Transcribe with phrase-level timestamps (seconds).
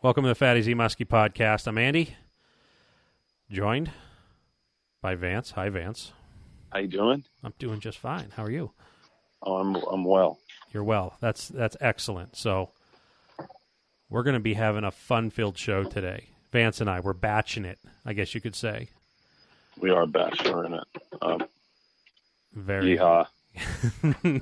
[0.00, 1.66] Welcome to the Fat AZ Muskie podcast.
[1.66, 2.16] I'm Andy,
[3.50, 3.90] joined
[5.02, 5.50] by Vance.
[5.50, 6.12] Hi, Vance.
[6.70, 7.24] How you doing?
[7.42, 8.30] I'm doing just fine.
[8.36, 8.70] How are you?
[9.42, 10.38] Oh, I'm I'm well.
[10.72, 11.16] You're well.
[11.20, 12.36] That's that's excellent.
[12.36, 12.70] So
[14.08, 16.28] we're going to be having a fun-filled show today.
[16.52, 17.80] Vance and I, we're batching it.
[18.06, 18.90] I guess you could say.
[19.80, 20.84] We are in it.
[21.20, 21.44] Um,
[22.54, 23.26] Very yeehaw.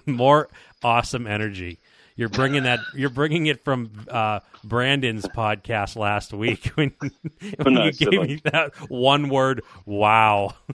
[0.07, 0.51] more
[0.85, 1.81] awesome energy.
[2.17, 2.81] You're bringing that.
[2.95, 6.93] You're bringing it from uh, Brandon's podcast last week when,
[7.63, 9.63] when No, you gave me that one word.
[9.85, 10.55] Wow.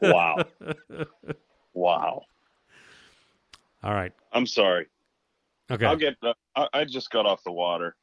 [0.00, 0.44] Wow.
[1.74, 2.22] wow.
[3.82, 4.12] All right.
[4.32, 4.86] I'm sorry.
[5.70, 5.86] Okay.
[5.86, 6.14] I'll get.
[6.22, 7.96] Uh, I, I just got off the water.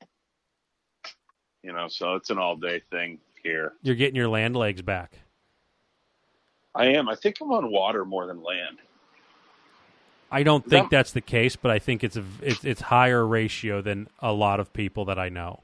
[1.64, 3.74] You know, so it's an all day thing here.
[3.82, 5.20] You're getting your land legs back.
[6.76, 7.08] I am.
[7.08, 8.80] I think I'm on water more than land.
[10.32, 13.26] I don't think That- that's the case, but I think it's a it's it's higher
[13.26, 15.64] ratio than a lot of people that I know.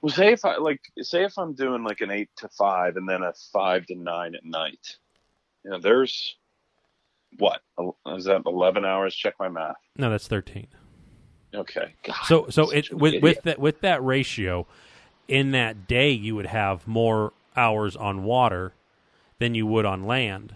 [0.00, 3.08] Well, say if I like, say if I'm doing like an eight to five and
[3.08, 4.96] then a five to nine at night.
[5.64, 6.36] You know, there's
[7.38, 7.60] what
[8.06, 8.42] is that?
[8.46, 9.14] Eleven hours?
[9.14, 9.76] Check my math.
[9.96, 10.68] No, that's thirteen.
[11.54, 11.94] Okay.
[12.04, 13.22] God, So so it with idiot.
[13.22, 14.66] with that with that ratio,
[15.26, 18.72] in that day you would have more hours on water
[19.40, 20.54] than you would on land.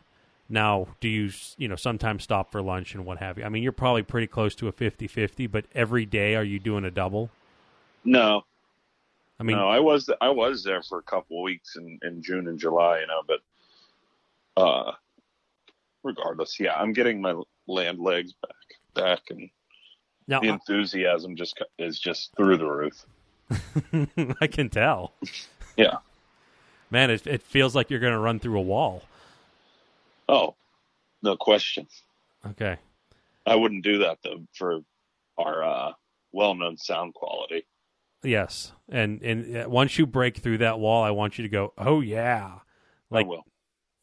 [0.53, 3.45] Now, do you you know sometimes stop for lunch and what have you?
[3.45, 6.85] I mean, you're probably pretty close to a 50-50, but every day are you doing
[6.85, 7.31] a double?
[8.05, 8.45] no,
[9.41, 12.23] I mean, no, I was I was there for a couple of weeks in, in
[12.23, 14.93] June and July, you know, but uh,
[16.03, 19.49] regardless, yeah, I'm getting my land legs back, back, and
[20.29, 23.07] now the enthusiasm just is just through the roof.
[24.41, 25.15] I can tell.
[25.79, 25.97] Yeah.
[26.91, 29.03] Man, it it feels like you're going to run through a wall.
[30.33, 30.55] Oh,
[31.23, 31.87] no question.
[32.47, 32.77] Okay.
[33.47, 34.81] I wouldn't do that though for
[35.37, 35.93] our uh,
[36.33, 37.67] well-known sound quality.
[38.25, 41.73] Yes, and and uh, once you break through that wall, I want you to go,
[41.77, 42.61] "Oh yeah!"
[43.11, 43.45] Like I will.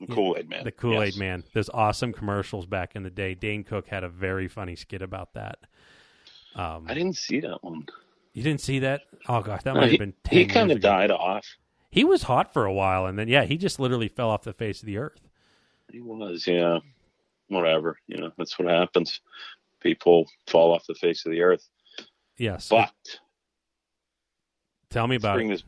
[0.01, 0.63] The Kool Aid man.
[0.65, 1.17] the Kool Aid Yes.
[1.17, 1.43] Man.
[1.53, 3.33] There's awesome commercials back in the day.
[3.33, 5.59] Dane Cook had a very funny skit about that.
[6.55, 7.85] Um, I didn't see that one.
[8.33, 9.01] you didn't see that?
[9.27, 10.13] Oh gosh, that No, might he have been.
[10.25, 11.45] 10 he kind of died off.
[11.89, 14.53] He was hot for a while, and then yeah, he just literally fell off the
[14.53, 15.28] face of the earth.
[15.91, 16.79] He was, yeah.
[17.47, 19.21] Whatever, you know, that's what happens.
[19.81, 21.67] People fall off the face of the earth.
[22.37, 22.93] Yes, But
[24.89, 25.53] tell me about bring it.
[25.53, 25.63] this.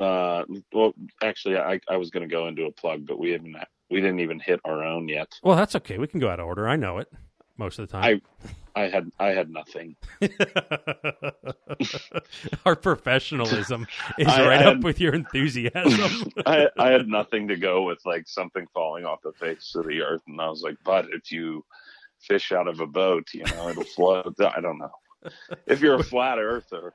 [0.00, 0.92] Uh, well,
[1.22, 3.56] actually, I, I was going to go into a plug, but we haven't.
[3.90, 5.28] We didn't even hit our own yet.
[5.42, 5.98] Well, that's okay.
[5.98, 6.68] We can go out of order.
[6.68, 7.12] I know it
[7.56, 8.20] most of the time.
[8.76, 9.94] I had I had nothing.
[12.66, 13.86] Our professionalism
[14.18, 16.30] is I- right I up with your enthusiasm.
[16.46, 20.02] I I had nothing to go with like something falling off the face of the
[20.02, 21.64] earth, and I was like, but if you
[22.20, 24.34] fish out of a boat, you know, it'll float.
[24.40, 24.90] I don't know.
[25.66, 26.92] If you're a flat earther,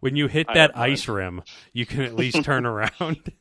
[0.00, 3.32] when you hit that ice rim, you can at least turn around.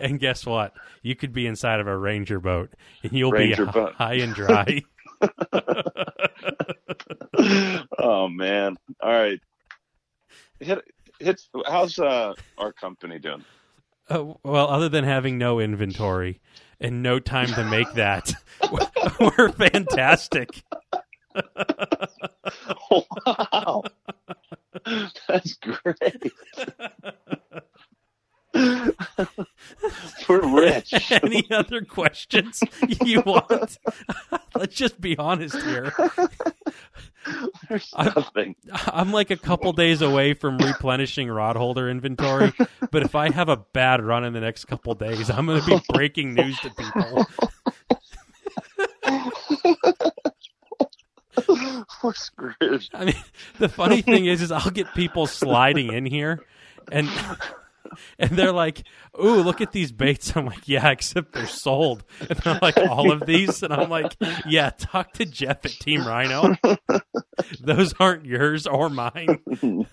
[0.00, 0.72] and guess what?
[1.02, 2.72] You could be inside of a ranger boat,
[3.02, 3.94] and you'll Ranger be boat.
[3.96, 4.82] high and dry.
[7.98, 8.76] oh man!
[9.02, 9.40] All right,
[10.60, 10.82] hit
[11.20, 11.40] hit.
[11.66, 13.44] How's uh, our company doing?
[14.08, 16.40] Uh, well, other than having no inventory
[16.80, 18.32] and no time to make that,
[19.20, 20.62] we're fantastic.
[22.90, 23.82] wow,
[25.28, 26.32] that's great.
[30.28, 30.92] We're rich.
[31.22, 32.60] Any other questions
[33.04, 33.78] you want?
[34.54, 35.92] Let's just be honest here.
[37.68, 38.56] There's I- nothing.
[38.86, 42.52] I'm like a couple days away from replenishing rod holder inventory,
[42.90, 45.66] but if I have a bad run in the next couple days, I'm going to
[45.66, 47.26] be breaking news to people.
[52.02, 52.88] We're screwed.
[52.94, 53.14] I mean,
[53.58, 56.44] the funny thing is, is I'll get people sliding in here,
[56.90, 57.08] and
[58.18, 58.84] and they're like,
[59.22, 63.12] "Ooh, look at these baits." I'm like, "Yeah, except they're sold." And they're like, "All
[63.12, 64.16] of these," and I'm like,
[64.46, 66.56] "Yeah, talk to Jeff at Team Rhino.
[67.60, 69.40] Those aren't yours or mine.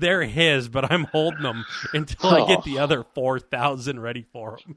[0.00, 4.58] They're his, but I'm holding them until I get the other four thousand ready for
[4.64, 4.76] them."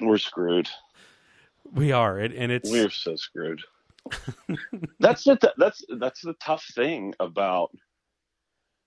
[0.00, 0.68] We're screwed.
[1.72, 3.62] We are, and and it's We're so screwed.
[5.00, 7.70] that's the that's that's the tough thing about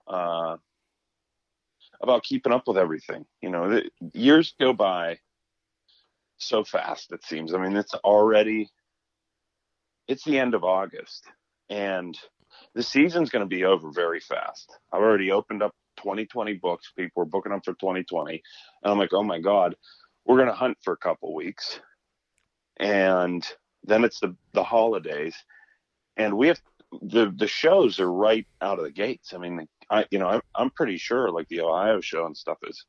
[0.08, 0.56] uh
[2.02, 3.26] about keeping up with everything.
[3.42, 5.20] You know, the, years go by
[6.38, 7.12] so fast.
[7.12, 7.54] It seems.
[7.54, 8.70] I mean, it's already
[10.08, 11.26] it's the end of August,
[11.70, 12.18] and
[12.74, 14.76] the season's going to be over very fast.
[14.92, 16.92] I've already opened up 2020 books.
[16.98, 18.42] People are booking them for 2020,
[18.84, 19.76] and I'm like, oh my god,
[20.26, 21.80] we're going to hunt for a couple weeks,
[22.80, 23.46] and
[23.84, 25.36] then it's the the holidays,
[26.18, 26.60] and we have
[27.02, 29.34] the the shows are right out of the gates.
[29.34, 32.58] I mean, I, you know, I'm, I'm pretty sure like the Ohio show and stuff
[32.64, 32.86] is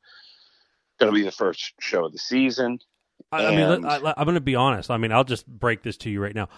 [0.99, 2.79] going to be the first show of the season.
[3.31, 4.91] I, I mean, I, I'm going to be honest.
[4.91, 6.49] I mean, I'll just break this to you right now.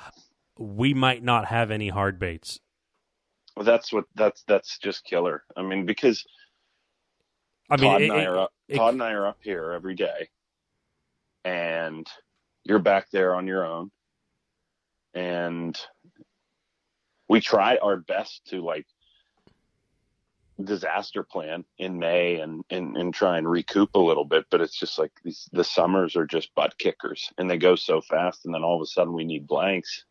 [0.57, 2.59] We might not have any hard baits.
[3.55, 5.43] Well, that's what that's that's just killer.
[5.55, 6.23] I mean, because
[7.69, 8.53] I mean, Todd it- and I it- up.
[8.67, 10.29] it- Todd and I are up here every day,
[11.45, 12.07] and
[12.63, 13.91] you're back there on your own.
[15.13, 15.77] And
[17.29, 18.87] we try our best to like
[20.63, 24.77] disaster plan in May and, and and try and recoup a little bit, but it's
[24.77, 28.53] just like these the summers are just butt kickers and they go so fast, and
[28.53, 30.05] then all of a sudden we need blanks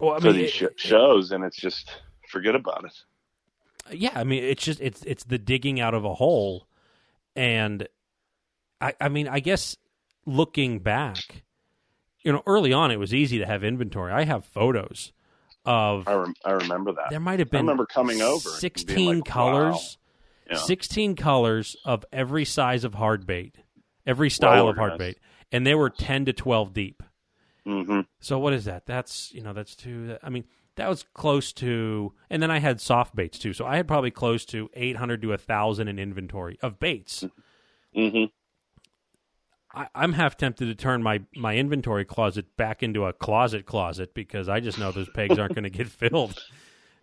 [0.00, 1.90] well, I for these it- sh- shows, and it's just
[2.28, 3.96] forget about it.
[3.96, 4.12] yeah.
[4.14, 6.66] I mean, it's just it's it's the digging out of a hole,
[7.36, 7.86] and
[8.80, 9.76] I I mean, I guess
[10.26, 11.42] looking back,
[12.22, 14.12] you know, early on it was easy to have inventory.
[14.12, 15.12] I have photos
[15.64, 17.10] of I rem- I remember that.
[17.10, 19.98] there might have I been remember coming over 16 like, colors
[20.50, 20.56] wow.
[20.56, 20.58] Yeah.
[20.58, 23.56] 16 colors of every size of hard bait
[24.06, 25.18] every style Well of hard bait
[25.52, 27.02] and they were 10 to 12 deep.
[27.64, 28.86] Hmm so what is that?
[28.86, 30.44] That's you know that's two i mean
[30.76, 33.52] that was close to and then i had soft baits too.
[33.52, 37.24] So i had probably close to 800 to 1000 in inventory of baits.
[37.94, 38.24] Hmm
[39.74, 44.14] I, i'm half tempted to turn my my inventory closet back into a closet closet
[44.14, 46.42] because i just know those pegs aren't going to get filled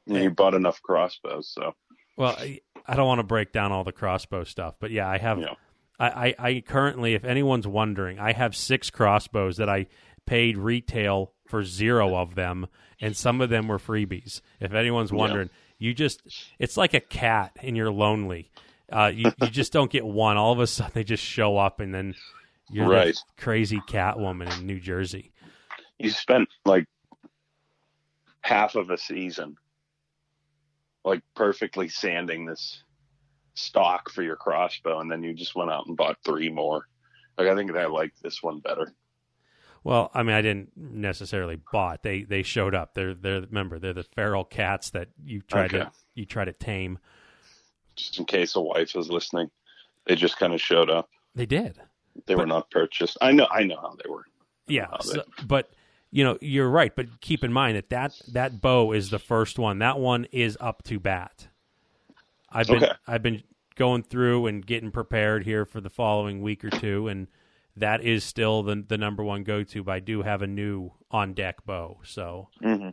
[0.10, 1.76] you bought enough crossbows, so
[2.18, 5.18] Well, I, I don't want to break down all the crossbow stuff, but yeah, I
[5.18, 5.40] have.
[5.40, 5.54] Yeah.
[6.00, 9.88] I, I, I currently, if anyone's wondering, I have six crossbows that I
[10.26, 12.68] paid retail for zero of them,
[13.02, 14.42] and some of them were freebies.
[14.60, 16.22] If anyone's wondering, you just
[16.58, 18.50] it's like a cat and you're lonely.
[18.92, 20.38] Uh, you you just don't get one.
[20.38, 22.16] All of a sudden, they just show up, and then
[22.72, 23.06] you're Right.
[23.08, 25.32] this crazy cat woman in New Jersey.
[25.98, 26.86] you spent like
[28.42, 29.56] half of a season
[31.04, 32.84] like perfectly sanding this
[33.56, 36.88] stock for your crossbow and then you just went out and bought three more
[37.38, 38.94] like i think i like this one better
[39.84, 42.04] Well, I mean, I didn't necessarily bought.
[42.04, 42.94] They they showed up.
[42.94, 45.80] They're they're remember they're the feral cats that you try Okay.
[45.80, 47.00] to you try to tame.
[47.96, 49.50] just in case a wife is listening
[50.06, 51.80] they just kind of showed up They did.
[52.28, 54.24] They were not purchased i know i know how they were
[54.68, 55.72] Yeah, so- but
[56.12, 56.96] you know you're right.
[56.96, 59.80] But keep in mind that that that bow is the first one.
[59.80, 61.48] That one is up to bat.
[62.52, 62.94] I've been Okay.
[63.08, 63.44] I've been
[63.76, 67.28] going through and getting prepared here for the following week or two, and
[67.76, 69.84] that is still the the number one go to.
[69.84, 72.90] But I do have a new on deck bow, so hmm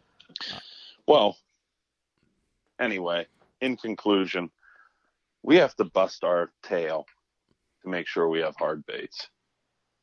[1.07, 1.39] Well,
[2.79, 3.27] anyway,
[3.61, 4.51] in conclusion,
[5.43, 7.07] we have to bust our tail
[7.87, 9.29] to make sure we have hard baits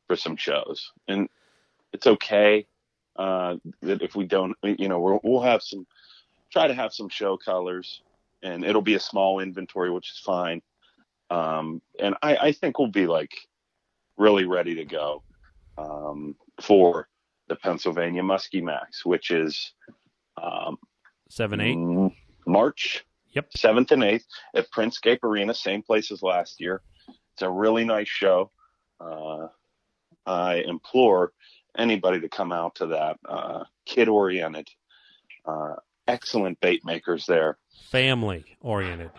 [0.06, 1.28] for some shows, and
[1.92, 2.66] it's okay
[3.16, 5.86] uh, that if we don't, you know, we'll, we'll have some,
[6.50, 8.02] try to have some show colors,
[8.42, 10.60] and it'll be a small inventory, which is fine.
[11.30, 13.32] Um, and I, I think we'll be like
[14.16, 15.22] really ready to go
[15.78, 17.08] um, for
[17.48, 19.72] the Pennsylvania Muskie Max, which is
[20.42, 20.78] um,
[21.28, 21.78] seven eight.
[22.46, 23.04] March
[23.34, 23.50] Yep.
[23.50, 26.82] 7th and 8th at Princecape Arena, same place as last year.
[27.34, 28.50] It's a really nice show.
[29.00, 29.48] Uh,
[30.24, 31.32] I implore
[31.76, 33.18] anybody to come out to that.
[33.28, 34.68] Uh, kid oriented,
[35.44, 35.74] uh,
[36.06, 37.58] excellent bait makers there.
[37.90, 39.10] family oriented.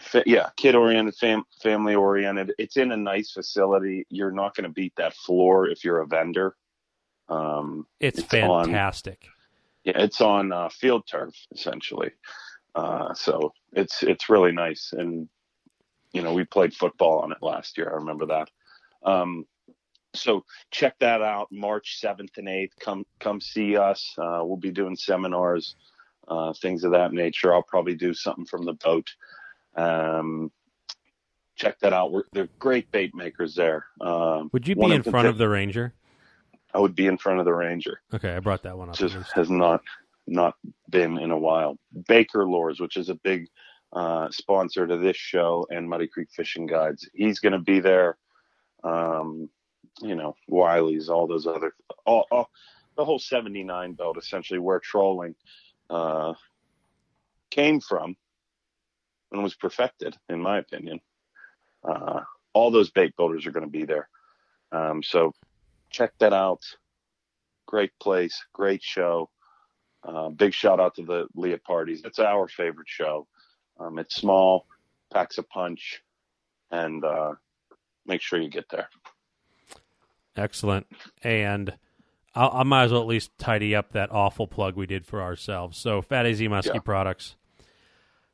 [0.00, 2.52] Fa- yeah, kid oriented, fam- family oriented.
[2.58, 4.06] It's in a nice facility.
[4.08, 6.54] You're not going to beat that floor if you're a vendor.
[7.28, 9.26] Um, It's, It's on- fantastic.
[9.82, 12.12] yeah, it's on uh, field turf essentially.
[12.76, 15.28] Uh, so it's it's really nice, and
[16.14, 17.90] you know we played football on it last year.
[17.90, 18.48] I remember that.
[19.02, 19.44] Um,
[20.14, 21.48] so check that out.
[21.50, 22.72] March seventh and eighth.
[22.80, 24.14] Come come see us.
[24.16, 25.74] Uh, we'll be doing seminars,
[26.28, 27.52] uh, things of that nature.
[27.52, 29.10] I'll probably do something from the boat.
[29.76, 30.52] Um,
[31.56, 32.12] check that out.
[32.12, 33.86] We're, they're great bait makers there.
[34.00, 35.92] Um, Would you be in front partic- of the Ranger?
[36.72, 38.96] I would be in front of the Ranger Okay, I brought that one up.
[38.96, 39.80] just has not
[40.26, 40.54] not
[40.90, 41.76] been in a while.
[42.08, 43.46] Baker Lures, which is a big
[43.94, 48.16] uh, sponsor to this show and Muddy Creek Fishing Guides, he's going to be there.
[48.82, 49.48] Um,
[50.02, 51.72] you know, Wiley's, all those other,
[52.04, 52.50] all, all
[52.96, 55.36] the whole '79 belt, essentially, where trolling
[55.88, 56.34] uh,
[57.50, 58.16] came from
[59.30, 61.00] and was perfected, in my opinion.
[61.84, 62.20] Uh,
[62.52, 64.08] all those bait builders are going to be there.
[64.72, 65.32] Um, so
[65.90, 66.62] check that out.
[67.66, 69.30] Great place, great show.
[70.02, 72.02] Uh, big shout out to the Leah parties.
[72.04, 73.26] It's our favorite show.
[73.78, 74.66] Um, it's small,
[75.12, 76.02] packs a punch,
[76.70, 77.32] and uh,
[78.06, 78.88] make sure you get there.
[80.36, 80.86] Excellent.
[81.22, 81.74] And
[82.34, 85.22] I'll, I might as well at least tidy up that awful plug we did for
[85.22, 85.78] ourselves.
[85.78, 86.80] So, Fat AZ Muskie Yeah.
[86.80, 87.36] products.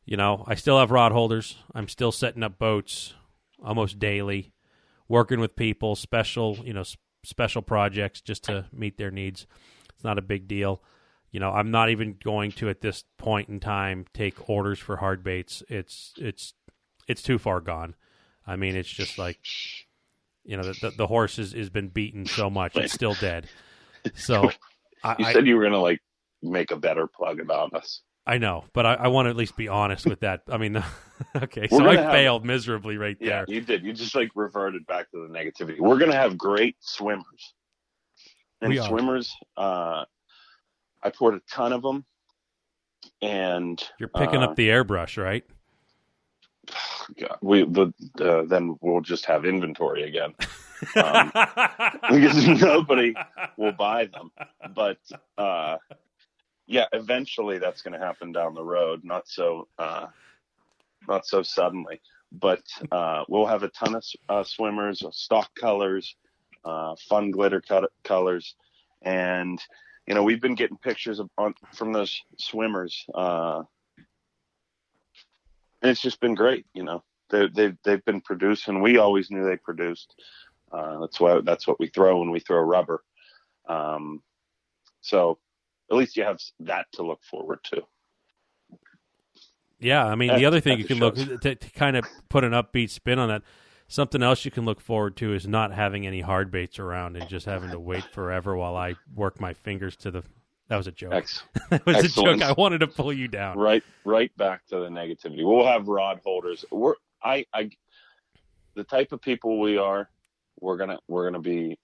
[0.07, 1.57] you know, I still have rod holders.
[1.75, 3.15] I'm still setting up boats
[3.63, 4.53] almost daily,
[5.09, 6.83] working with people, special, you know,
[7.23, 9.47] special projects just to meet their needs.
[9.95, 10.83] It's not a big deal.
[11.33, 14.97] You know, I'm not even going to at this point in time take orders for
[14.97, 15.63] hard baits.
[15.69, 16.55] It's it's
[17.07, 17.95] it's too far gone.
[18.47, 19.39] I mean, it's just like
[20.45, 23.49] you know, the the, the horse is has been beaten so much it's still dead.
[24.15, 24.45] So
[25.19, 26.01] You I- said you were gonna like
[26.43, 28.03] make a better plug about us.
[28.27, 30.43] I know, but I, I want to at least be honest with that.
[30.49, 30.77] I mean,
[31.37, 33.55] okay, so We're I have- failed miserably right Yeah, there.
[33.55, 33.83] you did.
[33.85, 35.79] You just like reverted back to the negativity.
[35.81, 37.55] We're gonna have great swimmers,
[38.61, 38.89] and We are.
[38.89, 39.33] swimmers.
[39.57, 40.05] Uh,
[41.03, 42.05] I poured a ton of them,
[43.23, 45.45] and You're picking uh, up the airbrush, right?
[47.19, 50.35] God, we the uh, then we'll just have inventory again
[50.97, 51.33] um,
[52.11, 53.15] because nobody
[53.57, 54.31] will buy them.
[54.75, 54.99] But
[55.39, 55.77] uh,
[56.67, 59.03] yeah, eventually that's going to happen down the road.
[59.05, 60.07] Not so uh,
[61.09, 62.01] not so suddenly,
[62.33, 66.15] but uh, we'll have a ton of uh, swimmers, stock colors,
[66.65, 68.55] uh, fun glitter cut- colors,
[69.03, 69.61] and
[70.11, 73.07] you know we've been getting pictures of, on, from those swimmers.
[73.15, 73.63] Uh,
[75.81, 77.05] and it's just been great, you know.
[77.31, 78.83] They, they've they've been producing.
[78.83, 80.21] We always knew they produced.
[80.73, 83.05] Uh, that's why that's what we throw when we throw rubber.
[83.69, 84.21] Um,
[85.01, 85.39] so
[85.93, 87.83] at least you have that to look forward to.
[89.79, 92.51] Yeah, I mean, the other thing you can look to, to kind of put an
[92.51, 93.43] upbeat spin on that.
[93.91, 97.29] Something else you can look forward to is not having any hard baits around and
[97.29, 100.23] just having to wait forever while I work my fingers to the.
[100.69, 101.13] That was a joke.
[101.13, 102.37] Ex- that was excellent.
[102.37, 102.51] a joke.
[102.51, 103.59] I wanted to pull you down.
[103.59, 105.45] right, right back to the negativity.
[105.45, 106.65] We'll have rod holders.
[106.71, 107.71] We're I I
[108.77, 110.09] the type of people we are.
[110.61, 111.77] We're gonna we're gonna be.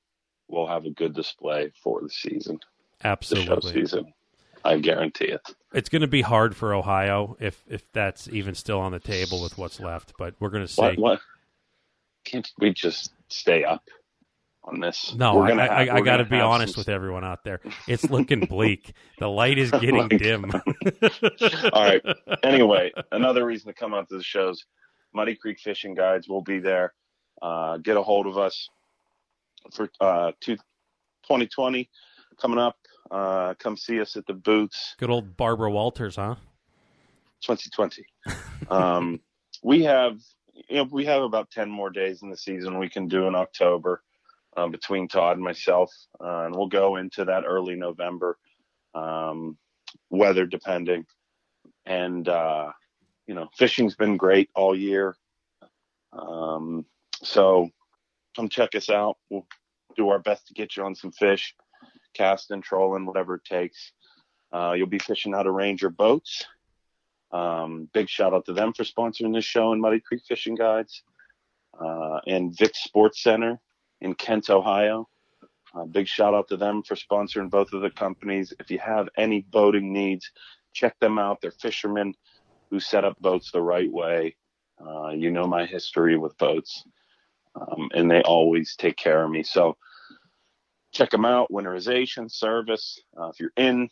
[0.46, 2.60] We'll have a good display for the season,
[3.02, 4.14] Absolutely, the show season.
[4.64, 5.40] I guarantee it.
[5.72, 9.42] It's going to be hard for Ohio if if that's even still on the table
[9.42, 10.82] with what's left, but we're going to see.
[10.82, 11.20] What what?
[12.26, 13.83] Can't we just stay up
[14.64, 15.14] on this?
[15.14, 17.25] No, We're I, gonna I, have- I we're got to be honest some- with everyone
[17.25, 17.61] out there.
[17.88, 18.92] It's looking bleak.
[19.18, 20.45] the light is getting my dim.
[21.73, 22.02] All right.
[22.42, 24.64] Anyway, another reason to come out to the shows,
[25.14, 26.92] Muddy Creek Fishing Guides will be there.
[27.40, 28.68] Uh, get a hold of us
[29.73, 31.88] for uh, two, 2020
[32.40, 32.76] coming up.
[33.11, 34.97] Uh, come see us at the booths.
[34.99, 36.35] Good old Barbara Walters, huh?
[37.42, 38.04] 2020.
[38.68, 39.21] Um,
[39.62, 40.18] we have,
[40.68, 43.34] you know, we have about 10 more days in the season we can do in
[43.34, 44.02] October
[44.56, 45.92] uh, between Todd and myself.
[46.20, 48.38] Uh, and we'll go into that early November,
[48.94, 49.56] um,
[50.10, 51.06] weather depending.
[51.84, 52.72] And, uh,
[53.26, 55.16] you know, fishing's been great all year.
[56.12, 56.86] Um,
[57.22, 57.68] so
[58.34, 59.18] come check us out.
[59.30, 59.46] We'll
[59.96, 61.54] do our best to get you on some fish,
[62.14, 63.92] casting, trolling, whatever it takes.
[64.52, 66.46] Uh, you'll be fishing out of Ranger boats.
[67.37, 71.02] Um, big shout out to them for sponsoring this show and Muddy Creek Fishing Guides
[71.78, 73.61] uh, and Vic Sports Center
[74.00, 75.09] in Kent, Ohio.
[75.75, 78.55] Uh, big shout out to them for sponsoring both of the companies.
[78.59, 80.31] If you have any boating needs,
[80.73, 81.40] check them out.
[81.43, 82.14] They're fishermen
[82.71, 84.37] who set up boats the right way.
[84.81, 86.85] Uh, you know my history with boats,
[87.55, 89.43] um, and they always take care of me.
[89.43, 89.76] So
[90.93, 91.50] check them out.
[91.50, 92.99] Winterization service.
[93.19, 93.88] Uh, if you're in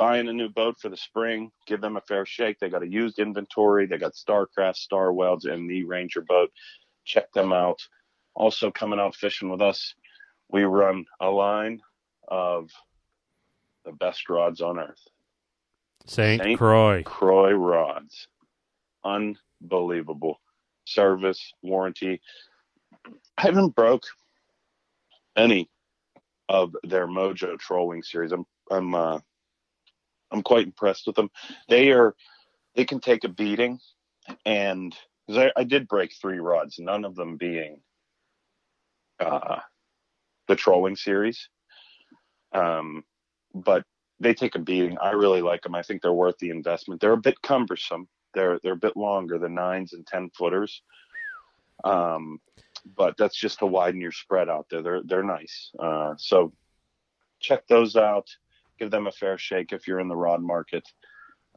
[0.00, 2.58] buying a new boat for the spring, give them a fair shake.
[2.58, 3.84] They got a used inventory.
[3.84, 6.50] They got Starcraft, Star Welds, and the Ranger boat.
[7.04, 7.78] Check them out.
[8.34, 9.94] Also coming out fishing with us,
[10.48, 11.82] we run a line
[12.28, 12.70] of
[13.84, 15.06] the best rods on earth.
[16.06, 17.02] Saint, Saint Croix.
[17.04, 18.26] Croy rods.
[19.04, 20.40] Unbelievable.
[20.86, 22.22] Service, warranty.
[23.36, 24.04] I haven't broke
[25.36, 25.68] any
[26.48, 28.32] of their Mojo trolling series.
[28.32, 29.18] I'm I'm uh
[30.32, 31.30] I'm quite impressed with them.
[31.68, 32.14] They are
[32.74, 33.80] they can take a beating
[34.44, 34.94] and
[35.28, 37.80] I, I did break three rods, none of them being
[39.18, 39.60] uh
[40.48, 41.48] the trolling series.
[42.52, 43.04] Um
[43.54, 43.84] but
[44.20, 44.98] they take a beating.
[44.98, 45.74] I really like them.
[45.74, 47.00] I think they're worth the investment.
[47.00, 48.06] They're a bit cumbersome.
[48.34, 50.82] They're they're a bit longer than nines and ten footers.
[51.82, 52.40] Um,
[52.96, 54.82] but that's just to widen your spread out there.
[54.82, 55.70] They're they're nice.
[55.78, 56.52] Uh, so
[57.40, 58.28] check those out.
[58.80, 60.88] Give them a fair shake if you're in the rod market.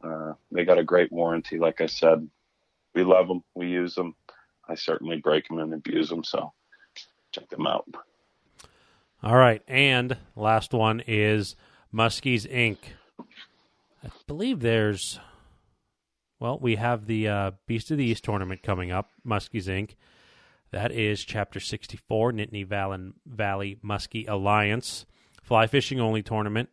[0.03, 1.57] Uh, they got a great warranty.
[1.57, 2.27] Like I said,
[2.93, 3.41] we love them.
[3.55, 4.15] We use them.
[4.67, 6.25] I certainly break them and abuse them.
[6.25, 6.51] So
[7.31, 7.85] check them out.
[9.23, 11.55] All right, and last one is
[11.93, 12.77] Muskies Inc.
[14.03, 15.17] I believe there's,
[16.41, 19.91] well, we have the uh, Beast of the East tournament coming up, Muskies Inc.
[20.71, 25.05] That is Chapter 64, Nittany Valley, Valley Muskie Alliance,
[25.41, 26.67] fly fishing only tournament.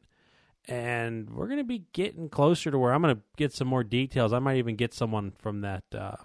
[0.69, 3.85] And we're going to be getting closer to where I'm going to get some more
[3.85, 4.33] details.
[4.33, 6.17] I might even get someone from that uh,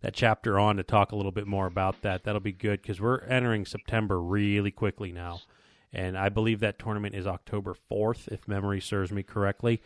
[0.00, 2.24] that chapter on to talk a little bit more about that.
[2.24, 5.40] That'll be good because we're entering September really quickly now,
[5.92, 9.80] and I believe that tournament is October 4th, if memory serves me correctly.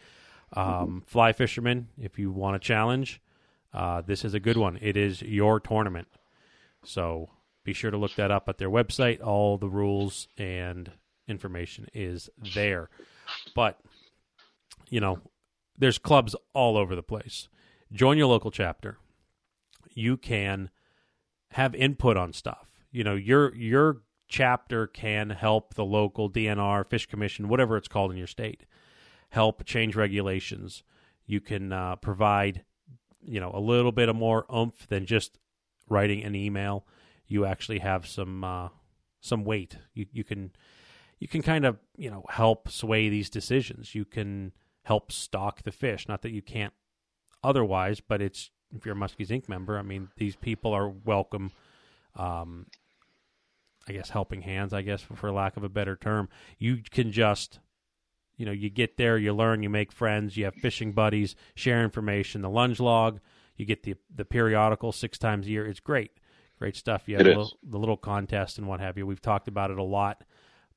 [0.55, 3.21] Um, fly fishermen, if you want a challenge,
[3.73, 4.79] uh, this is a good one.
[4.81, 6.09] It is your tournament,
[6.85, 7.29] so
[7.65, 9.23] be sure to look that up at their website.
[9.23, 10.91] All the rules and
[11.29, 12.89] information is there.
[13.55, 13.79] But,
[14.89, 15.21] you know,
[15.77, 17.49] there's clubs all over the place.
[17.93, 18.99] Join your local chapter.
[19.95, 20.71] You can
[21.53, 22.69] have input on stuff.
[22.91, 28.11] You know, your your chapter can help the local DNR, Fish Commission, whatever it's called
[28.11, 28.65] in your state,
[29.31, 30.83] help change regulations.
[31.27, 32.65] You can uh, provide,
[33.23, 35.39] you know, a little bit of more oomph than just
[35.89, 36.87] writing an email
[37.29, 38.69] you actually have some uh,
[39.21, 39.77] some weight.
[39.95, 40.53] You you can
[41.19, 43.95] you can kind of you know help sway these decisions.
[43.95, 46.09] You can help stock the fish.
[46.09, 46.73] Not that you can't
[47.43, 49.49] otherwise, but it's if you're a Muskies Inc.
[49.49, 51.53] member, I mean these people are welcome.
[52.17, 52.67] Um,
[53.89, 54.75] I guess helping hands.
[54.75, 57.61] I guess for lack of a better term, you can just
[58.37, 61.83] you know you get there, you learn, you make friends, you have fishing buddies, share
[61.83, 62.43] information.
[62.43, 63.21] The lunge log,
[63.57, 65.67] you get the the periodical six times a year.
[65.67, 66.13] It's great.
[66.59, 67.05] Great stuff.
[67.07, 69.07] You have little, the little contest and what have you.
[69.07, 70.25] We've talked about it a lot,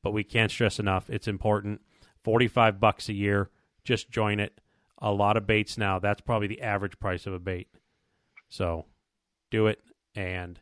[0.04, 1.10] but we can't stress enough.
[1.10, 1.82] It's important.
[2.24, 3.50] 45 bucks a year.
[3.84, 4.60] Just join it.
[5.00, 6.00] A lot of baits now.
[6.00, 7.68] That's probably the average price of a bait.
[8.50, 8.86] So
[9.50, 9.80] do it
[10.16, 10.60] and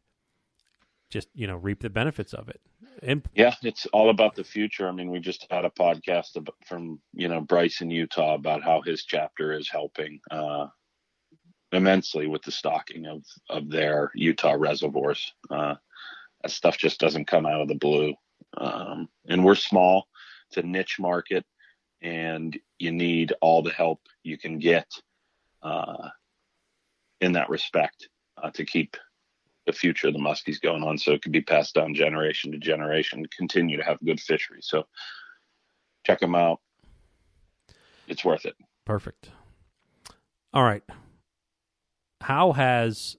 [1.10, 2.62] just, you know, reap the benefits of it.
[3.02, 4.88] And, yeah, it's all about the future.
[4.88, 8.82] I mean, we just had a podcast from, you know, Bryce in Utah about how
[8.82, 10.68] his chapter is helping uh,
[11.72, 15.34] immensely with the stocking of of their Utah reservoirs.
[15.50, 15.76] Uh,
[16.42, 18.14] that stuff just doesn't come out of the blue.
[18.58, 20.08] Um, and we're small;
[20.48, 21.46] it's a niche market,
[22.02, 24.88] and you need all the help you can get
[25.62, 26.10] uh,
[27.22, 28.08] in that respect
[28.42, 28.98] uh, to keep
[29.66, 32.58] the future of the muskies going on, so it can be passed down generation to
[32.58, 34.60] generation, continue to have good fishery.
[34.62, 34.86] So
[36.06, 36.60] check them out;
[38.08, 38.56] it's worth it.
[38.86, 39.30] Perfect.
[40.54, 40.84] All right
[42.30, 43.18] how has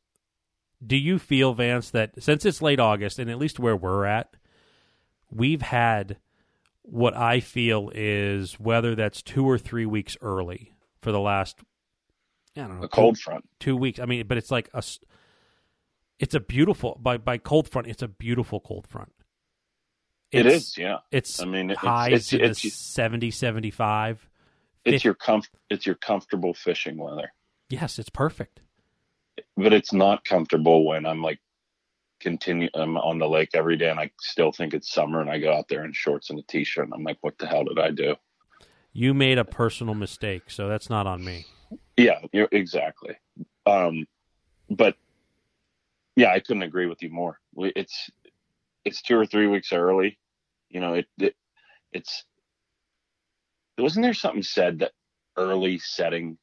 [0.84, 4.34] do you feel Vance that since it's late August and at least where we're at,
[5.30, 6.18] we've had
[6.82, 11.60] what I feel is whether that's two or three weeks early for the last
[12.56, 14.00] I don't know a cold front two weeks.
[14.00, 14.82] I mean, but it's like a
[16.18, 17.86] it's a beautiful by by cold front.
[17.86, 19.12] It's a beautiful cold front.
[20.32, 20.98] It's, it is, yeah.
[21.10, 24.28] It's I mean highs it's, it's, it's 70, 75.
[24.84, 27.32] It's your comf- It's your comfortable fishing weather.
[27.68, 28.60] Yes, it's perfect
[29.56, 31.40] but it's not comfortable when I'm like
[32.20, 35.38] continue I'm on the lake every day and I still think it's summer and I
[35.38, 37.78] go out there in shorts and a t-shirt and I'm like what the hell did
[37.78, 38.16] I do?
[38.92, 41.46] You made a personal mistake, so that's not on me.
[41.96, 43.16] Yeah, exactly.
[43.66, 44.06] Um
[44.68, 44.96] but
[46.16, 47.38] yeah, I couldn't agree with you more.
[47.56, 48.10] It's
[48.84, 50.18] it's 2 or 3 weeks early.
[50.68, 51.34] You know, it, it
[51.92, 52.24] it's
[53.78, 54.92] wasn't there something said that
[55.36, 56.36] early setting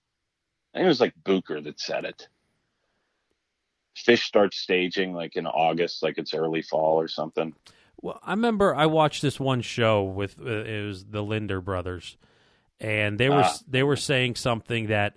[0.74, 2.28] I think it was like booker that said it
[3.98, 7.54] fish starts staging like in August, like it's early fall or something.
[8.02, 12.18] Well, I remember I watched this one show with uh, it was the Lindner brothers,
[12.80, 13.58] and they were ah.
[13.68, 15.16] they were saying something that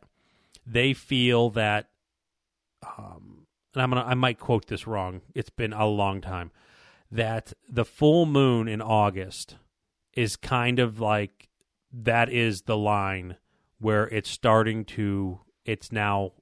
[0.67, 1.91] they feel that,
[2.99, 5.21] um, and I'm gonna I might quote this wrong.
[5.35, 6.51] It's been a long time
[7.11, 9.57] that the full moon in August
[10.15, 11.49] is kind of like
[11.93, 13.37] that is the line
[13.79, 16.33] where it's starting to it's now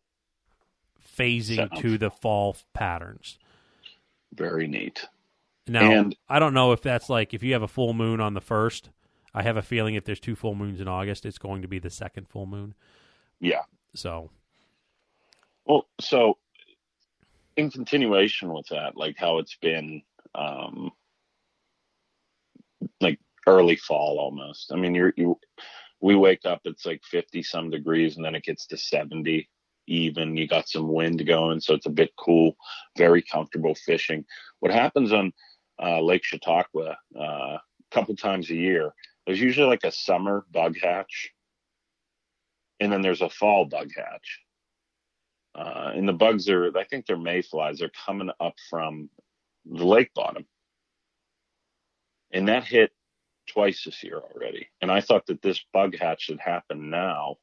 [1.18, 3.38] phasing to the fall patterns.
[4.34, 5.06] Very neat.
[5.66, 8.34] Now, and, I don't know if that's like if you have a full moon on
[8.34, 8.90] the first.
[9.34, 11.78] I have a feeling if there's two full moons in August, it's going to be
[11.78, 12.74] the second full moon.
[13.40, 13.62] Yeah.
[13.94, 14.30] So.
[15.66, 16.38] Well, so
[17.56, 20.02] in continuation with that, like how it's been,
[20.34, 20.90] um,
[23.00, 24.72] like early fall almost.
[24.72, 25.38] I mean, you're you.
[26.00, 29.48] We wake up, it's like fifty some degrees, and then it gets to seventy
[29.88, 30.36] even.
[30.36, 32.56] You got some wind going, so it's a bit cool,
[32.96, 34.24] very comfortable fishing.
[34.60, 35.32] What happens on
[35.82, 38.92] uh, Lake Chautauqua uh, a couple times a year,
[39.26, 41.30] there's usually like a summer bug hatch,
[42.80, 44.40] and then there's a fall bug hatch.
[45.54, 47.78] Uh, and the bugs are, I think they're mayflies.
[47.78, 49.10] They're coming up from
[49.66, 50.46] the lake bottom.
[52.32, 52.92] And that hit
[53.48, 54.68] twice this year already.
[54.80, 57.36] And I thought that this bug hatch should happen now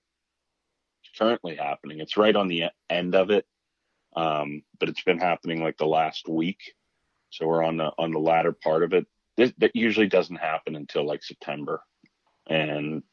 [1.18, 2.00] currently happening.
[2.00, 3.46] It's right on the end of it,
[4.16, 6.74] um, but it's been happening like the last week.
[7.30, 9.06] So we're on the on the latter part of it.
[9.38, 11.82] This, that usually doesn't happen until like September,
[12.48, 13.04] and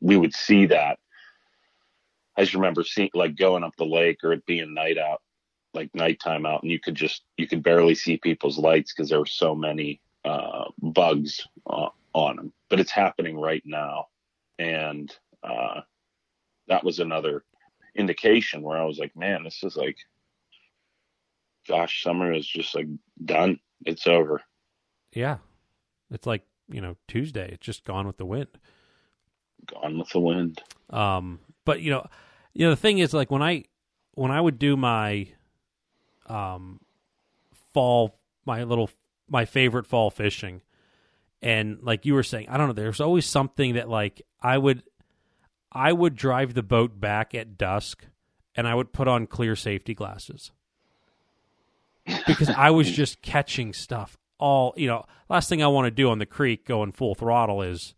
[0.00, 0.98] we would see that.
[2.36, 5.22] I just remember seeing like going up the lake or it being night out,
[5.74, 9.20] like nighttime out, and you could just you could barely see people's lights because there
[9.20, 12.52] were so many uh, bugs uh, on them.
[12.70, 14.06] But it's happening right now,
[14.58, 15.80] and uh,
[16.68, 17.44] that was another
[17.94, 19.96] indication where I was like, man, this is like,
[21.66, 22.86] gosh, summer is just like
[23.24, 23.58] done.
[23.84, 24.42] It's over.
[25.12, 25.38] Yeah,
[26.10, 27.50] it's like you know Tuesday.
[27.52, 28.48] It's just gone with the wind.
[29.66, 30.62] Gone with the wind.
[30.90, 32.06] Um, but you know,
[32.54, 33.64] you know the thing is like when I
[34.14, 35.28] when I would do my
[36.26, 36.80] um
[37.72, 38.90] fall my little
[39.28, 40.62] my favorite fall fishing
[41.42, 44.82] and like you were saying i don't know there's always something that like i would
[45.72, 48.06] i would drive the boat back at dusk
[48.54, 50.50] and i would put on clear safety glasses.
[52.26, 56.10] Because i was just catching stuff all you know last thing i want to do
[56.10, 57.94] on the creek going full throttle is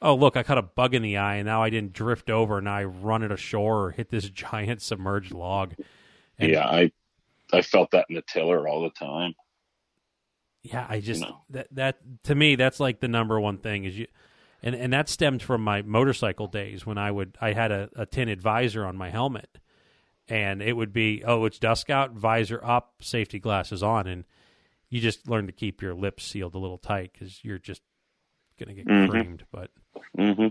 [0.00, 2.58] oh look i caught a bug in the eye and now i didn't drift over
[2.58, 5.74] and i run it ashore or hit this giant submerged log.
[6.38, 6.90] And, yeah i
[7.52, 9.34] i felt that in the tiller all the time.
[10.64, 14.06] Yeah, I just that that to me that's like the number one thing is you,
[14.64, 18.06] and and that stemmed from my motorcycle days when I would I had a, a
[18.06, 19.58] tinted visor on my helmet,
[20.26, 24.24] and it would be oh it's dusk out visor up safety glasses on and
[24.88, 27.82] you just learn to keep your lips sealed a little tight because you're just
[28.58, 29.10] gonna get mm-hmm.
[29.10, 29.44] creamed.
[29.52, 29.70] But
[30.18, 30.48] mm-hmm.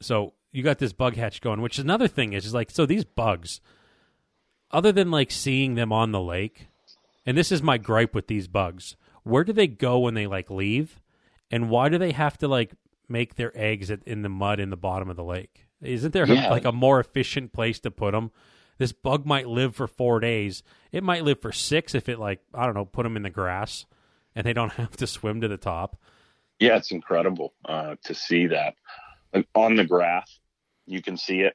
[0.00, 2.86] so you got this bug hatch going, which is another thing is, is like so
[2.86, 3.60] these bugs,
[4.70, 6.68] other than like seeing them on the lake
[7.26, 8.96] and this is my gripe with these bugs.
[9.24, 11.00] Where do they go when they like leave?
[11.50, 12.74] And why do they have to like
[13.08, 15.66] make their eggs in the mud in the bottom of the lake?
[15.80, 16.50] Isn't there yeah.
[16.50, 18.30] like a more efficient place to put them?
[18.78, 20.62] This bug might live for four days.
[20.92, 23.30] It might live for six if it like I don't know, put them in the
[23.30, 23.86] grass,
[24.34, 26.00] and they don't have to swim to the top.
[26.58, 28.74] Yeah, it's incredible uh, to see that
[29.34, 30.30] like, on the graph.
[30.86, 31.54] You can see it.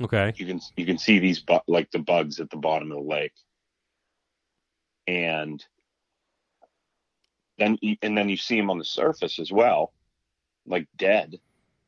[0.00, 0.32] Okay.
[0.36, 3.04] You can you can see these bu- like the bugs at the bottom of the
[3.04, 3.32] lake
[5.08, 5.64] and
[7.58, 9.92] then and then you see them on the surface as well,
[10.66, 11.38] like dead,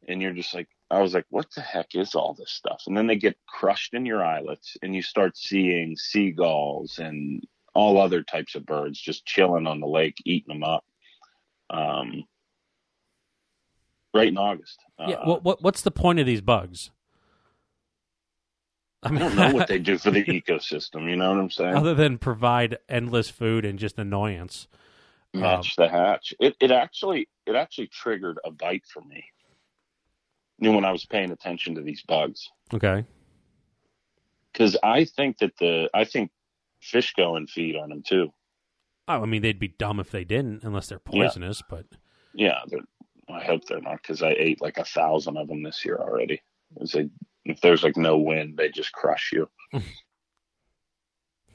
[0.09, 2.83] and you're just like, I was like, what the heck is all this stuff?
[2.87, 8.01] And then they get crushed in your eyelets, and you start seeing seagulls and all
[8.01, 10.85] other types of birds just chilling on the lake, eating them up.
[11.71, 12.25] Um,
[14.13, 14.81] right in August.
[14.99, 15.17] Yeah.
[15.17, 16.91] Uh, what, what what's the point of these bugs?
[19.03, 21.09] I, mean, I don't know what they do for the ecosystem.
[21.09, 21.75] You know what I'm saying?
[21.75, 24.69] Other than provide endless food and just annoyance.
[25.33, 26.35] Match um, the hatch.
[26.41, 29.25] It it actually it actually triggered a bite for me.
[30.59, 32.51] Know, when I was paying attention to these bugs.
[32.75, 33.05] Okay.
[34.53, 36.31] Because I think that the I think
[36.81, 38.33] fish go and feed on them too.
[39.09, 41.63] Oh, I mean, they'd be dumb if they didn't, unless they're poisonous.
[41.63, 41.77] Yeah.
[41.77, 41.87] But
[42.35, 42.59] yeah,
[43.29, 46.43] I hope they're not because I ate like a thousand of them this year already.
[46.93, 47.11] They
[47.45, 49.49] if there's like no wind, they just crush you.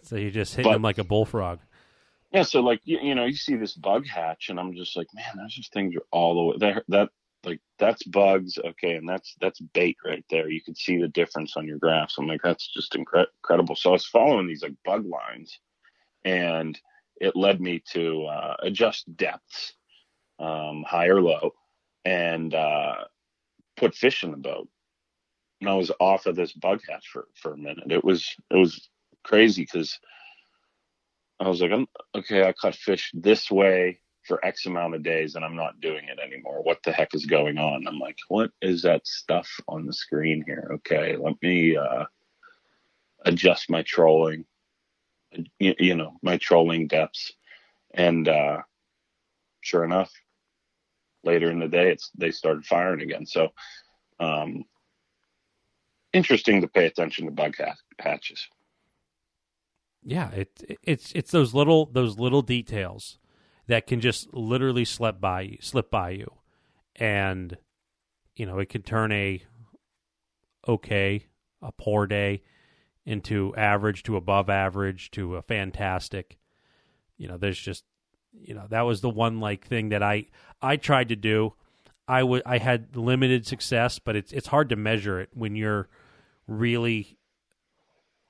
[0.03, 1.59] so you just hit them like a bullfrog.
[2.35, 5.07] Yeah, so like you, you, know, you see this bug hatch, and I'm just like,
[5.15, 6.83] man, those just things are all the way there.
[6.89, 7.09] That
[7.45, 10.49] like that's bugs, okay, and that's that's bait right there.
[10.49, 12.17] You can see the difference on your graphs.
[12.19, 13.77] I'm like, that's just incre- incredible.
[13.77, 15.59] So I was following these like bug lines,
[16.25, 16.79] and
[17.21, 19.75] it led me to uh, adjust depths,
[20.39, 21.53] um, high or low,
[22.05, 23.05] and uh,
[23.77, 24.67] put fish in the boat
[25.61, 27.91] and I was off of this bug hatch for, for a minute.
[27.91, 28.89] It was it was
[29.23, 29.99] crazy because
[31.39, 35.35] I was like, I'm, okay, I caught fish this way for X amount of days,
[35.35, 36.63] and I'm not doing it anymore.
[36.63, 37.87] What the heck is going on?
[37.87, 40.71] I'm like, what is that stuff on the screen here?
[40.75, 42.05] Okay, let me uh,
[43.25, 44.45] adjust my trolling,
[45.59, 47.33] you, you know, my trolling depths,
[47.93, 48.59] and uh,
[49.61, 50.11] sure enough,
[51.23, 53.25] later in the day, it's they started firing again.
[53.25, 53.49] So.
[54.19, 54.63] Um,
[56.13, 57.55] interesting to pay attention to bug
[57.99, 58.47] hatches.
[60.07, 63.17] Yeah, it, it's it's those little those little details
[63.67, 66.31] that can just literally slip by you, slip by you,
[66.95, 67.57] and
[68.35, 69.41] you know it can turn a
[70.67, 71.25] okay,
[71.61, 72.43] a poor day
[73.03, 76.37] into average to above average to a fantastic.
[77.17, 77.83] You know, there's just
[78.31, 80.27] you know that was the one like thing that I
[80.61, 81.55] I tried to do.
[82.07, 85.89] I would I had limited success, but it's it's hard to measure it when you're
[86.47, 87.17] really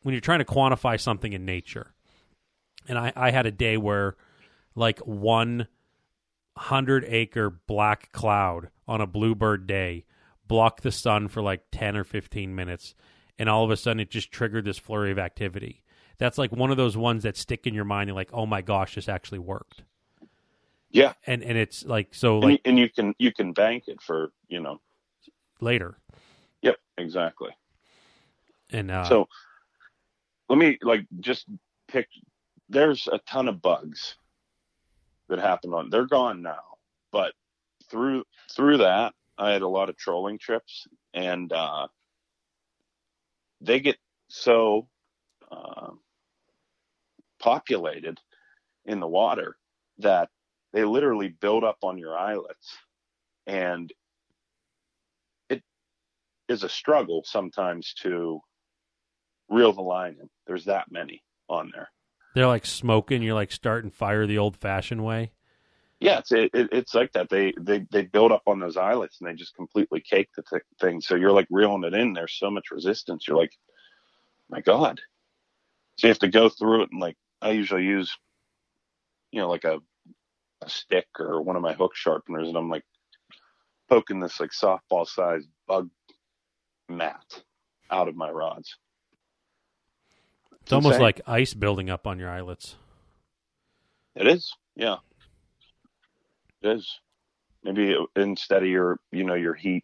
[0.05, 1.95] when you're trying to quantify something in nature.
[2.87, 4.15] And I, I had a day where
[4.75, 5.67] like one
[6.55, 10.05] hundred acre black cloud on a bluebird day
[10.47, 12.93] blocked the sun for like ten or fifteen minutes,
[13.39, 15.81] and all of a sudden it just triggered this flurry of activity.
[16.19, 18.61] That's like one of those ones that stick in your mind and like, oh my
[18.61, 19.81] gosh, this actually worked.
[20.91, 24.03] Yeah, and and it's like so and like and you can you can bank it
[24.03, 24.81] for you know
[25.61, 25.97] later.
[26.61, 27.49] Yep, exactly.
[28.69, 29.29] And uh, so
[30.49, 31.45] let me like just
[31.87, 32.07] pick.
[32.69, 34.17] There's a ton of bugs
[35.29, 35.89] that happened on.
[35.89, 36.77] They're gone now,
[37.11, 37.33] but
[37.89, 41.87] through through that, I had a lot of trolling trips, and uh,
[43.61, 44.87] they get so
[45.51, 45.91] uh,
[47.39, 48.19] populated
[48.85, 49.57] in the water
[49.99, 50.29] that
[50.73, 52.77] they literally build up on your eyelets,
[53.47, 53.91] and
[55.49, 55.63] it
[56.47, 58.41] is a struggle sometimes to
[59.49, 60.29] reel the line in.
[60.47, 61.89] There's that many on there.
[62.33, 63.21] They're like smoking.
[63.21, 65.31] You're like starting fire the old fashioned way.
[66.01, 67.29] Yeah, it's it, it's like that.
[67.29, 70.63] They they they build up on those eyelets and they just completely cake the th-
[70.81, 70.99] thing.
[70.99, 72.13] So you're like reeling it in.
[72.13, 73.27] There's so much resistance.
[73.27, 73.53] You're like,
[74.49, 74.99] my God.
[75.97, 78.13] So you have to go through it and like I usually use,
[79.31, 79.79] you know, like a
[80.61, 82.83] a stick or one of my hook sharpeners, and I'm like
[83.89, 85.89] poking this like softball sized bug
[86.89, 87.41] mat
[87.89, 88.75] out of my rods.
[90.65, 92.75] It's almost like ice building up on your eyelets.
[94.15, 94.95] It is, yeah.
[96.63, 96.99] It is.
[97.63, 99.83] Maybe instead of your, you know, your heat,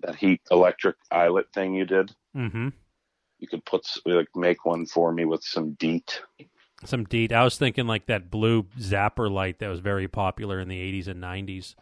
[0.00, 2.68] that heat electric eyelet thing you did, Mm-hmm.
[3.38, 6.20] you could put like make one for me with some DEET.
[6.84, 7.32] Some deet.
[7.32, 11.08] I was thinking like that blue zapper light that was very popular in the 80s
[11.08, 11.74] and 90s.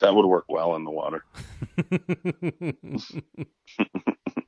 [0.00, 1.24] That would work well in the water.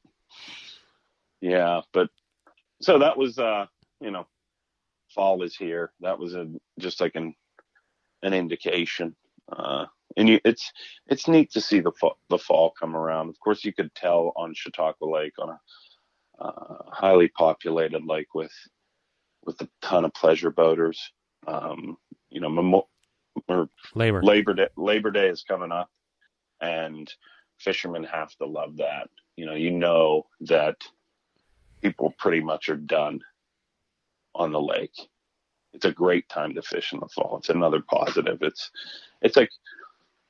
[1.40, 2.08] Yeah, but
[2.80, 3.66] so that was, uh,
[4.00, 4.26] you know,
[5.14, 5.92] fall is here.
[6.00, 7.34] That was a just like an
[8.22, 9.14] an indication.
[9.50, 9.86] Uh,
[10.16, 10.72] and you, it's
[11.06, 13.28] it's neat to see the fa- the fall come around.
[13.28, 15.60] Of course, you could tell on Chautauqua Lake on a
[16.44, 18.52] uh, highly populated lake with
[19.44, 21.00] with a ton of pleasure boaters.
[21.46, 21.96] Um,
[22.30, 22.88] you know, memo-
[23.48, 24.22] or Labor.
[24.22, 25.88] Labor Day Labor Day is coming up,
[26.60, 27.12] and
[27.58, 29.08] fishermen have to love that.
[29.36, 30.76] You know, you know that
[31.82, 33.20] people pretty much are done
[34.34, 34.94] on the lake.
[35.72, 37.36] It's a great time to fish in the fall.
[37.38, 38.38] It's another positive.
[38.42, 38.70] It's
[39.22, 39.50] it's like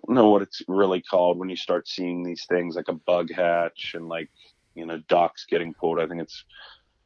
[0.08, 3.32] I know what it's really called when you start seeing these things like a bug
[3.32, 4.30] hatch and like
[4.74, 6.00] you know docks getting pulled.
[6.00, 6.44] I think it's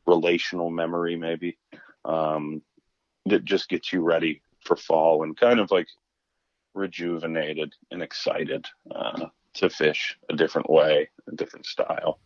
[0.07, 1.59] relational memory maybe
[2.05, 2.63] um,
[3.27, 5.87] that just gets you ready for fall and kind of like
[6.75, 12.19] rejuvenated and excited uh, to fish a different way, a different style.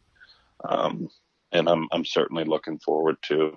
[0.68, 1.08] Um,
[1.52, 3.56] and I'm I'm certainly looking forward to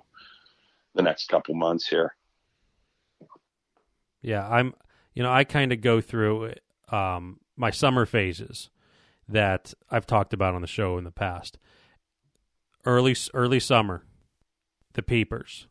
[0.94, 2.14] the next couple months here.
[4.22, 4.74] Yeah, I'm.
[5.14, 6.54] You know, I kind of go through
[6.90, 8.70] um, my summer phases
[9.28, 11.58] that I've talked about on the show in the past.
[12.84, 14.04] Early early summer,
[14.94, 15.66] the peepers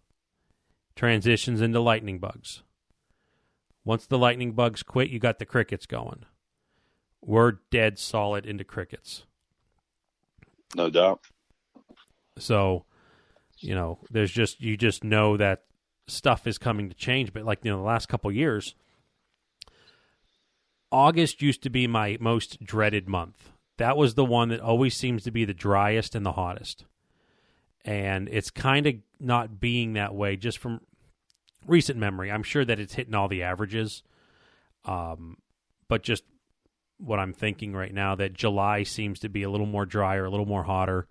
[0.95, 2.62] transitions into lightning bugs.
[3.86, 6.25] Once the lightning bugs quit, you got the crickets going.
[7.21, 9.25] We're dead solid into crickets.
[10.75, 11.21] No doubt.
[12.39, 12.86] So,
[13.58, 15.63] you know, there's just you just know that
[16.08, 17.34] stuff is coming to change.
[17.34, 18.75] But like you know, the last couple years,
[20.91, 23.52] August used to be my most dreaded month.
[23.78, 26.86] That was the one that always seems to be the driest and the hottest.
[27.86, 30.82] And it's kind of not being that way just from
[31.65, 32.32] recent memory.
[32.32, 34.04] I'm sure that it's hitting all the averages.
[34.84, 35.38] Um,
[35.88, 36.23] but just
[36.97, 40.30] what I'm thinking right now that July seems to be a little more drier, a
[40.30, 41.08] little more hotter.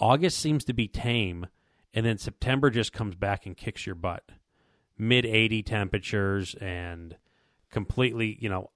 [0.00, 1.46] August seems to be tame,
[1.92, 4.24] and then September just comes back and kicks your butt.
[4.96, 7.16] Mid 80 temperatures and
[7.70, 8.70] completely, you know,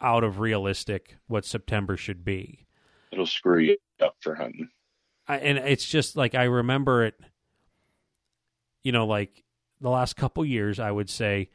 [0.00, 2.66] out of realistic what September should be.
[3.12, 4.68] It'll screw you up for hunting.
[5.28, 7.14] I, and it's just like I remember it,
[8.82, 9.44] you know, like
[9.80, 11.50] the last couple years, I would say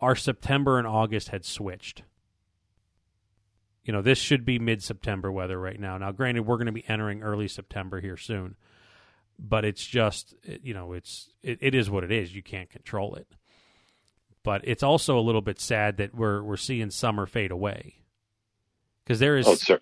[0.00, 2.02] our September and August had switched.
[3.86, 5.96] You know, this should be mid September weather right now.
[5.96, 8.56] Now, granted, we're going to be entering early September here soon,
[9.38, 12.34] but it's just, you know, it's it, it is what it is.
[12.34, 13.28] You can't control it.
[14.42, 17.94] But it's also a little bit sad that we're we're seeing summer fade away
[19.04, 19.78] because there is Oh, sir.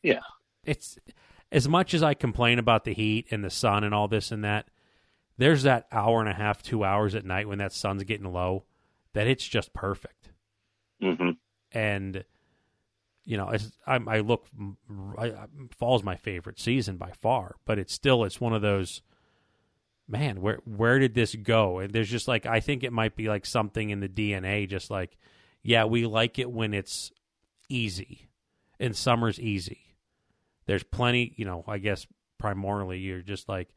[0.00, 0.20] Yeah,
[0.64, 0.96] it's
[1.50, 4.44] as much as I complain about the heat and the sun and all this and
[4.44, 4.68] that,
[5.38, 8.64] there's that hour and a half, two hours at night when that sun's getting low
[9.12, 10.30] that it's just perfect.
[11.00, 11.30] hmm
[11.72, 12.24] And
[13.28, 13.52] you know,
[13.86, 14.46] I, I look,
[15.18, 15.32] I,
[15.76, 19.02] fall's my favorite season by far, but it's still it's one of those.
[20.10, 21.80] Man, where where did this go?
[21.80, 24.90] And there's just like I think it might be like something in the DNA, just
[24.90, 25.18] like,
[25.62, 27.12] yeah, we like it when it's
[27.68, 28.30] easy,
[28.80, 29.88] and summer's easy
[30.68, 33.70] there's plenty, you know, I guess primarily you're just like,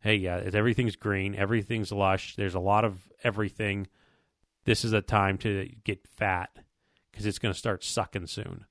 [0.00, 3.86] hey, yeah, everything's green, everything's lush, there's a lot of everything.
[4.64, 6.50] This is a time to get fat
[7.10, 8.66] because it's going to start sucking soon.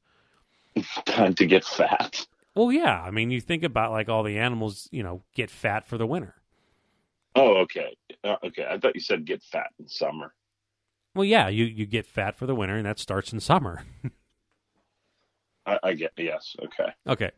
[1.06, 2.26] time to get fat.
[2.56, 3.02] Well, yeah.
[3.02, 6.08] I mean, you think about like all the animals, you know, get fat for the
[6.08, 6.36] winter.
[7.36, 8.66] Oh, okay, uh, okay.
[8.70, 10.34] I thought you said get fat in summer.
[11.16, 13.86] Well, yeah, you you get fat for the winter, and that starts in summer.
[15.66, 16.56] I, I get yes.
[16.62, 16.92] Okay.
[17.08, 17.32] Okay.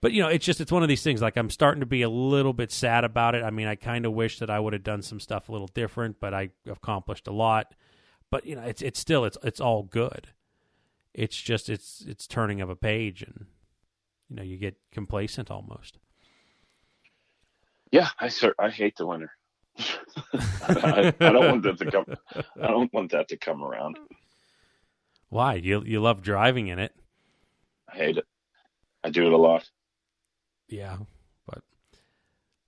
[0.00, 1.22] But you know, it's just it's one of these things.
[1.22, 3.42] Like I'm starting to be a little bit sad about it.
[3.42, 5.68] I mean, I kind of wish that I would have done some stuff a little
[5.68, 7.74] different, but I accomplished a lot.
[8.30, 10.28] But you know, it's it's still it's it's all good.
[11.14, 13.46] It's just it's it's turning of a page, and
[14.28, 15.98] you know, you get complacent almost.
[17.90, 19.30] Yeah, I sir, I hate the winter.
[20.62, 22.04] I, I don't want that to come.
[22.60, 23.98] I don't want that to come around.
[25.28, 25.54] Why?
[25.54, 26.94] You you love driving in it.
[27.88, 28.26] I hate it.
[29.04, 29.70] I do it a lot.
[30.68, 30.98] Yeah,
[31.46, 31.62] but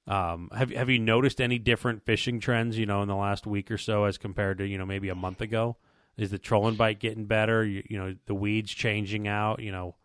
[0.06, 2.78] um, have have you noticed any different fishing trends?
[2.78, 5.14] You know, in the last week or so, as compared to you know maybe a
[5.14, 5.76] month ago.
[6.16, 7.64] Is the trolling bite getting better?
[7.64, 9.60] You, you know, the weeds changing out.
[9.60, 9.96] You know,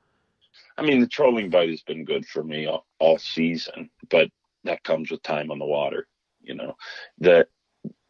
[0.78, 4.30] I mean, the trolling bite has been good for me all, all season, but
[4.64, 6.08] that comes with time on the water.
[6.42, 6.76] You know,
[7.20, 7.48] the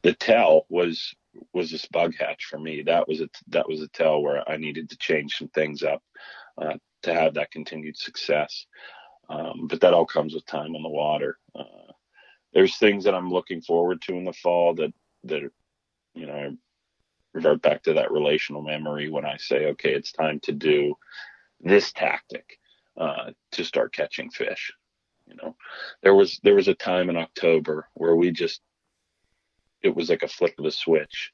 [0.03, 1.13] the tell was
[1.53, 2.83] was this bug hatch for me.
[2.83, 6.01] That was a that was a tell where I needed to change some things up
[6.57, 8.65] uh, to have that continued success.
[9.29, 11.37] Um, but that all comes with time on the water.
[11.53, 11.93] Uh,
[12.53, 14.93] there's things that I'm looking forward to in the fall that
[15.25, 15.41] that
[16.15, 16.55] you know
[17.33, 20.95] revert back to that relational memory when I say, okay, it's time to do
[21.61, 22.59] this tactic
[22.97, 24.71] uh, to start catching fish.
[25.27, 25.55] You know,
[26.01, 28.61] there was there was a time in October where we just
[29.81, 31.31] it was like a flick of a switch,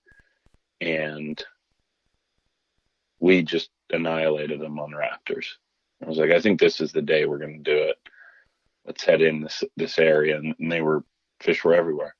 [0.81, 1.41] and
[3.19, 5.45] we just annihilated them on raptors.
[6.03, 7.95] I was like, I think this is the day we're going to do it.
[8.85, 11.03] Let's head in this this area, and, and they were
[11.39, 12.15] fish were everywhere.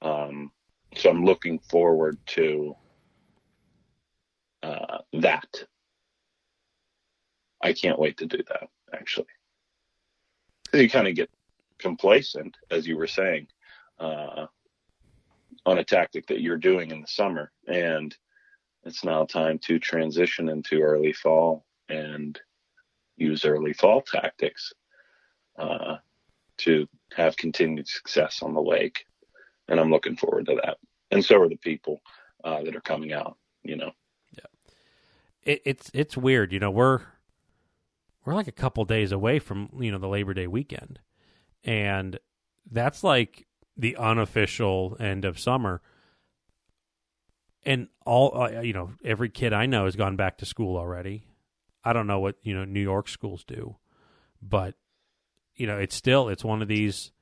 [0.00, 0.52] Um,
[0.98, 2.74] so I'm looking forward to
[4.62, 5.64] uh, that.
[7.62, 8.68] I can't wait to do that.
[8.92, 9.26] Actually,
[10.74, 11.30] you kind of get
[11.78, 13.46] complacent, as you were saying,
[14.00, 14.46] uh,
[15.64, 18.16] on a tactic that you're doing in the summer, and
[18.84, 22.40] it's now time to transition into early fall and
[23.16, 24.72] use early fall tactics
[25.58, 25.96] uh,
[26.58, 29.04] to have continued success on the lake.
[29.68, 30.78] And I'm looking forward to that.
[31.10, 32.00] And so are the people
[32.44, 33.36] uh, that are coming out.
[33.62, 33.92] You know.
[34.32, 35.52] Yeah.
[35.52, 36.52] It, it's it's weird.
[36.52, 37.00] You know, we're
[38.24, 41.00] we're like a couple days away from you know the Labor Day weekend,
[41.64, 42.18] and
[42.70, 45.80] that's like the unofficial end of summer.
[47.64, 51.24] And all uh, you know, every kid I know has gone back to school already.
[51.84, 53.76] I don't know what you know New York schools do,
[54.42, 54.74] but
[55.54, 57.12] you know it's still it's one of these.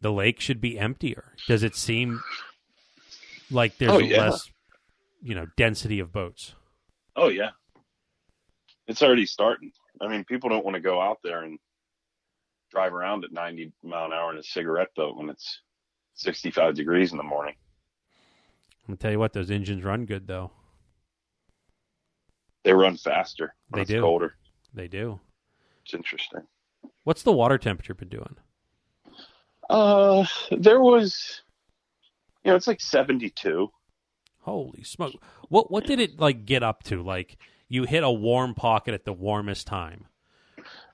[0.00, 1.32] The lake should be emptier.
[1.48, 2.20] Does it seem
[3.50, 4.28] like there's Oh, yeah.
[4.30, 4.50] less,
[5.22, 6.54] you know, density of boats?
[7.16, 7.50] Oh yeah.
[8.86, 9.72] It's already starting.
[10.00, 11.58] I mean, people don't want to go out there and
[12.70, 15.62] drive around at 90 mile an hour in a cigarette boat when it's
[16.14, 17.54] 65 degrees in the morning.
[18.86, 20.50] I'm gonna tell you what; those engines run good, though.
[22.64, 23.54] They run faster.
[23.74, 24.00] They it's do.
[24.00, 24.34] Colder.
[24.72, 25.20] They do.
[25.84, 26.42] It's interesting.
[27.04, 28.36] What's the water temperature been doing?
[29.68, 31.42] Uh, there was,
[32.44, 33.70] you know, it's like 72.
[34.40, 35.14] Holy smoke!
[35.50, 37.02] What what did it like get up to?
[37.02, 37.36] Like
[37.68, 40.06] you hit a warm pocket at the warmest time.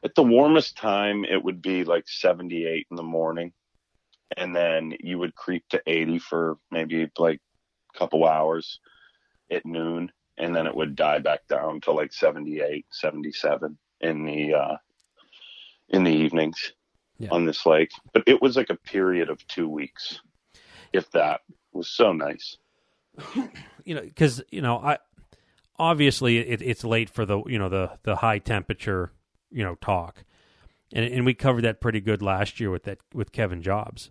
[0.03, 3.53] At the warmest time, it would be like 78 in the morning.
[4.37, 7.41] And then you would creep to 80 for maybe like
[7.95, 8.81] a couple hours
[9.51, 10.11] at noon.
[10.37, 14.77] And then it would die back down to like 78, 77 in the, uh,
[15.89, 16.73] in the evenings
[17.19, 17.29] Yeah.
[17.31, 17.91] on this lake.
[18.13, 20.21] But it was like a period of two weeks,
[20.93, 22.57] if that It was so nice.
[23.85, 24.97] You know, because you know, I
[25.79, 29.13] obviously it, it's late for the you know the the high temperature
[29.51, 30.25] you know talk,
[30.93, 34.11] and and we covered that pretty good last year with that with Kevin Jobs.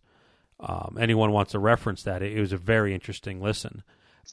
[0.59, 2.21] Um, anyone wants to reference that?
[2.21, 3.81] It, it was a very interesting listen,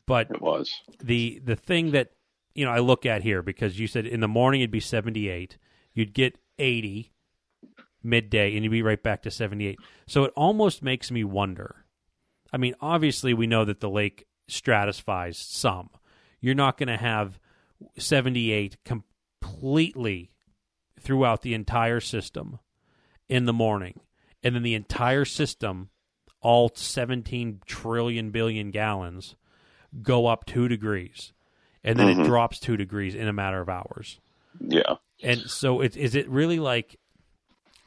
[0.06, 0.70] but It was.
[1.02, 2.10] the the thing that
[2.54, 5.56] you know I look at here because you said in the morning it'd be 78,
[5.94, 7.12] you'd get 80
[8.02, 9.78] midday and you'd be right back to 78.
[10.06, 11.84] So it almost makes me wonder.
[12.52, 15.90] I mean, obviously we know that the lake stratifies some.
[16.40, 17.38] You're not going to have
[17.98, 20.30] 78 completely
[20.98, 22.58] throughout the entire system
[23.28, 24.00] in the morning
[24.42, 25.88] and then the entire system
[26.42, 29.34] all 17 trillion billion gallons
[30.02, 31.32] go up 2 degrees
[31.82, 32.26] and then it Mhm.
[32.26, 34.20] drops 2 degrees in a matter of hours.
[34.58, 34.96] Yeah.
[35.22, 36.98] And so it, is it really like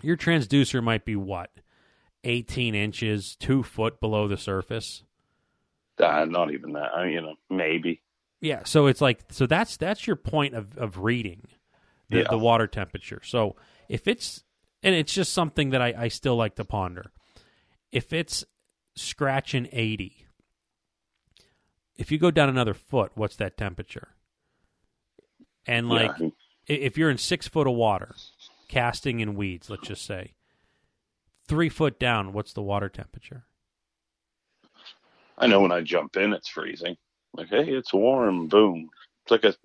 [0.04, 1.50] your transducer might be what?
[2.24, 5.04] 18 inches, 2 foot below the surface?
[6.00, 6.90] Uh, not even that.
[6.96, 8.02] I, you know, maybe.
[8.42, 11.48] Yeah, so it's like so that's that's your point of of reading.
[12.10, 12.28] the, Yeah.
[12.30, 13.22] the water temperature.
[13.24, 13.56] So
[13.88, 14.44] if it's
[14.82, 17.12] and it's just something that I, I still like to ponder.
[17.92, 18.44] If it's
[18.96, 20.26] scratching eighty,
[21.96, 24.10] if you go down another foot, what's that temperature?
[25.66, 26.30] And like yeah.
[26.68, 28.14] if you're in six foot of water,
[28.68, 30.34] casting in weeds, let's just say,
[31.48, 33.46] three foot down, what's the water temperature?
[35.38, 36.98] I know when I jump in, it's freezing.
[37.36, 38.48] Like, hey, it's warm.
[38.48, 38.90] Boom.
[39.24, 39.56] It's like a,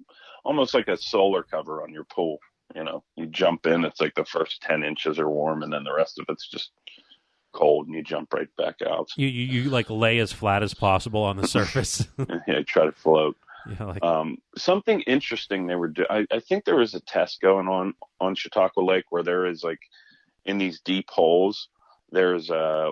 [0.44, 2.38] almost like a solar cover on your pool.
[2.74, 5.84] You know, you jump in, it's like the first ten inches are warm, and then
[5.84, 6.70] the rest of it's just
[7.53, 9.09] cold, and you jump right back out.
[9.16, 12.07] You you, you like lay as flat as possible on the surface.
[12.46, 13.36] yeah, try to float.
[13.81, 16.09] yeah, like Um, something interesting they were doing.
[16.11, 19.81] I, think there was a test going on on Chautauqua Lake where there is like
[20.45, 21.69] in these deep holes,
[22.11, 22.91] there's a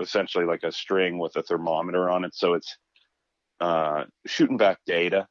[0.00, 2.76] essentially like a string with a thermometer on it, so it's
[3.60, 5.26] uh, shooting back data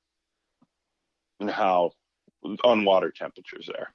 [1.40, 1.92] and how
[2.64, 3.94] on water temperatures there.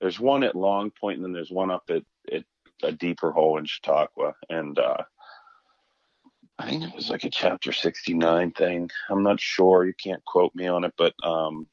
[0.00, 2.44] There's one at Long Point, and then there's one up at, at
[2.82, 5.02] a deeper hole in Chautauqua, and uh,
[6.58, 8.90] I think it was like a chapter 69 thing.
[9.10, 9.84] I'm not sure.
[9.84, 11.66] You can't quote me on it, but um,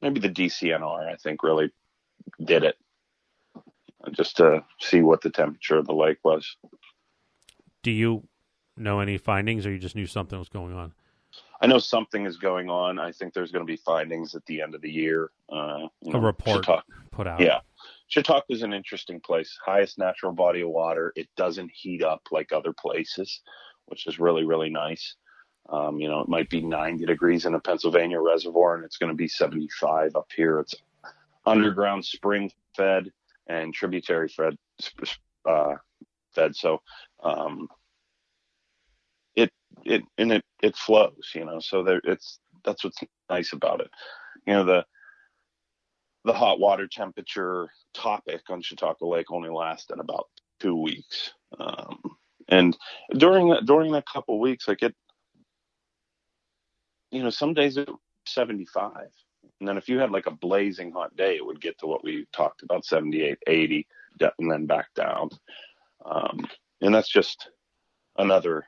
[0.00, 1.70] maybe the DCNR, I think, really
[2.44, 2.76] did it
[4.12, 6.56] just to see what the temperature of the lake was.
[7.82, 8.22] do you
[8.76, 10.92] know any findings, or you just knew something was going on?
[11.60, 12.98] I know something is going on.
[12.98, 15.30] I think there's going to be findings at the end of the year.
[15.50, 16.64] Uh, A report.
[16.66, 17.40] Chautauqua, Put out.
[17.40, 17.60] yeah.
[18.08, 19.58] Chautauqua is an interesting place.
[19.64, 21.12] Highest natural body of water.
[21.16, 23.40] It doesn't heat up like other places,
[23.86, 25.16] which is really, really nice.
[25.68, 29.10] Um, you know, it might be 90 degrees in a Pennsylvania reservoir and it's going
[29.10, 30.60] to be 75 up here.
[30.60, 30.76] It's
[31.44, 33.10] underground spring fed
[33.48, 34.56] and tributary fed,
[35.44, 35.74] uh,
[36.32, 36.54] fed.
[36.54, 36.82] So,
[37.24, 37.68] um,
[39.34, 39.50] it,
[39.84, 43.90] it, and it, it flows, you know, so there, it's, that's what's nice about it.
[44.46, 44.86] You know, the,
[46.26, 50.26] the hot water temperature topic on Chautauqua Lake only lasted about
[50.58, 51.32] two weeks.
[51.58, 52.00] Um,
[52.48, 52.76] and
[53.16, 54.94] during that, during that couple weeks, like it,
[57.12, 59.06] you know, some days it was 75.
[59.60, 62.02] And then if you had like a blazing hot day, it would get to what
[62.02, 63.86] we talked about 78, 80,
[64.38, 65.30] and then back down.
[66.04, 66.44] Um,
[66.80, 67.48] and that's just
[68.18, 68.66] another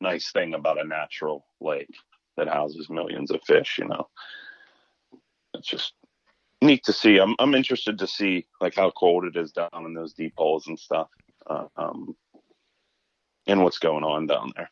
[0.00, 1.94] nice thing about a natural lake
[2.36, 4.08] that houses millions of fish, you know.
[5.54, 5.94] It's just
[6.64, 7.18] neat to see.
[7.18, 10.66] I'm I'm interested to see like how cold it is down in those deep holes
[10.66, 11.08] and stuff,
[11.48, 12.16] uh, um,
[13.46, 14.70] and what's going on down there.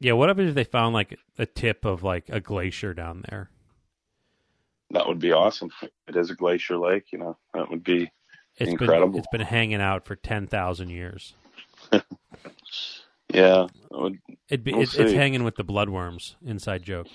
[0.00, 0.12] Yeah.
[0.12, 3.50] What happens if they found like a tip of like a glacier down there?
[4.90, 5.70] That would be awesome.
[6.06, 7.36] It is a glacier lake, you know.
[7.54, 8.10] That would be
[8.58, 9.12] It's Incredible.
[9.12, 11.34] been it's been hanging out for ten thousand years.
[13.32, 13.66] yeah.
[13.90, 14.18] Would,
[14.48, 16.34] It'd be We'll it's, it's hanging with the bloodworms.
[16.44, 17.08] Inside joke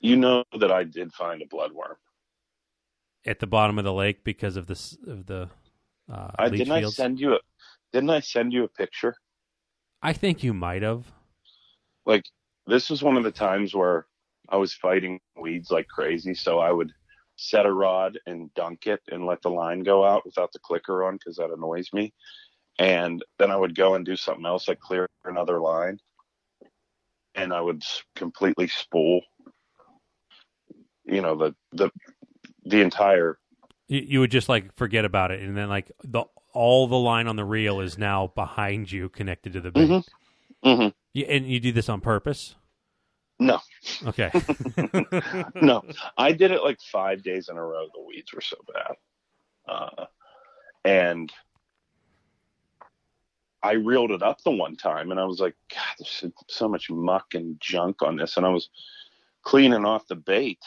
[0.00, 1.96] you know that I did find a bloodworm.
[3.26, 5.48] At the bottom of the lake because of this of the
[6.12, 7.38] uh, I didn't I send you a
[7.92, 9.16] didn't I send you a picture?
[10.02, 11.06] I think you might have.
[12.06, 12.24] like
[12.66, 14.06] this was one of the times where
[14.48, 16.34] I was fighting weeds like crazy.
[16.34, 16.92] So I would
[17.36, 21.04] set a rod and dunk it and let the line go out without the clicker
[21.04, 22.12] on because that annoys me.
[22.78, 25.98] And then I would go and do something else, like clear another line,
[27.34, 27.82] and I would
[28.14, 29.20] completely spool,
[31.04, 31.90] you know, the the
[32.66, 33.38] the entire
[33.88, 37.26] You, you would just like forget about it, and then like the all the line
[37.28, 39.88] on the reel is now behind you, connected to the bait.
[39.88, 40.08] Mhm.
[40.64, 40.94] Mhm.
[41.12, 42.54] You, and you do this on purpose.
[43.38, 43.60] no,
[44.06, 44.30] Okay.
[45.54, 45.84] no.
[46.16, 47.86] I did it like five days in a row.
[47.94, 48.96] The weeds were so bad.
[49.68, 50.06] Uh,
[50.84, 51.30] and
[53.62, 56.88] I reeled it up the one time and I was like, God, there's so much
[56.88, 58.36] muck and junk on this.
[58.38, 58.70] And I was
[59.42, 60.60] cleaning off the bait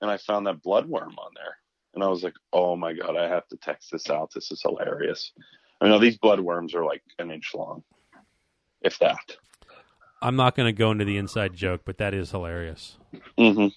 [0.00, 1.56] and I found that bloodworm on there.
[1.94, 4.30] And I was like, oh my God, I have to text this out.
[4.34, 5.32] This is hilarious.
[5.80, 7.82] I know these bloodworms are like an inch long,
[8.82, 9.18] if that.
[10.22, 12.98] I'm not going to go into the inside joke, but that is hilarious.
[13.38, 13.68] Mm-hmm.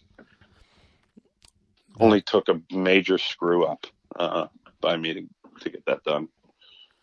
[2.00, 3.88] Only took a major screw up
[4.20, 4.48] uh,
[4.82, 5.22] by me to,
[5.62, 6.28] to get that done.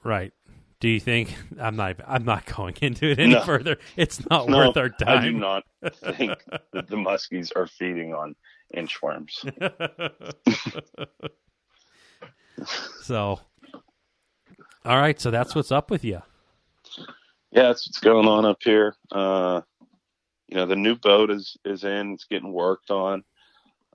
[0.04, 0.32] Right.
[0.80, 3.42] Do you think I'm not I'm not going into it any No.
[3.42, 3.78] further.
[3.96, 5.18] It's not No, worth our time.
[5.18, 5.64] I do not
[5.94, 6.38] think
[6.72, 8.34] that the muskies are feeding on
[8.74, 9.44] inchworms.
[13.02, 13.40] so
[14.84, 16.22] All right, so that's what's up with you.
[17.52, 18.94] Yeah, that's what's going on up here.
[19.10, 19.62] Uh,
[20.48, 22.14] you know, the new boat is is in.
[22.14, 23.24] It's getting worked on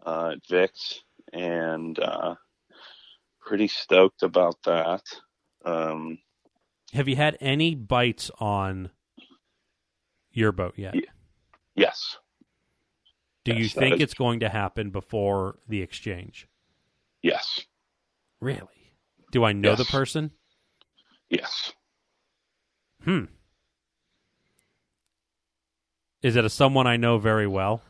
[0.05, 1.01] uh, at Vix,
[1.33, 2.35] and uh,
[3.41, 5.03] pretty stoked about that.
[5.63, 6.19] Um,
[6.93, 8.91] Have you had any bites on
[10.31, 10.95] your boat yet?
[10.95, 11.01] Yeah.
[11.75, 12.17] yes,
[13.45, 16.47] Do you Yes, that think is- it's going to happen before the exchange?
[17.21, 17.61] Yes.
[18.41, 18.93] Really?
[19.31, 20.31] Do I know the person?
[21.29, 21.71] Yes.
[23.03, 23.25] Hmm.
[26.21, 27.81] Is it a someone I know very well?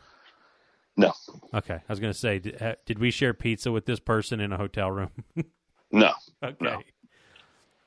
[0.98, 1.14] No.
[1.54, 4.52] Okay, I was going to say, did, did we share pizza with this person in
[4.54, 5.12] a hotel room?
[5.92, 6.12] No.
[6.44, 6.58] okay.
[6.60, 6.80] No.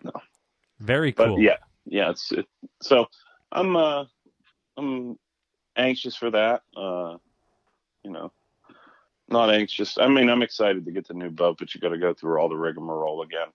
[0.04, 0.12] No.
[0.78, 1.40] Very But cool.
[1.40, 2.10] yeah, yeah.
[2.10, 2.46] It's it,
[2.80, 3.06] so
[3.52, 4.04] I'm uh
[4.78, 5.18] I'm
[5.76, 6.62] anxious for that.
[6.74, 7.16] Uh,
[8.04, 8.32] you know,
[9.28, 9.98] not anxious.
[9.98, 12.38] I mean, I'm excited to get the new boat, but you got to go through
[12.38, 13.48] all the rigmarole again.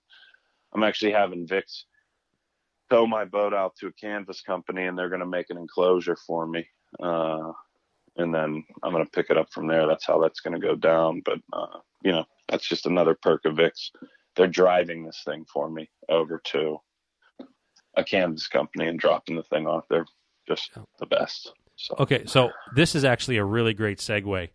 [0.72, 1.86] I'm actually having Vix
[2.90, 6.16] tow my boat out to a canvas company, and they're going to make an enclosure
[6.26, 6.66] for me.
[7.02, 7.52] Uh,
[8.16, 9.86] and then I'm going to pick it up from there.
[9.86, 11.22] That's how that's going to go down.
[11.24, 13.90] But uh, you know, that's just another perk of Vix.
[14.36, 16.78] They're driving this thing for me over to
[17.96, 19.84] a canvas company and dropping the thing off.
[19.88, 20.06] They're
[20.46, 21.52] just the best.
[21.76, 24.48] So Okay, so this is actually a really great segue.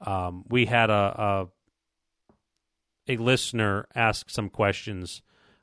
[0.00, 0.92] Um, we had a,
[3.08, 5.20] a a listener ask some questions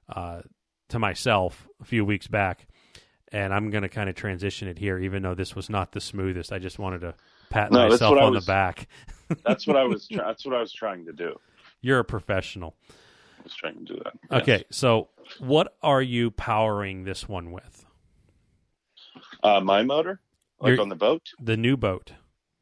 [0.09, 0.41] uh,
[0.89, 2.67] to myself a few weeks back,
[3.31, 6.01] and I'm going to kind of transition it here, even though this was not the
[6.01, 6.51] smoothest.
[6.53, 7.15] I just wanted to
[7.49, 8.87] pat No, myself on was- the back.
[9.45, 10.07] that's what I was.
[10.11, 11.35] Try- that's what I was trying to do.
[11.81, 12.75] You're a professional.
[13.39, 14.13] I was trying to do that.
[14.31, 14.41] Yes.
[14.43, 17.85] Okay, so what are you powering this one with?
[19.43, 20.19] Uh, my motor,
[20.61, 21.23] like You're- on the boat.
[21.41, 22.13] The new boat.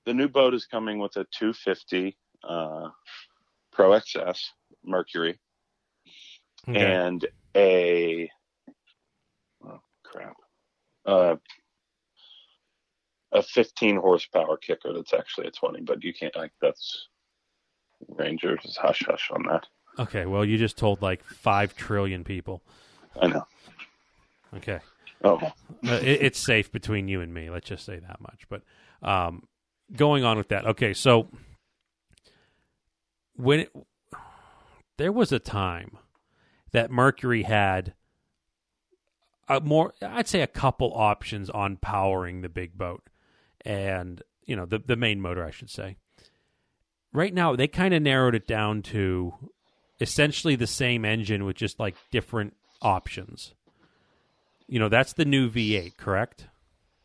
[0.06, 2.90] The new boat is coming with a 250 uh,
[3.72, 4.40] Pro XS
[4.84, 5.38] Mercury
[6.68, 6.80] Okay.
[6.80, 7.26] and
[7.56, 8.30] a
[9.64, 10.36] oh crap,
[11.06, 11.36] uh,
[13.32, 14.94] a 15 horsepower kicker.
[14.94, 17.08] That's actually a 20, but you can't like that's
[18.08, 19.66] Ranger is hush hush on that.
[20.00, 22.62] Okay, well, you just told like five trillion people.
[23.22, 23.46] I know.
[24.56, 24.80] Okay.
[25.24, 25.40] Oh,
[25.84, 27.50] it, it's safe between you and me.
[27.50, 28.46] Let's just say that much.
[28.50, 28.62] But
[29.02, 29.44] um,
[29.96, 30.94] going on with that, okay.
[30.94, 31.30] So
[33.36, 33.72] when it,
[34.98, 35.98] there was a time
[36.72, 37.94] that Mercury had
[39.48, 43.10] a more, I'd say, a couple options on powering the big boat,
[43.66, 45.98] and you know the the main motor, I should say.
[47.12, 49.34] Right now, they kind of narrowed it down to
[50.00, 53.56] essentially the same engine with just like different options.
[54.70, 56.48] You know, that's the new V8, correct?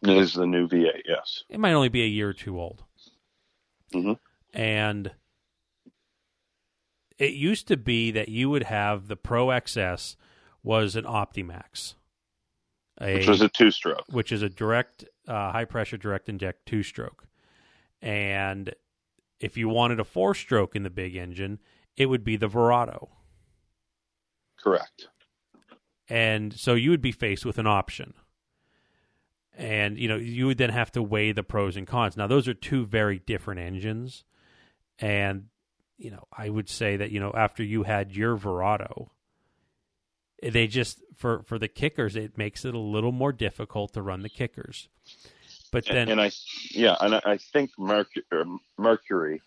[0.03, 1.01] it is the new V8.
[1.07, 1.45] Yes.
[1.49, 2.85] It might only be a year or two old.
[3.93, 4.19] Mhm.
[4.53, 5.13] And
[7.17, 10.17] it used to be that you would have the Pro XS
[10.63, 11.95] was an Optimax,
[13.01, 14.05] a, Which was a two stroke.
[14.09, 17.27] which is a direct uh, high pressure direct inject two stroke.
[18.03, 18.75] And
[19.41, 21.61] if you wanted a four stroke in the big engine,
[21.97, 23.09] it would be the Verado.
[24.59, 25.09] Correct.
[26.09, 28.15] And so you would be faced with an option.
[29.57, 32.17] And you know you would then have to weigh the pros and cons.
[32.17, 34.25] Now those are two very different engines.
[34.99, 35.47] And
[35.97, 39.11] you know i would say that you know after you had your verado
[40.43, 44.23] they just for for the kickers it makes it a little more difficult to run
[44.23, 44.89] the kickers.
[45.71, 46.31] But then and I,
[46.71, 48.45] yeah, and I, I think Mercury, er,
[48.79, 49.43] Mercury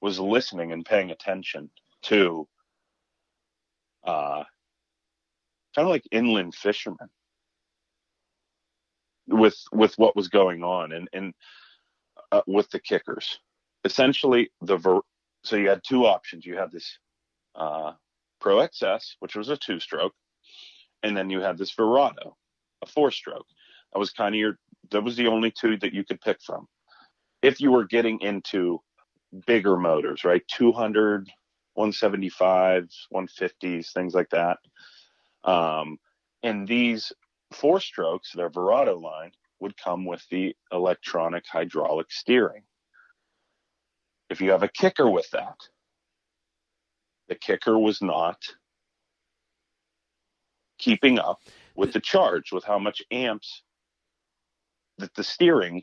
[0.00, 1.68] was listening and paying attention
[2.02, 2.46] to,
[4.04, 4.44] uh,
[5.74, 7.08] kind of like inland fishermen
[9.28, 11.34] with with what was going on and and
[12.32, 13.38] uh, with the kickers.
[13.84, 15.00] Essentially, the ver-
[15.42, 16.46] so you had two options.
[16.46, 16.98] You had this
[17.54, 17.92] uh,
[18.40, 20.14] Pro XS, which was a two stroke,
[21.02, 22.34] and then you had this Verado,
[22.82, 23.46] a four stroke.
[23.92, 24.58] That was kind of your
[24.90, 26.66] that was the only two that you could pick from.
[27.42, 28.80] If you were getting into
[29.46, 30.42] bigger motors, right?
[30.48, 31.28] 200,
[31.74, 34.58] 175, 150s, things like that.
[35.44, 35.98] Um,
[36.42, 37.12] and these
[37.52, 42.62] four strokes, their Verado line, would come with the electronic hydraulic steering.
[44.30, 45.56] If you have a kicker with that,
[47.28, 48.38] the kicker was not
[50.78, 51.40] keeping up
[51.74, 53.62] with the charge, with how much amps
[54.98, 55.82] that the steering,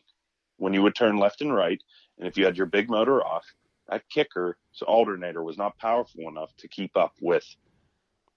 [0.58, 1.82] when you would turn left and right,
[2.18, 3.46] and if you had your big motor off,
[3.90, 7.46] that kicker, kicker's alternator was not powerful enough to keep up with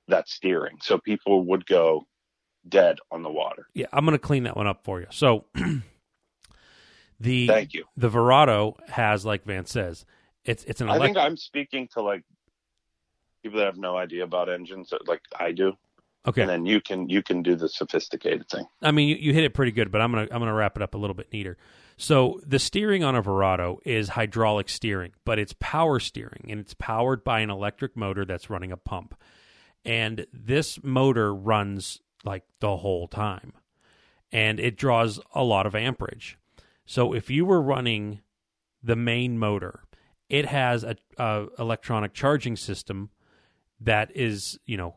[0.08, 0.78] that steering.
[0.82, 2.06] So people would go
[2.68, 3.66] dead on the water.
[3.74, 5.44] yeah i'm going to clean that one up for you so
[7.20, 7.84] the Thank you.
[7.94, 10.06] the verado has like Vance says
[10.46, 12.22] it's it's an I think I'm speaking to like
[13.42, 15.74] people that have no idea about engines, like I do,
[16.26, 18.66] okay and then you can you can do the sophisticated thing.
[18.82, 20.82] I mean, you, you hit it pretty good, but I'm gonna I'm gonna wrap it
[20.82, 21.56] up a little bit neater.
[21.96, 26.74] So the steering on a Verado is hydraulic steering, but it's power steering, and it's
[26.74, 29.14] powered by an electric motor that's running a pump.
[29.84, 33.52] And this motor runs like the whole time,
[34.32, 36.38] and it draws a lot of amperage.
[36.86, 38.20] So if you were running
[38.82, 39.84] the main motor,
[40.28, 43.10] it has a, a electronic charging system
[43.80, 44.94] that is, you know,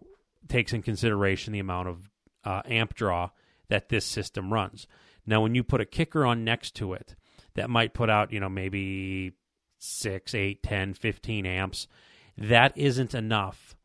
[0.49, 2.09] takes in consideration the amount of
[2.43, 3.29] uh, amp draw
[3.69, 4.87] that this system runs.
[5.25, 7.15] Now, when you put a kicker on next to it,
[7.55, 9.33] that might put out, you know, maybe
[9.79, 11.87] 6, 8, 10, 15 amps.
[12.37, 13.75] That isn't enough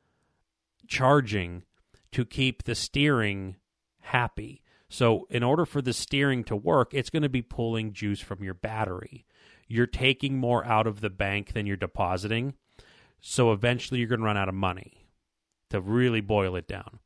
[0.87, 1.65] charging
[2.13, 3.57] to keep the steering
[4.01, 4.63] happy.
[4.89, 8.45] So, in order for the steering to work, it's going to be pulling juice from
[8.45, 9.25] your battery.
[9.67, 12.55] You're taking more out of the bank than you're depositing.
[13.21, 15.02] So, eventually, you're going to run out of money
[15.73, 16.99] to really boil it down.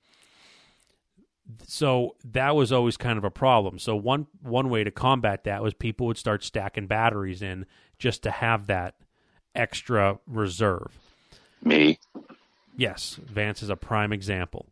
[1.67, 3.79] So that was always kind of a problem.
[3.79, 7.67] So one one way to combat that was people would start stacking batteries in
[7.99, 8.97] just to have that
[9.55, 10.99] extra reserve.
[11.63, 11.99] Me.
[12.77, 14.67] Yes, Vance is a prime example.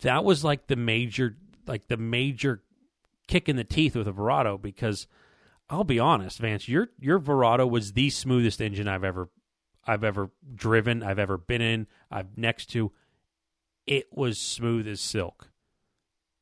[0.00, 2.62] That was like the major like the major
[3.26, 5.06] kick in the teeth with a Verado because
[5.68, 9.28] I'll be honest, Vance, your your Verado was the smoothest engine I've ever
[9.86, 12.92] I've ever driven, I've ever been in, I've next to.
[13.86, 15.50] It was smooth as silk,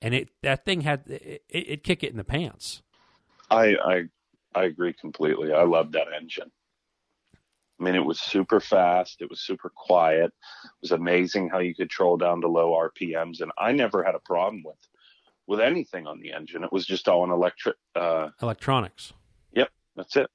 [0.02, 2.82] and it that thing had it, it kick it in the pants.
[3.50, 4.04] I I
[4.54, 5.52] I agree completely.
[5.52, 6.50] I love that engine.
[7.80, 9.22] I mean, it was super fast.
[9.22, 10.32] It was super quiet.
[10.64, 14.14] It was amazing how you could troll down to low RPMs, and I never had
[14.14, 14.76] a problem with
[15.46, 16.62] with anything on the engine.
[16.62, 19.12] It was just all in electric uh, electronics.
[19.52, 20.28] Yep, that's it.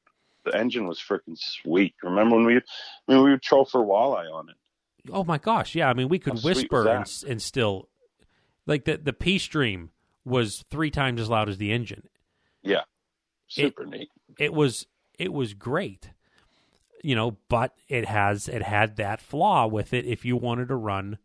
[0.45, 1.93] The engine was freaking sweet.
[2.01, 2.61] Remember when we, I
[3.07, 4.55] mean, we would troll for walleye on it.
[5.11, 5.89] Oh my gosh, yeah.
[5.89, 7.89] I mean, we could How whisper and, and still,
[8.65, 9.91] like the the P stream
[10.23, 12.07] was three times as loud as the engine.
[12.61, 12.83] Yeah,
[13.47, 14.09] super neat.
[14.39, 14.87] It was
[15.19, 16.11] it was great,
[17.01, 17.37] you know.
[17.49, 20.05] But it has it had that flaw with it.
[20.05, 21.17] If you wanted to run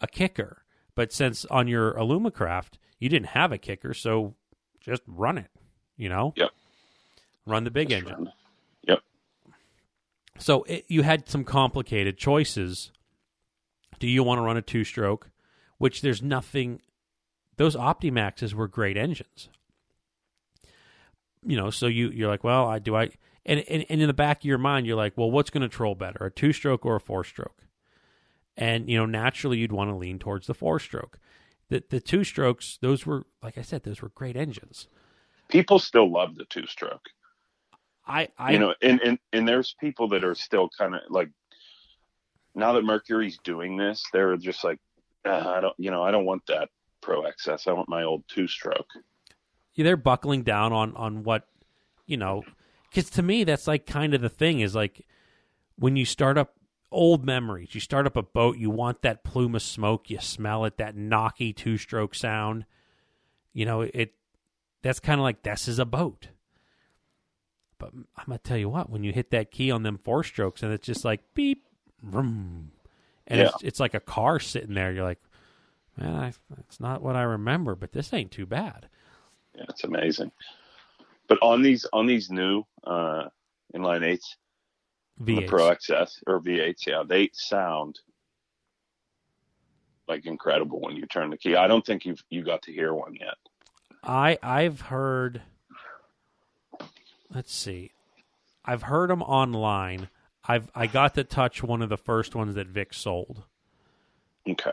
[0.00, 4.34] a kicker, but since on your Alumacraft you didn't have a kicker, so
[4.80, 5.50] just run it.
[5.96, 6.32] You know.
[6.36, 6.50] Yep.
[7.46, 8.32] Run the big Just engine.
[10.38, 12.92] So it, you had some complicated choices.
[13.98, 15.30] Do you want to run a two stroke?
[15.78, 16.80] Which there's nothing.
[17.56, 19.48] Those Optimaxes were great engines.
[21.44, 23.10] You know, so you you're like, well, I do I,
[23.46, 25.68] and and, and in the back of your mind, you're like, well, what's going to
[25.68, 27.64] troll better, a two stroke or a four stroke?
[28.56, 31.18] And you know, naturally, you'd want to lean towards the four stroke.
[31.68, 34.88] The the two strokes, those were like I said, those were great engines.
[35.48, 37.08] People still love the two stroke.
[38.08, 41.30] I I you know, and, and and there's people that are still kind of like
[42.54, 44.78] now that Mercury's doing this, they're just like,
[45.24, 47.68] "Ah, I don't, you know, I don't want that Pro XS.
[47.68, 48.88] I want my old two stroke.
[49.74, 51.46] Yeah, they're buckling down on on what
[52.06, 52.42] you know
[52.90, 55.06] because to me that's like kind of the thing is like
[55.76, 56.54] when you start up
[56.90, 60.64] old memories you start up a boat you want that plume of smoke you smell
[60.64, 62.64] it that knocky two stroke sound
[63.52, 64.14] you know it
[64.82, 66.28] that's kind of like this is a boat
[67.78, 70.62] but i'm gonna tell you what when you hit that key on them four strokes
[70.62, 71.64] and it's just like beep
[72.02, 72.70] vroom,
[73.26, 75.20] and it's, it's like a car sitting there you're like
[75.96, 78.88] man I, it's not what i remember but this ain't too bad
[79.54, 80.30] Yeah, it's amazing.
[81.28, 83.24] But on these on these new uh,
[83.74, 84.36] inline eights,
[85.18, 85.48] the V8s.
[85.48, 87.98] Pro XS or V8s, yeah, they sound
[90.06, 91.54] like incredible when you turn the key.
[91.54, 93.34] I don't think you've you got to hear one yet.
[94.02, 95.42] I I've heard.
[97.34, 97.92] Let's see,
[98.64, 100.08] I've heard them online.
[100.46, 103.44] I've I got to touch one of the first ones that Vic sold.
[104.48, 104.72] Okay.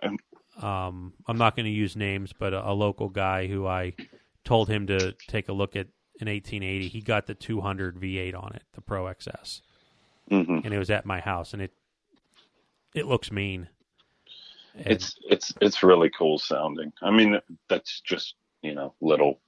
[0.61, 3.93] Um, I'm not going to use names, but a, a local guy who I
[4.45, 5.87] told him to take a look at
[6.21, 6.87] an 1880.
[6.87, 9.61] He got the 200 V8 on it, the Pro XS,
[10.29, 11.73] hmm and it was at my house, and it
[12.93, 13.67] it looks mean.
[14.75, 16.93] And It's it's it's really cool sounding.
[17.01, 17.37] I mean,
[17.67, 19.41] that's just you know little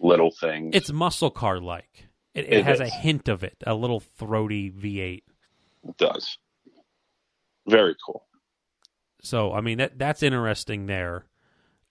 [0.00, 0.74] little things.
[0.76, 2.08] it's muscle car like.
[2.36, 5.22] It, it, It has a hint of it, a little throaty V8.
[5.88, 6.36] It does.
[7.66, 8.26] Very cool.
[9.22, 11.24] So I mean that that's interesting there.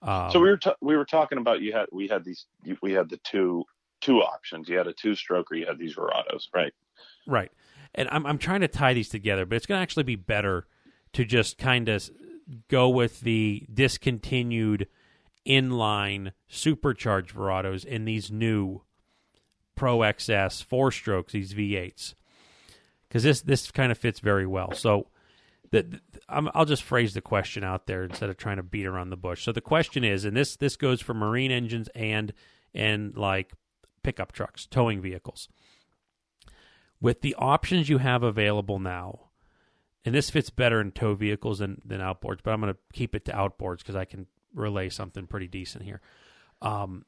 [0.02, 2.46] Um, so we were ta- we were talking about you had we had these
[2.80, 3.64] we had the two
[4.00, 4.68] two options.
[4.68, 6.72] You had a two stroke or you had these Verados, right?
[7.26, 7.50] right,
[7.94, 10.66] and I'm I'm trying to tie these together, but it's going to actually be better
[11.14, 12.08] to just kind of
[12.68, 14.86] go with the discontinued
[15.46, 18.82] inline supercharged Verados in these new
[19.76, 22.14] Pro XS four strokes, these V8s,
[23.08, 24.72] because this this kind of fits very well.
[24.72, 25.08] So.
[25.72, 29.10] The, I'm, I'll just phrase the question out there instead of trying to beat around
[29.10, 29.42] the bush.
[29.42, 32.32] So the question is, and this this goes for marine engines and
[32.72, 33.52] and like
[34.04, 35.48] pickup trucks, towing vehicles.
[37.00, 39.30] With the options you have available now,
[40.04, 43.16] and this fits better in tow vehicles than, than outboards, but I'm going to keep
[43.16, 46.00] it to outboards because I can relay something pretty decent here.
[46.62, 47.04] Um,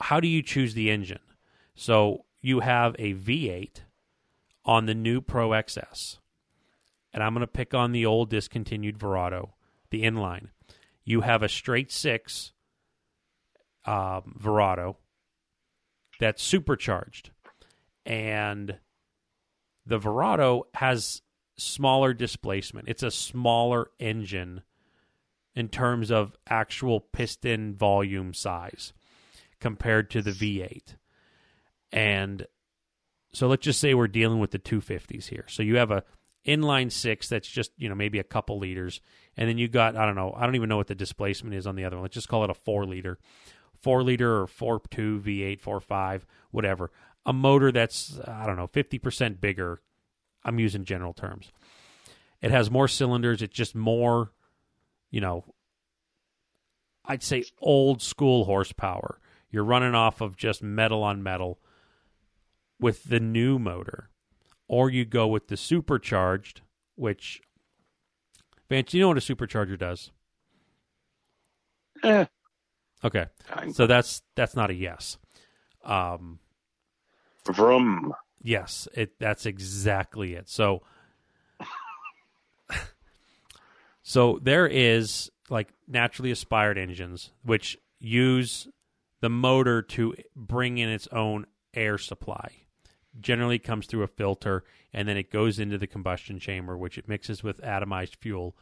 [0.00, 1.20] how do you choose the engine?
[1.74, 3.80] So you have a V8
[4.64, 6.18] on the new Pro XS,
[7.12, 9.50] and I'm going to pick on the old discontinued Verado,
[9.90, 10.48] the inline.
[11.04, 12.52] You have a straight six
[13.84, 14.96] um, Verado
[16.18, 17.30] that's supercharged,
[18.06, 18.78] and
[19.84, 21.22] the Verado has
[21.56, 22.88] smaller displacement.
[22.88, 24.62] It's a smaller engine
[25.54, 28.92] in terms of actual piston volume size
[29.60, 30.96] compared to the V8.
[31.94, 32.44] And
[33.32, 35.44] so let's just say we're dealing with the 250s here.
[35.48, 36.02] So you have a
[36.44, 39.00] inline 6 that's just, you know, maybe a couple liters
[39.36, 41.68] and then you got I don't know, I don't even know what the displacement is
[41.68, 42.02] on the other one.
[42.02, 43.18] Let's just call it a 4 liter.
[43.80, 46.90] 4 liter or four two V8, four five, whatever.
[47.26, 49.80] A motor that's I don't know, 50% bigger.
[50.42, 51.52] I'm using general terms.
[52.42, 54.32] It has more cylinders, it's just more
[55.12, 55.44] you know,
[57.04, 59.20] I'd say old school horsepower.
[59.48, 61.60] You're running off of just metal on metal
[62.80, 64.10] with the new motor.
[64.66, 66.62] Or you go with the supercharged,
[66.96, 67.40] which
[68.70, 70.10] Vance, you know what a supercharger does?
[72.02, 72.24] Eh,
[73.04, 73.26] Okay.
[73.72, 75.18] So that's that's not a yes.
[75.84, 76.38] Um
[77.46, 78.14] Vroom.
[78.42, 80.48] Yes, it that's exactly it.
[80.48, 80.82] So
[84.02, 88.66] So there is like naturally aspired engines which use
[89.20, 92.63] the motor to bring in its own air supply.
[93.20, 97.08] Generally comes through a filter and then it goes into the combustion chamber which it
[97.08, 98.56] mixes with atomized fuel.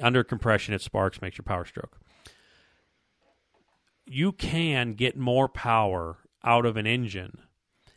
[0.00, 1.98] Under compression it sparks makes your power stroke.
[4.06, 7.38] You can get more power out of an engine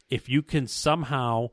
[0.10, 1.50] if you can somehow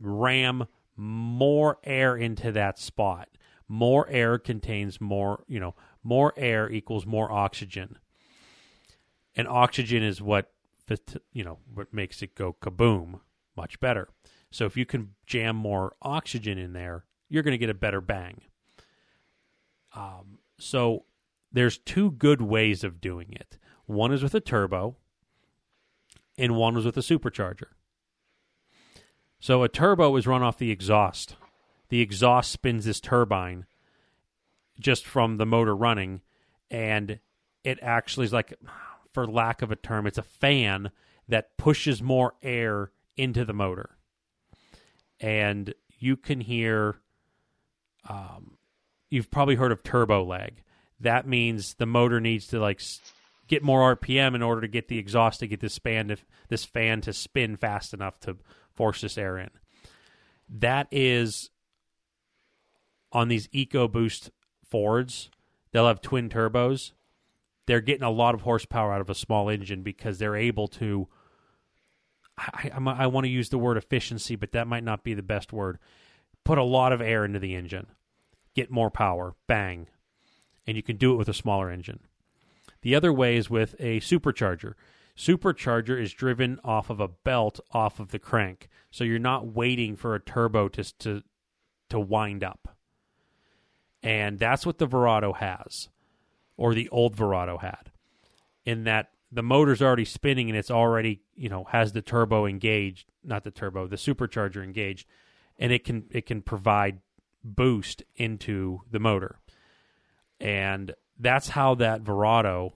[0.00, 0.66] ram
[0.96, 3.28] more air into that spot
[3.68, 7.96] more air contains more you know more air equals more oxygen
[9.34, 10.52] and oxygen is what
[11.32, 13.20] you know what makes it go kaboom
[13.56, 14.08] much better.
[14.50, 18.02] So if you can jam more oxygen in there you're going to get a better
[18.02, 18.42] bang.
[19.96, 21.06] Um, so
[21.50, 23.56] there's two good ways of doing it.
[23.86, 24.96] One is with a turbo
[26.36, 27.68] and one was with a supercharger.
[29.40, 31.36] So a turbo is run off the exhaust.
[31.88, 33.64] The exhaust spins this turbine
[34.78, 36.20] just from the motor running,
[36.70, 37.18] and
[37.64, 38.52] it actually is like,
[39.10, 40.90] for lack of a term, it's a fan
[41.28, 43.96] that pushes more air into the motor.
[45.20, 46.96] And you can hear,
[48.08, 48.58] um,
[49.08, 50.62] you've probably heard of turbo lag.
[51.00, 52.80] That means the motor needs to like
[53.46, 56.16] get more RPM in order to get the exhaust to get this fan to,
[56.48, 58.36] this fan to spin fast enough to
[58.74, 59.50] force this air in.
[60.48, 61.50] That is
[63.12, 64.30] on these EcoBoost
[64.68, 65.30] Fords.
[65.72, 66.92] They'll have twin turbos.
[67.66, 71.08] They're getting a lot of horsepower out of a small engine because they're able to.
[72.38, 75.22] I, I, I want to use the word efficiency, but that might not be the
[75.22, 75.78] best word.
[76.44, 77.86] Put a lot of air into the engine,
[78.54, 79.88] get more power, bang,
[80.66, 82.00] and you can do it with a smaller engine.
[82.82, 84.74] The other way is with a supercharger.
[85.16, 88.68] Supercharger is driven off of a belt off of the crank.
[88.90, 91.22] So you're not waiting for a turbo to to
[91.90, 92.76] to wind up.
[94.02, 95.88] And that's what the Verado has
[96.56, 97.92] or the old Verado had
[98.64, 103.10] in that the motor's already spinning and it's already you know has the turbo engaged
[103.24, 105.06] not the turbo the supercharger engaged
[105.58, 107.00] and it can it can provide
[107.42, 109.38] boost into the motor
[110.42, 112.72] and that's how that Verado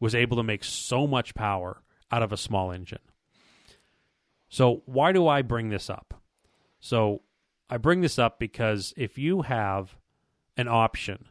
[0.00, 2.98] was able to make so much power out of a small engine.
[4.48, 6.14] So, why do I bring this up?
[6.80, 7.22] So,
[7.70, 9.94] I bring this up because if you have
[10.56, 11.26] an option,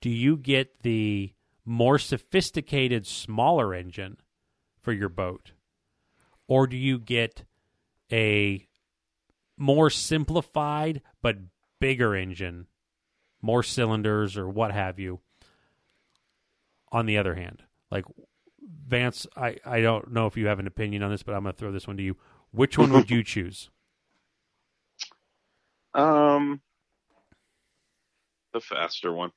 [0.00, 1.32] do you get the
[1.66, 4.18] more sophisticated, smaller engine
[4.80, 5.50] for your boat?
[6.48, 7.44] Or do you get
[8.10, 8.66] a
[9.58, 11.36] more simplified but
[11.80, 12.66] bigger engine,
[13.42, 15.20] more cylinders or what have you,
[16.92, 17.64] on the other hand?
[17.90, 18.04] Like
[18.86, 21.52] Vance, I, I don't know if you have an opinion on this, but I'm going
[21.52, 22.16] to throw this one to you.
[22.52, 23.70] Which one would you choose?
[25.94, 26.60] Um,
[28.52, 29.32] the faster one.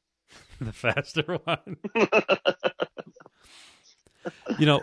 [0.62, 1.78] the faster one.
[4.60, 4.82] you know,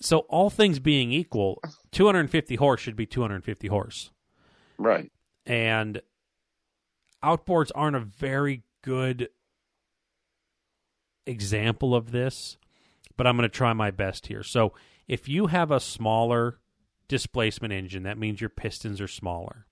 [0.00, 1.60] so all things being equal,
[1.92, 4.10] 250 horse should be 250 horse.
[4.76, 5.10] Right.
[5.46, 6.02] And
[7.22, 9.28] outboards aren't a very good
[11.26, 12.58] example of this,
[13.16, 14.42] but I'm going to try my best here.
[14.42, 14.74] So,
[15.06, 16.58] if you have a smaller
[17.08, 19.66] displacement engine, that means your pistons are smaller.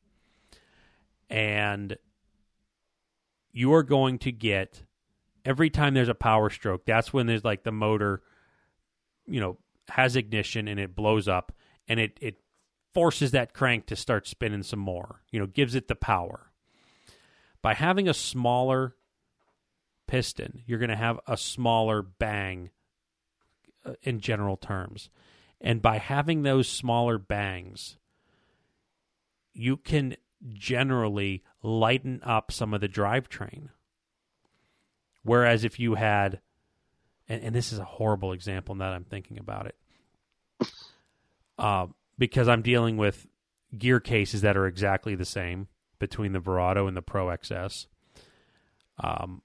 [1.30, 1.96] And
[3.50, 4.82] you are going to get
[5.45, 8.22] every time there's a power stroke, that's when there's like the motor,
[9.26, 11.53] you know, has ignition and it blows up
[11.88, 12.36] and it it
[12.95, 15.22] forces that crank to start spinning some more.
[15.30, 16.51] You know, gives it the power.
[17.62, 18.97] By having a smaller
[20.07, 22.70] piston, you're going to have a smaller bang
[23.84, 25.11] uh, in general terms.
[25.61, 27.99] And by having those smaller bangs,
[29.53, 30.16] you can
[30.53, 33.68] generally lighten up some of the drivetrain.
[35.25, 36.41] Whereas if you had,
[37.29, 40.68] and, and this is a horrible example now that I'm thinking about it,
[41.59, 41.87] uh,
[42.18, 43.27] because I'm dealing with
[43.77, 45.68] gear cases that are exactly the same
[45.99, 47.87] between the Verado and the Pro XS.
[49.03, 49.43] Um,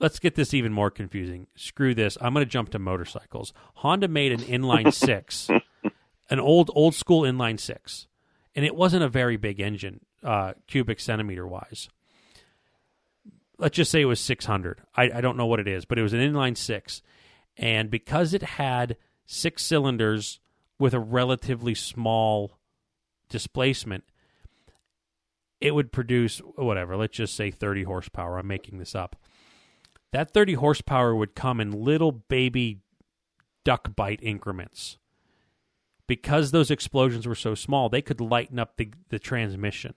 [0.00, 1.46] let's get this even more confusing.
[1.54, 2.16] Screw this.
[2.20, 3.52] I'm going to jump to motorcycles.
[3.76, 5.48] Honda made an inline six,
[6.30, 8.08] an old old school inline six,
[8.54, 11.88] and it wasn't a very big engine, uh, cubic centimeter wise.
[13.58, 14.82] Let's just say it was 600.
[14.94, 17.02] I, I don't know what it is, but it was an inline six,
[17.56, 20.40] and because it had six cylinders
[20.78, 22.58] with a relatively small
[23.28, 24.04] displacement,
[25.60, 26.96] it would produce whatever.
[26.96, 28.38] Let's just say 30 horsepower.
[28.38, 29.16] I'm making this up
[30.12, 32.80] that 30 horsepower would come in little baby
[33.64, 34.96] duck bite increments.
[36.06, 39.94] Because those explosions were so small, they could lighten up the, the transmission.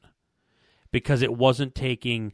[0.91, 2.33] Because it wasn't taking,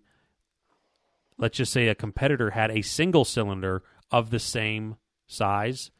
[1.37, 4.95] let's just say a competitor had a single cylinder of the same
[5.27, 5.91] size.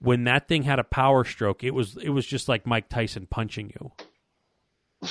[0.00, 3.26] When that thing had a power stroke, it was it was just like Mike Tyson
[3.28, 5.10] punching you.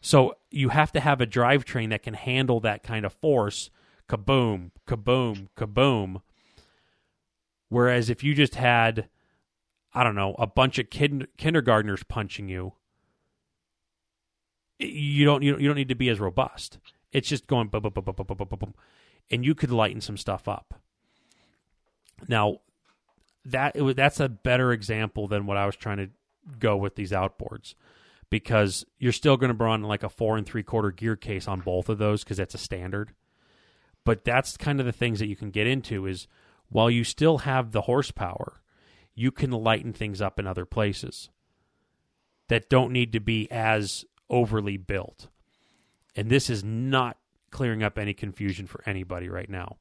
[0.00, 3.70] So you have to have a drivetrain that can handle that kind of force
[4.08, 6.22] kaboom, kaboom, kaboom.
[7.68, 9.08] Whereas if you just had,
[9.92, 12.74] I don't know, a bunch of kid, kindergartners punching you,
[14.78, 16.78] you don't you don't, you don't need to be as robust.
[17.16, 18.74] It's just going boom, boom, boom, boom, boom, boom, boom, boom,
[19.30, 20.74] and you could lighten some stuff up.
[22.28, 22.58] Now,
[23.46, 26.10] that that's a better example than what I was trying to
[26.58, 27.74] go with these outboards
[28.28, 31.60] because you're still going to run like a four and three quarter gear case on
[31.60, 33.14] both of those because that's a standard.
[34.04, 36.28] But that's kind of the things that you can get into is
[36.68, 38.60] while you still have the horsepower,
[39.14, 41.30] you can lighten things up in other places
[42.48, 45.28] that don't need to be as overly built.
[46.16, 47.18] And this is not
[47.50, 49.76] clearing up any confusion for anybody right now.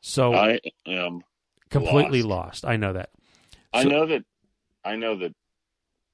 [0.00, 1.22] So I am
[1.68, 2.64] completely lost.
[2.64, 2.64] lost.
[2.64, 3.10] I know that.
[3.72, 4.24] I know that
[4.84, 5.34] I know that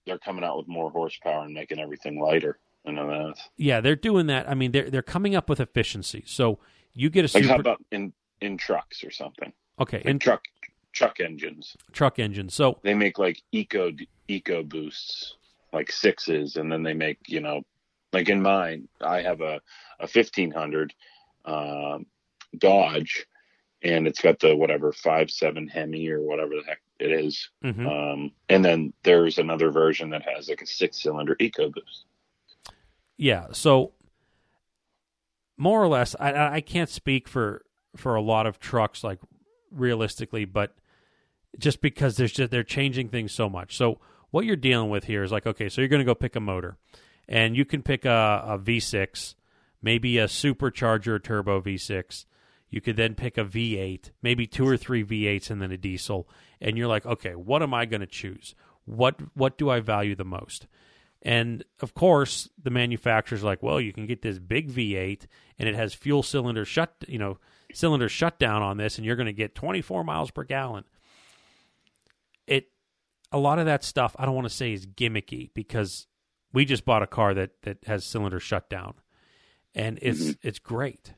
[0.06, 2.58] they're coming out with more horsepower and making everything lighter.
[2.86, 3.38] I know that.
[3.56, 4.48] Yeah, they're doing that.
[4.48, 6.22] I mean, they're they're coming up with efficiency.
[6.26, 6.58] So
[6.94, 7.46] you get a super...
[7.46, 9.52] like how about in in trucks or something?
[9.78, 10.42] Okay, like in truck
[10.92, 11.76] truck engines.
[11.92, 12.54] Truck engines.
[12.54, 13.92] So they make like eco
[14.28, 15.32] EcoBoosts,
[15.72, 17.62] like sixes, and then they make you know,
[18.16, 19.60] like in mine, I have a
[20.00, 20.94] a fifteen hundred
[21.44, 22.06] um,
[22.56, 23.26] Dodge,
[23.82, 27.50] and it's got the whatever five seven Hemi or whatever the heck it is.
[27.62, 27.86] Mm-hmm.
[27.86, 32.04] Um, and then there's another version that has like a six cylinder EcoBoost.
[33.18, 33.92] Yeah, so
[35.58, 37.64] more or less, I, I can't speak for
[37.96, 39.18] for a lot of trucks like
[39.70, 40.74] realistically, but
[41.58, 43.76] just because there's just they're changing things so much.
[43.76, 43.98] So
[44.30, 46.40] what you're dealing with here is like, okay, so you're going to go pick a
[46.40, 46.78] motor,
[47.28, 49.34] and you can pick a a V6,
[49.82, 52.26] maybe a supercharger turbo V6.
[52.68, 56.28] You could then pick a V8, maybe two or three V8s, and then a diesel.
[56.60, 58.54] And you're like, okay, what am I going to choose?
[58.84, 60.66] What what do I value the most?
[61.22, 65.26] And of course, the manufacturer's like, well, you can get this big V8
[65.58, 67.38] and it has fuel cylinder shut, you know,
[67.72, 70.84] cylinder shutdown on this, and you're going to get 24 miles per gallon.
[72.46, 72.68] It,
[73.32, 76.06] a lot of that stuff, I don't want to say is gimmicky because
[76.56, 78.94] we just bought a car that that has cylinder shutdown,
[79.74, 80.48] and it's mm-hmm.
[80.48, 81.12] it's great.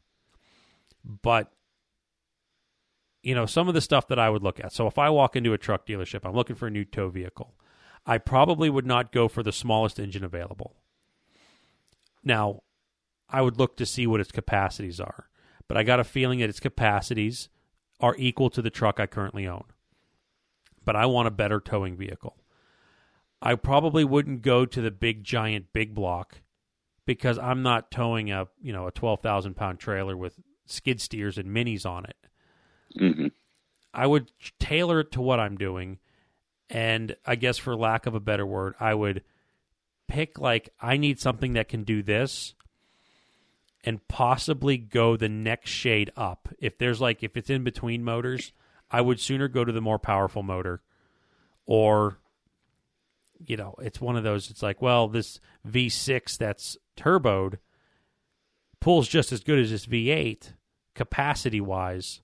[1.04, 1.52] But
[3.22, 4.72] you know, some of the stuff that I would look at.
[4.72, 7.54] So if I walk into a truck dealership, I'm looking for a new tow vehicle.
[8.04, 10.74] I probably would not go for the smallest engine available.
[12.24, 12.64] Now,
[13.30, 15.28] I would look to see what its capacities are,
[15.68, 17.48] but I got a feeling that its capacities
[18.00, 19.66] are equal to the truck I currently own.
[20.84, 22.36] But I want a better towing vehicle.
[23.40, 26.40] I probably wouldn't go to the big giant big block
[27.06, 31.38] because I'm not towing a you know a twelve thousand pound trailer with skid steers
[31.38, 32.16] and minis on it.
[32.98, 33.26] Mm-hmm.
[33.94, 35.98] I would tailor it to what I'm doing
[36.70, 39.22] and I guess for lack of a better word, I would
[40.06, 42.54] pick like I need something that can do this
[43.84, 46.48] and possibly go the next shade up.
[46.58, 48.52] If there's like if it's in between motors,
[48.90, 50.82] I would sooner go to the more powerful motor
[51.66, 52.18] or
[53.46, 57.58] you know, it's one of those it's like, well, this V6 that's turboed
[58.80, 60.52] pulls just as good as this V8
[60.94, 62.20] capacity wise.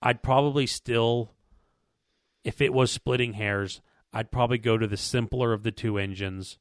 [0.00, 1.32] I'd probably still
[2.44, 3.80] if it was splitting hairs,
[4.12, 6.58] I'd probably go to the simpler of the two engines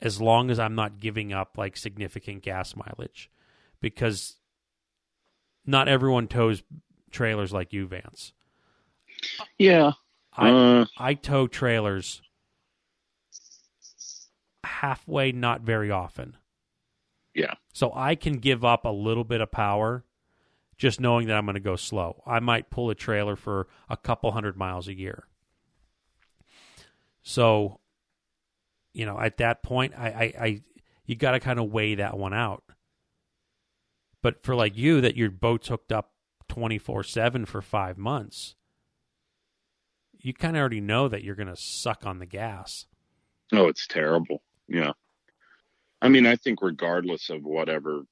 [0.00, 3.30] as long as I'm not giving up like significant gas mileage
[3.80, 4.36] because
[5.66, 6.62] not everyone tows
[7.10, 8.32] trailers like you, Vance.
[9.58, 9.92] Yeah.
[10.38, 12.22] I Uh, I tow trailers
[14.64, 16.36] halfway, not very often.
[17.34, 17.54] Yeah.
[17.72, 20.04] So I can give up a little bit of power
[20.76, 22.22] just knowing that I'm going to go slow.
[22.24, 25.24] I might pull a trailer for a couple hundred miles a year.
[27.22, 27.80] So,
[28.94, 30.62] you know, at that point, I, I, I
[31.04, 32.62] you got to kind of weigh that one out.
[34.22, 36.12] But for like you, that your boat's hooked up
[36.48, 38.54] 24 7 for five months,
[40.20, 42.86] you kind of already know that you're going to suck on the gas.
[43.52, 44.42] oh, it's terrible.
[44.68, 44.92] Yeah.
[46.02, 48.02] I mean, I think regardless of whatever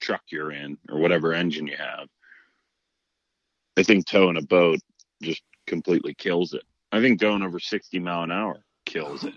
[0.00, 2.08] truck you're in or whatever engine you have,
[3.76, 4.80] I think towing a boat
[5.22, 6.64] just completely kills it.
[6.92, 9.34] I think going over 60 mile an hour kills it.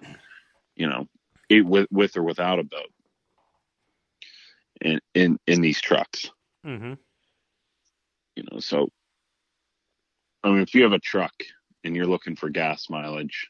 [0.75, 1.07] You know,
[1.49, 2.91] it, with with or without a boat.
[4.81, 6.29] In in in these trucks,
[6.65, 6.93] Mm-hmm.
[8.35, 8.89] you know, so
[10.43, 11.33] I mean, if you have a truck
[11.83, 13.47] and you're looking for gas mileage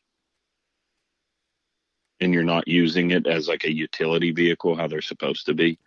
[2.20, 5.80] and you're not using it as like a utility vehicle, how they're supposed to be,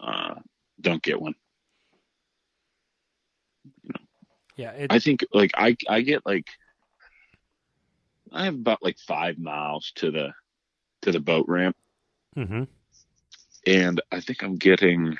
[0.00, 0.34] uh,
[0.80, 1.34] don't get one.
[4.56, 4.72] Yeah.
[4.72, 6.46] It, I think like I I get like
[8.32, 10.34] I have about like five miles to the
[11.02, 11.76] to the boat ramp,
[12.36, 12.64] mm-hmm.
[13.66, 15.16] and I think I'm getting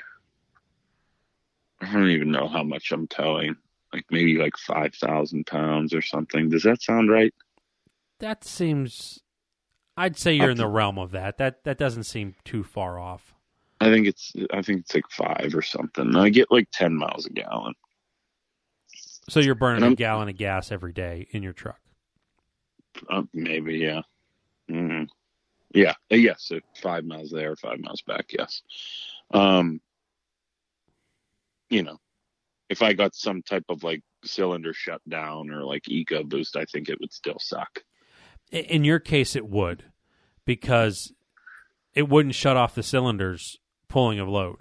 [1.81, 3.55] I don't even know how much I'm towing,
[3.93, 6.49] like maybe like five thousand pounds or something.
[6.49, 7.33] Does that sound right?
[8.19, 9.19] That seems.
[9.97, 11.37] I'd say you're in the realm of that.
[11.37, 13.33] That that doesn't seem too far off.
[13.79, 16.15] I think it's I think it's like five or something.
[16.15, 17.73] I get like ten miles a gallon.
[19.29, 21.79] So you're burning a gallon of gas every day in your truck.
[23.09, 24.01] Uh, maybe, yeah.
[24.67, 25.03] hmm
[25.73, 26.43] Yeah, uh, yes.
[26.43, 28.33] So five miles there, five miles back.
[28.37, 28.61] Yes.
[29.31, 29.79] Um,
[31.69, 31.97] you know,
[32.71, 36.99] if I got some type of like cylinder shutdown or like EcoBoost, I think it
[37.01, 37.83] would still suck.
[38.51, 39.83] In your case, it would,
[40.45, 41.11] because
[41.93, 43.59] it wouldn't shut off the cylinders
[43.89, 44.59] pulling a load,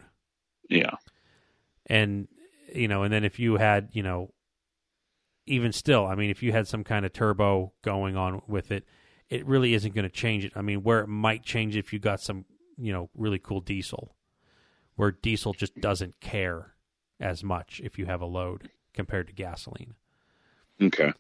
[0.68, 0.96] Yeah.
[1.86, 2.26] and
[2.74, 4.32] you know, and then if you had, you know,
[5.46, 8.84] even still, I mean, if you had some kind of turbo going on with it,
[9.28, 10.52] it really isn't going to change it.
[10.56, 12.44] I mean, where it might change if you got some,
[12.76, 14.16] you know, really cool diesel,
[14.96, 16.74] where diesel just doesn't care
[17.20, 19.94] as much if you have a load compared to gasoline.
[20.82, 21.12] Okay.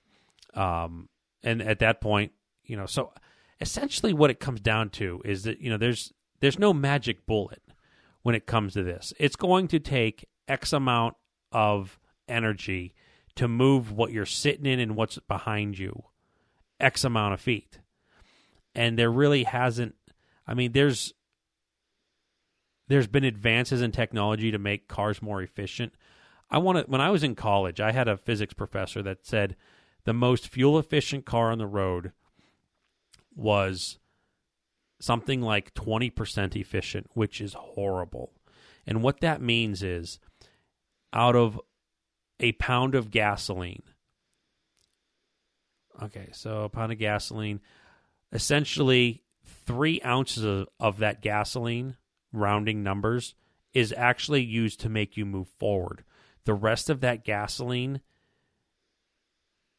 [0.54, 1.08] um,
[1.42, 2.32] and at that point,
[2.64, 3.12] you know, so
[3.60, 7.62] essentially what it comes down to is that you know there's there's no magic bullet
[8.22, 9.12] when it comes to this.
[9.18, 11.16] It's going to take X amount
[11.52, 11.98] of
[12.28, 12.94] energy
[13.36, 16.04] to move what you're sitting in and what's behind you,
[16.78, 17.78] X amount of feet,
[18.74, 19.94] and there really hasn't.
[20.46, 21.14] I mean, there's
[22.90, 25.94] there's been advances in technology to make cars more efficient.
[26.50, 26.90] I want to.
[26.90, 29.54] When I was in college, I had a physics professor that said
[30.04, 32.10] the most fuel efficient car on the road
[33.36, 34.00] was
[35.00, 38.32] something like 20% efficient, which is horrible.
[38.88, 40.18] And what that means is
[41.12, 41.60] out of
[42.40, 43.84] a pound of gasoline,
[46.02, 47.60] okay, so a pound of gasoline,
[48.32, 51.96] essentially three ounces of, of that gasoline,
[52.32, 53.34] rounding numbers,
[53.72, 56.04] is actually used to make you move forward.
[56.44, 58.00] The rest of that gasoline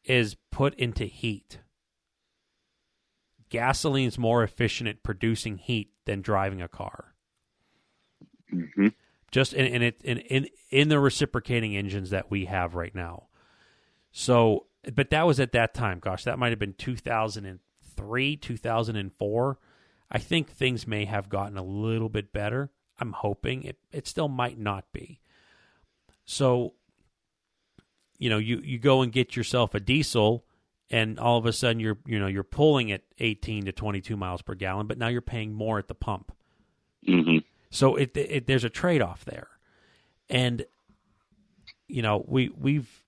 [0.04, 1.60] is put into heat.
[3.50, 7.14] Gasoline's more efficient at producing heat than driving a car.
[8.50, 8.88] hmm
[9.30, 13.26] Just in in it in, in in the reciprocating engines that we have right now.
[14.10, 15.98] So, but that was at that time.
[16.00, 19.58] Gosh, that might have been 2003, 2004.
[20.12, 22.70] I think things may have gotten a little bit better.
[23.00, 25.20] I'm hoping it it still might not be.
[26.24, 26.74] So,
[28.18, 30.44] you know, you you go and get yourself a diesel
[30.90, 34.42] and all of a sudden you're you know you're pulling at 18 to 22 miles
[34.42, 36.30] per gallon but now you're paying more at the pump.
[37.06, 37.38] Hmm
[37.72, 39.48] so it, it there's a trade-off there.
[40.28, 40.64] And
[41.88, 43.04] you know we we've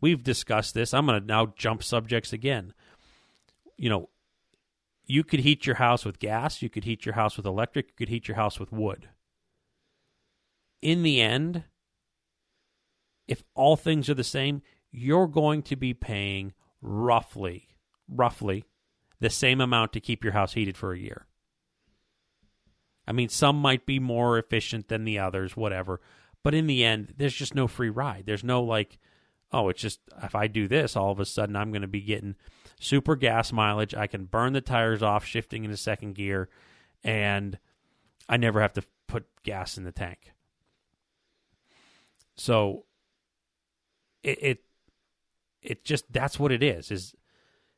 [0.00, 0.92] we've discussed this.
[0.92, 2.72] I'm going to now jump subjects again.
[3.76, 4.08] You know
[5.06, 7.94] you could heat your house with gas you could heat your house with electric you
[7.96, 9.08] could heat your house with wood
[10.82, 11.64] in the end
[13.26, 17.68] if all things are the same you're going to be paying roughly
[18.08, 18.64] roughly
[19.20, 21.26] the same amount to keep your house heated for a year
[23.06, 26.00] I mean, some might be more efficient than the others, whatever.
[26.42, 28.24] But in the end, there's just no free ride.
[28.26, 28.98] There's no like,
[29.52, 32.00] oh, it's just if I do this, all of a sudden I'm going to be
[32.00, 32.36] getting
[32.78, 33.94] super gas mileage.
[33.94, 36.48] I can burn the tires off shifting into second gear,
[37.02, 37.58] and
[38.28, 40.32] I never have to put gas in the tank.
[42.36, 42.84] So
[44.22, 44.64] it, it
[45.62, 47.14] it just that's what it is is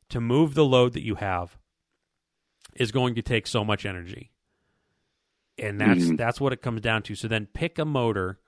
[0.09, 1.57] to move the load that you have
[2.75, 4.31] is going to take so much energy
[5.57, 6.17] and that's Mhm.
[6.17, 8.39] that's what it comes down to so then pick a motor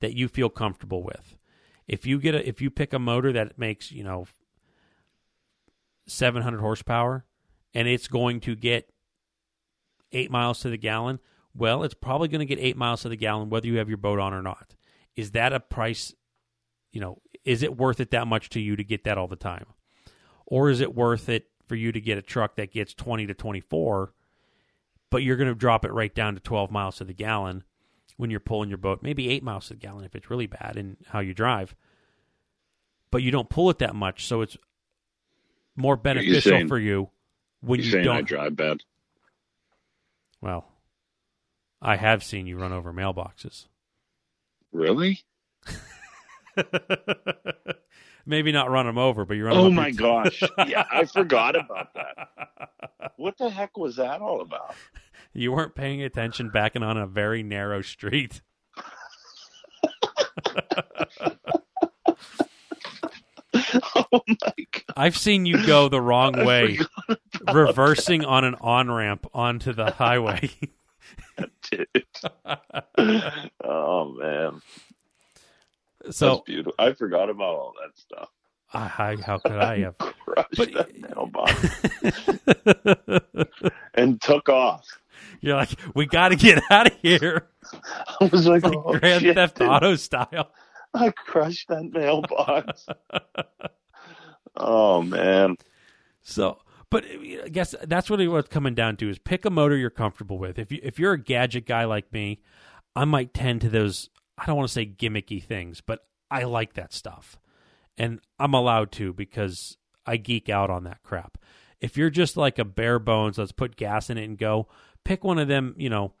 [0.00, 1.36] that you feel comfortable with
[1.88, 4.26] if you get a if you pick a motor that makes you know
[6.06, 7.24] 700 horsepower
[7.74, 8.90] and it's going to get
[10.12, 11.18] 8 miles to the gallon.
[11.54, 13.98] Well it's probably going to get 8 miles to the gallon whether you have your
[13.98, 14.74] boat on or not.
[15.14, 16.14] Is that a price
[16.92, 19.36] you know is it worth it that much to you to get that all the
[19.36, 19.66] time?
[20.46, 23.34] Or is it worth it for you to get a truck that gets 20 to
[23.34, 24.12] 24
[25.10, 27.64] but you're going to drop it right down to 12 miles to the gallon
[28.16, 30.76] when you're pulling your boat maybe 8 miles to the gallon if it's really bad
[30.76, 31.74] in how you drive
[33.10, 34.56] but you don't pull it that much so it's
[35.76, 37.10] more beneficial saying- for you
[37.60, 38.78] when You saying I don't drive bad?
[40.42, 40.66] well
[41.80, 43.66] i have seen you run over mailboxes
[44.72, 45.20] Really?
[48.26, 50.42] maybe not run them over but you run 'em Oh my your- gosh!
[50.66, 52.28] Yeah, I forgot about that.
[53.16, 54.74] What the heck was that all about?
[55.32, 58.42] You weren't paying attention backing on a very narrow street.
[64.12, 64.94] Oh my god!
[64.96, 66.78] I've seen you go the wrong way,
[67.52, 70.50] reversing on an on ramp onto the highway.
[73.64, 74.60] oh man,
[76.10, 76.74] so, that's beautiful.
[76.78, 78.28] I forgot about all that stuff.
[78.72, 79.98] I, how could I have?
[79.98, 81.52] Crushed But- that mailbox
[83.94, 84.86] and took off.
[85.40, 87.48] You're like, we got to get out of here,
[88.20, 89.68] I was like, like oh, Grand shit, Theft dude.
[89.68, 90.50] Auto style.
[90.94, 92.86] I crushed that mailbox.
[94.56, 95.56] oh man.
[96.22, 96.58] So,
[96.90, 99.90] but I guess that's really what it's coming down to is pick a motor you're
[99.90, 100.58] comfortable with.
[100.58, 102.40] If you if you're a gadget guy like me,
[102.94, 104.10] I might tend to those.
[104.38, 107.38] I don't want to say gimmicky things, but I like that stuff,
[107.96, 109.76] and I'm allowed to because
[110.06, 111.38] I geek out on that crap.
[111.80, 114.68] If you're just like a bare bones, let's put gas in it and go.
[115.04, 116.14] Pick one of them, you know,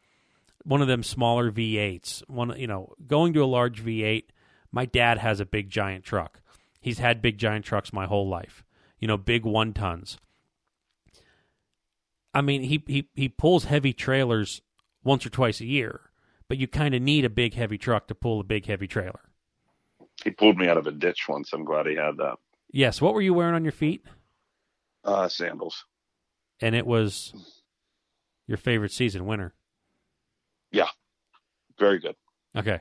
[0.64, 2.28] one of them smaller V8s.
[2.28, 4.24] One, you know, going to a large V8.
[4.76, 6.42] My dad has a big giant truck.
[6.82, 8.62] He's had big giant trucks my whole life.
[8.98, 10.18] You know, big one tons.
[12.34, 14.60] I mean, he he he pulls heavy trailers
[15.02, 16.10] once or twice a year,
[16.46, 19.20] but you kind of need a big heavy truck to pull a big heavy trailer.
[20.22, 21.54] He pulled me out of a ditch once.
[21.54, 22.36] I'm glad he had that.
[22.70, 23.00] Yes.
[23.00, 24.04] What were you wearing on your feet?
[25.02, 25.86] Uh, sandals.
[26.60, 27.32] And it was
[28.46, 29.54] your favorite season, winter.
[30.70, 30.90] Yeah.
[31.78, 32.16] Very good.
[32.54, 32.80] Okay.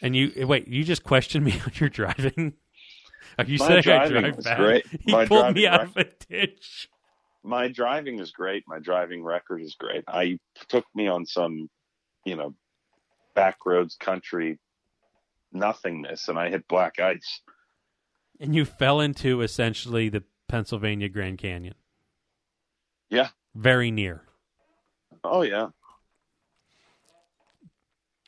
[0.00, 0.68] And you eh, wait.
[0.68, 2.54] You just questioned me on your driving.
[3.38, 4.58] Are you My saying I drive bad?
[4.58, 4.86] great.
[5.04, 6.88] He My pulled me out of a ditch.
[7.42, 8.64] My driving is great.
[8.68, 10.04] My driving record is great.
[10.06, 11.68] I took me on some,
[12.24, 12.54] you know,
[13.34, 14.58] back roads country
[15.52, 17.40] nothingness and I hit black ice.
[18.40, 21.74] And you fell into essentially the Pennsylvania Grand Canyon.
[23.10, 23.28] Yeah.
[23.54, 24.22] Very near.
[25.24, 25.68] Oh yeah.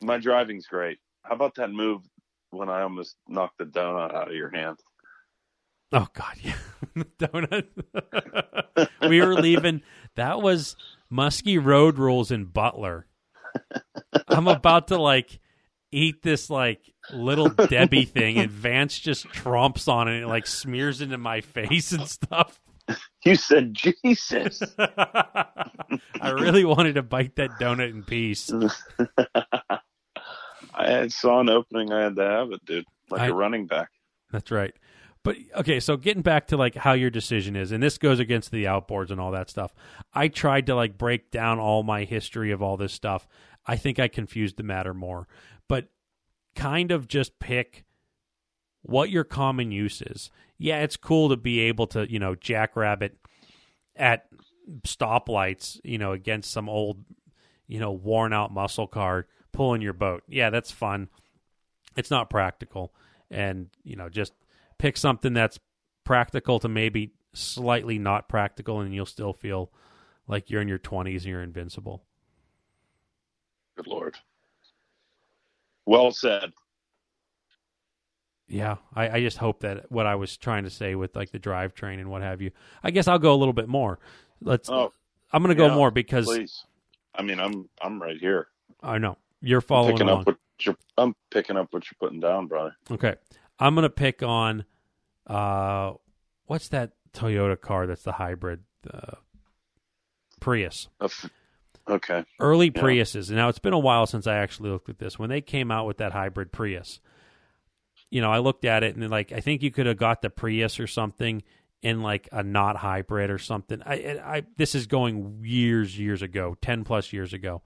[0.01, 0.99] My driving's great.
[1.27, 2.01] How about that move
[2.51, 4.77] when I almost knocked the donut out of your hand?
[5.91, 6.55] Oh God, yeah,
[7.19, 7.67] donut.
[9.09, 9.81] we were leaving.
[10.15, 10.75] That was
[11.11, 13.07] Muskie Road Rules in Butler.
[14.27, 15.39] I'm about to like
[15.91, 16.81] eat this like
[17.11, 21.41] little Debbie thing, and Vance just trumps on it and it like smears into my
[21.41, 22.59] face and stuff.
[23.23, 24.61] You said Jesus.
[24.77, 28.51] I really wanted to bite that donut in peace.
[30.77, 31.91] I had saw an opening.
[31.91, 32.85] I had to have it, dude.
[33.09, 33.89] Like I- a running back.
[34.31, 34.73] That's right.
[35.23, 38.51] But okay, so getting back to like how your decision is, and this goes against
[38.51, 39.73] the outboards and all that stuff.
[40.13, 43.27] I tried to like break down all my history of all this stuff.
[43.65, 45.27] I think I confused the matter more.
[45.67, 45.87] But
[46.55, 47.85] kind of just pick
[48.83, 50.29] what your common use is.
[50.59, 53.17] Yeah, it's cool to be able to, you know, jackrabbit
[53.95, 54.27] at
[54.83, 57.03] stoplights, you know, against some old,
[57.67, 59.25] you know, worn out muscle car
[59.55, 60.23] pulling your boat.
[60.27, 61.09] Yeah, that's fun.
[61.95, 62.93] It's not practical.
[63.31, 64.33] And, you know, just
[64.77, 65.59] pick something that's
[66.03, 69.71] practical to maybe slightly not practical and you'll still feel
[70.27, 72.03] like you're in your 20s and you're invincible.
[73.77, 74.15] Good lord.
[75.85, 76.51] Well said.
[78.47, 81.39] Yeah, I, I just hope that what I was trying to say with like the
[81.39, 82.51] drivetrain and what have you.
[82.83, 83.99] I guess I'll go a little bit more.
[84.39, 84.69] Let's.
[84.69, 84.93] Oh,
[85.33, 86.63] I'm going to go more because please.
[87.15, 88.47] I mean, I'm I'm right here.
[88.83, 90.21] I know you're following picking along.
[90.21, 90.77] up what you're.
[90.97, 92.75] I'm picking up what you're putting down, brother.
[92.89, 93.15] Okay,
[93.59, 94.65] I'm gonna pick on
[95.27, 95.93] uh,
[96.45, 99.15] what's that Toyota car that's the hybrid uh,
[100.39, 100.89] Prius.
[101.87, 102.23] Okay.
[102.39, 102.81] Early yeah.
[102.81, 103.29] Priuses.
[103.29, 105.19] Now it's been a while since I actually looked at this.
[105.19, 106.99] When they came out with that hybrid Prius,
[108.09, 110.29] you know, I looked at it and like I think you could have got the
[110.29, 111.43] Prius or something
[111.81, 113.81] in like a not hybrid or something.
[113.85, 117.61] I, I this is going years, years ago, ten plus years ago,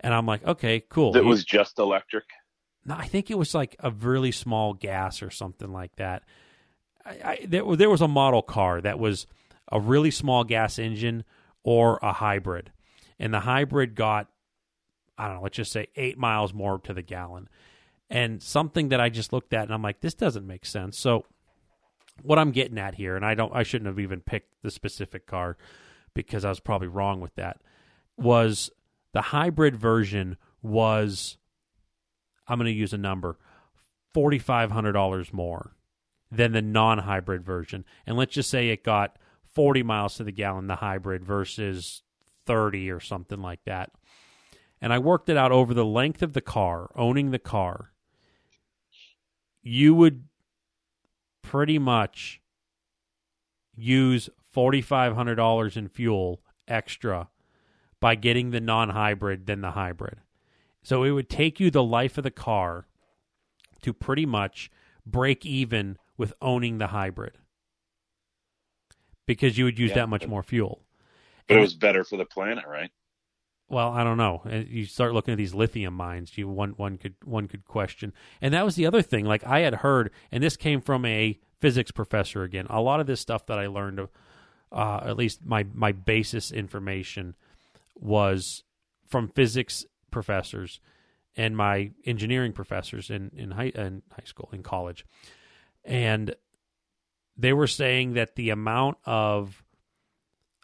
[0.00, 1.16] and I'm like, okay, cool.
[1.16, 2.24] It was just electric.
[2.84, 6.22] No, I think it was like a really small gas or something like that.
[7.04, 9.26] I, I, there, there was a model car that was
[9.72, 11.24] a really small gas engine
[11.62, 12.72] or a hybrid,
[13.18, 14.28] and the hybrid got,
[15.16, 17.48] I don't know, let's just say eight miles more to the gallon,
[18.10, 20.98] and something that I just looked at and I'm like, this doesn't make sense.
[20.98, 21.24] So
[22.22, 25.26] what I'm getting at here, and I don't, I shouldn't have even picked the specific
[25.26, 25.56] car
[26.12, 27.60] because I was probably wrong with that,
[28.18, 28.70] was
[29.14, 31.38] the hybrid version was,
[32.46, 33.38] I'm going to use a number,
[34.12, 35.74] forty five hundred dollars more
[36.30, 39.16] than the non hybrid version, and let's just say it got
[39.54, 42.02] forty miles to the gallon the hybrid versus
[42.44, 43.92] thirty or something like that.
[44.80, 47.92] And I worked it out over the length of the car, owning the car.
[49.62, 50.24] You would
[51.40, 52.42] pretty much
[53.76, 57.28] use $4,500 in fuel extra
[58.04, 60.18] by getting the non hybrid than the hybrid.
[60.82, 62.86] So it would take you the life of the car
[63.80, 64.70] to pretty much
[65.06, 67.38] break even with owning the hybrid
[69.24, 70.82] because you would use yeah, that much more fuel.
[71.48, 72.90] But and it was better for the planet, right?
[73.70, 74.42] Well, I don't know.
[74.68, 76.36] You start looking at these lithium mines.
[76.36, 78.12] You one one could one could question,
[78.42, 79.24] and that was the other thing.
[79.24, 82.66] Like I had heard, and this came from a physics professor again.
[82.68, 84.06] A lot of this stuff that I learned,
[84.70, 87.34] uh, at least my my basis information,
[87.96, 88.64] was
[89.06, 90.80] from physics professors
[91.36, 95.04] and my engineering professors in in high in high school in college,
[95.84, 96.34] and
[97.36, 99.62] they were saying that the amount of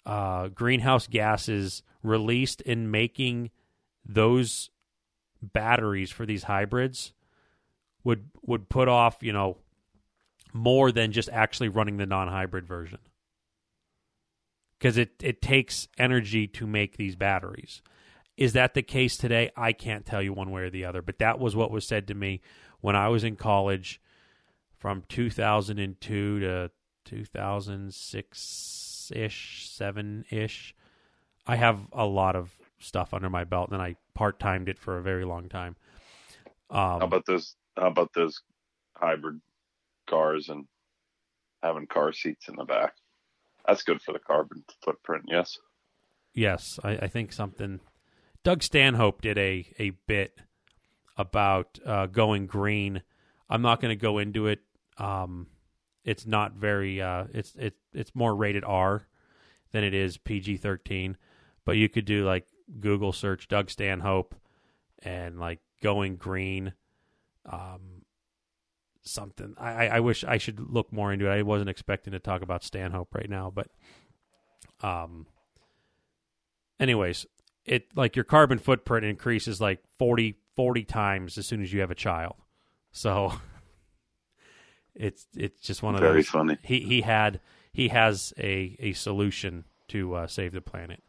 [0.06, 3.50] uh, greenhouse gases released in making
[4.04, 4.70] those
[5.42, 7.12] batteries for these hybrids
[8.04, 9.58] would would put off you know
[10.52, 12.98] more than just actually running the non-hybrid version
[14.80, 17.80] because it it takes energy to make these batteries
[18.36, 21.18] is that the case today i can't tell you one way or the other but
[21.18, 22.40] that was what was said to me
[22.80, 24.00] when i was in college
[24.78, 26.70] from 2002 to
[27.04, 30.74] 2006 ish 7 ish
[31.46, 34.98] I have a lot of stuff under my belt, and I part timed it for
[34.98, 35.76] a very long time.
[36.70, 37.56] Um, how about those?
[37.76, 38.40] How about those
[38.94, 39.40] hybrid
[40.08, 40.66] cars and
[41.62, 42.92] having car seats in the back?
[43.66, 45.24] That's good for the carbon footprint.
[45.28, 45.58] Yes.
[46.34, 47.80] Yes, I, I think something.
[48.42, 50.40] Doug Stanhope did a a bit
[51.16, 53.02] about uh, going green.
[53.48, 54.60] I'm not going to go into it.
[54.96, 55.48] Um,
[56.04, 57.02] it's not very.
[57.02, 59.06] Uh, it's it it's more rated R
[59.72, 61.16] than it is PG thirteen.
[61.64, 62.46] But you could do like
[62.80, 64.34] Google search Doug Stanhope
[65.02, 66.72] and like going green.
[67.44, 67.99] Um,
[69.02, 69.54] something.
[69.58, 71.30] I, I wish I should look more into it.
[71.30, 73.68] I wasn't expecting to talk about Stanhope right now, but
[74.82, 75.26] um,
[76.78, 77.26] anyways,
[77.64, 81.90] it like your carbon footprint increases like 40, 40 times as soon as you have
[81.90, 82.34] a child.
[82.92, 83.32] So
[84.94, 86.28] it's it's just one of very those.
[86.28, 86.58] funny.
[86.62, 87.40] He he had
[87.72, 91.02] he has a a solution to uh, save the planet.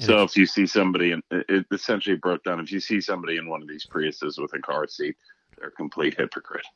[0.00, 2.58] So if you see somebody, and it essentially broke down.
[2.58, 5.16] If you see somebody in one of these Priuses with a car seat,
[5.56, 6.66] they're a complete hypocrite.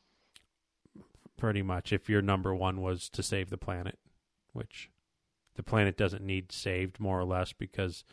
[1.39, 1.93] Pretty much.
[1.93, 3.97] If your number one was to save the planet,
[4.51, 4.89] which
[5.55, 8.03] the planet doesn't need saved, more or less, because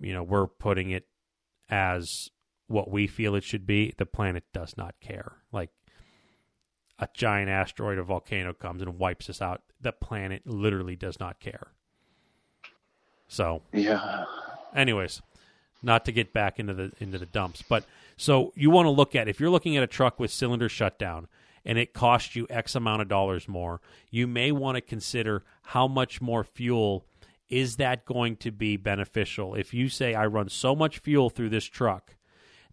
[0.00, 1.06] you know we're putting it
[1.68, 2.30] as
[2.66, 3.94] what we feel it should be.
[3.96, 5.36] The planet does not care.
[5.52, 5.70] Like
[6.98, 9.62] a giant asteroid or volcano comes and wipes us out.
[9.80, 11.72] The planet literally does not care.
[13.28, 14.24] So yeah.
[14.74, 15.20] Anyways,
[15.82, 17.84] not to get back into the into the dumps, but
[18.16, 21.28] so you want to look at if you're looking at a truck with cylinder shutdown
[21.64, 23.80] and it costs you X amount of dollars more,
[24.10, 27.06] you may want to consider how much more fuel
[27.48, 29.54] is that going to be beneficial.
[29.54, 32.16] If you say I run so much fuel through this truck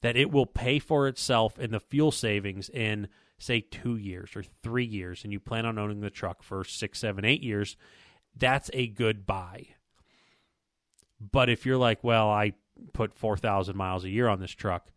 [0.02, 4.44] that it will pay for itself in the fuel savings in say two years or
[4.64, 7.78] three years, and you plan on owning the truck for six, seven, eight years,
[8.36, 9.68] that's a good buy
[11.20, 12.54] but if you're like, well, I
[12.94, 14.88] put 4,000 miles a year on this truck,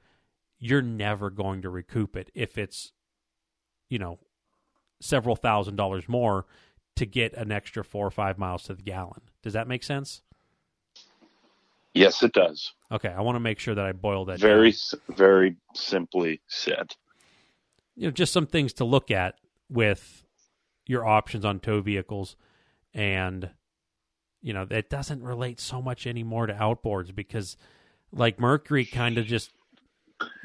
[0.58, 2.92] you're never going to recoup it if it's,
[3.92, 4.18] you know,
[5.02, 6.46] several thousand dollars more
[6.96, 9.20] to get an extra four or five miles to the gallon.
[9.42, 10.22] Does that make sense?
[11.92, 12.72] Yes, it does.
[12.90, 14.40] Okay, I want to make sure that I boil that.
[14.40, 15.16] Very, down.
[15.16, 16.94] very simply said.
[17.94, 19.34] you know, just some things to look at
[19.68, 20.24] with
[20.86, 22.34] your options on tow vehicles,
[22.94, 23.50] and
[24.40, 27.58] you know that doesn't relate so much anymore to outboards because,
[28.10, 29.50] like Mercury, kind of just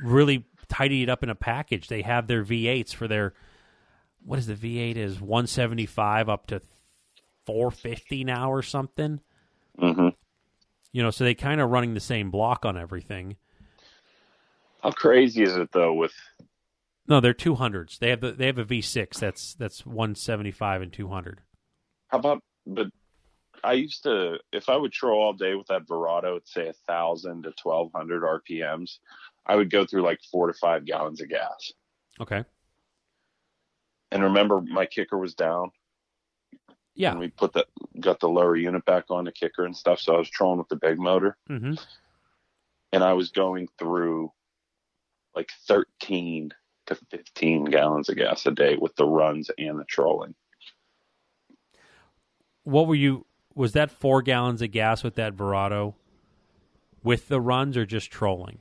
[0.03, 1.87] really tidied it up in a package.
[1.87, 3.33] They have their V8s for their
[4.23, 6.61] what is the V8 is 175 up to
[7.45, 9.21] 450 now or something.
[9.79, 10.09] hmm
[10.91, 13.37] You know, so they kind of running the same block on everything.
[14.83, 15.93] How crazy is it though?
[15.93, 16.13] With
[17.07, 17.99] No, they're 200s.
[17.99, 21.41] They have the, they have a V6 that's that's 175 and 200.
[22.09, 22.43] how about?
[22.65, 22.87] But
[23.63, 26.73] I used to, if I would troll all day with that Verado at say a
[26.73, 28.99] thousand to twelve hundred RPMs,
[29.47, 31.71] I would go through like four to five gallons of gas.
[32.19, 32.43] Okay.
[34.11, 35.71] And remember, my kicker was down.
[36.95, 37.11] Yeah.
[37.11, 37.65] And we put the
[37.99, 39.99] got the lower unit back on the kicker and stuff.
[39.99, 41.75] So I was trolling with the big motor, hmm
[42.93, 44.31] and I was going through
[45.35, 46.51] like thirteen
[46.87, 50.33] to fifteen gallons of gas a day with the runs and the trolling.
[52.63, 53.25] What were you?
[53.53, 55.93] Was that four gallons of gas with that Verado,
[57.03, 58.59] with the runs or just trolling?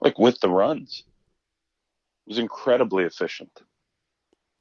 [0.00, 1.04] Like with the runs,
[2.26, 3.62] it was incredibly efficient.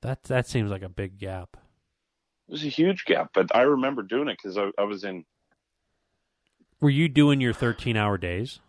[0.02, 1.58] That that seems like a big gap.
[2.48, 5.26] It was a huge gap, but I remember doing it because I, I was in.
[6.82, 8.60] Were you doing your 13 hour days?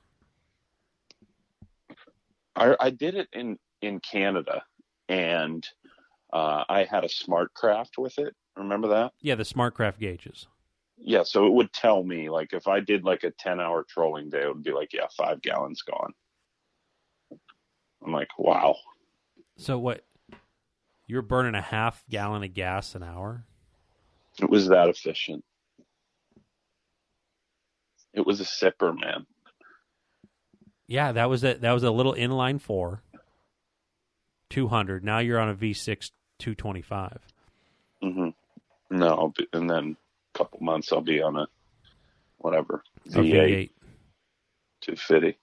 [2.56, 4.62] I, I did it in in Canada,
[5.08, 5.66] and
[6.32, 8.34] uh, I had a SmartCraft with it.
[8.56, 9.12] Remember that?
[9.20, 10.46] Yeah, the SmartCraft gauges.
[10.98, 14.30] Yeah, so it would tell me like if I did like a ten hour trolling
[14.30, 16.12] day, it would be like, yeah, five gallons gone.
[18.04, 18.76] I'm like, wow.
[19.56, 20.04] So what?
[21.06, 23.44] You're burning a half gallon of gas an hour.
[24.40, 25.44] It was that efficient.
[28.12, 29.26] It was a sipper, man.
[30.86, 33.02] Yeah, that was a that was a little inline four.
[34.50, 35.04] 200.
[35.04, 36.10] Now you're on a V6
[36.40, 37.18] 225.
[38.02, 38.96] Mm-hmm.
[38.96, 39.96] No, I'll be, and then
[40.34, 41.46] a couple months I'll be on a
[42.38, 43.70] whatever A V8 V8.
[44.80, 45.38] 250.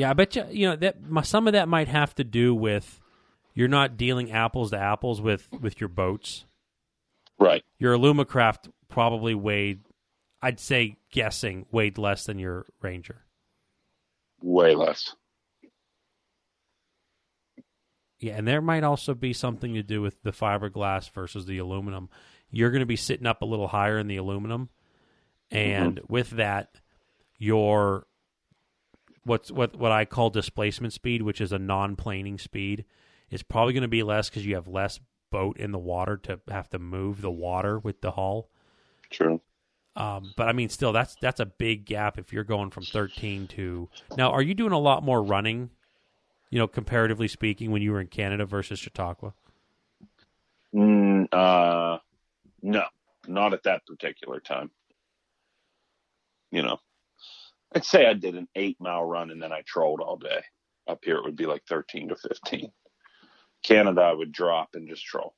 [0.00, 2.54] Yeah, I bet you you know that my, some of that might have to do
[2.54, 3.02] with
[3.52, 6.46] you're not dealing apples to apples with with your boats.
[7.38, 7.62] Right.
[7.78, 9.80] Your Alumacraft probably weighed,
[10.40, 13.26] I'd say, guessing weighed less than your Ranger.
[14.40, 15.14] Way less.
[18.20, 22.08] Yeah, and there might also be something to do with the fiberglass versus the aluminum.
[22.50, 24.70] You're going to be sitting up a little higher in the aluminum,
[25.50, 26.10] and mm-hmm.
[26.10, 26.80] with that,
[27.36, 28.06] your
[29.24, 32.84] what's what what I call displacement speed, which is a non-planing speed,
[33.30, 36.40] is probably going to be less because you have less boat in the water to
[36.48, 38.50] have to move the water with the hull.
[39.10, 39.40] True.
[39.96, 43.48] Um, but I mean, still, that's that's a big gap if you're going from 13
[43.48, 44.30] to now.
[44.30, 45.70] Are you doing a lot more running?
[46.50, 49.34] You know, comparatively speaking, when you were in Canada versus Chautauqua.
[50.74, 51.98] Mm, uh,
[52.62, 52.84] no,
[53.28, 54.70] not at that particular time.
[56.50, 56.78] You know,
[57.74, 60.42] I'd say I did an eight mile run and then I trolled all day.
[60.88, 62.72] Up here, it would be like 13 to 15.
[63.62, 65.34] Canada, I would drop and just troll.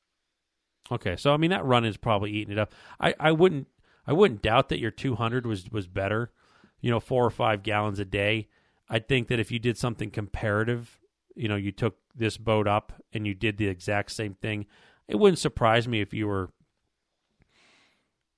[0.90, 2.72] Okay, so I mean that run is probably eating it up.
[3.00, 3.68] I, I wouldn't
[4.06, 6.32] I wouldn't doubt that your 200 was was better.
[6.80, 8.48] You know, four or five gallons a day.
[8.88, 10.98] I think that if you did something comparative,
[11.36, 14.66] you know, you took this boat up and you did the exact same thing,
[15.06, 16.50] it wouldn't surprise me if you were,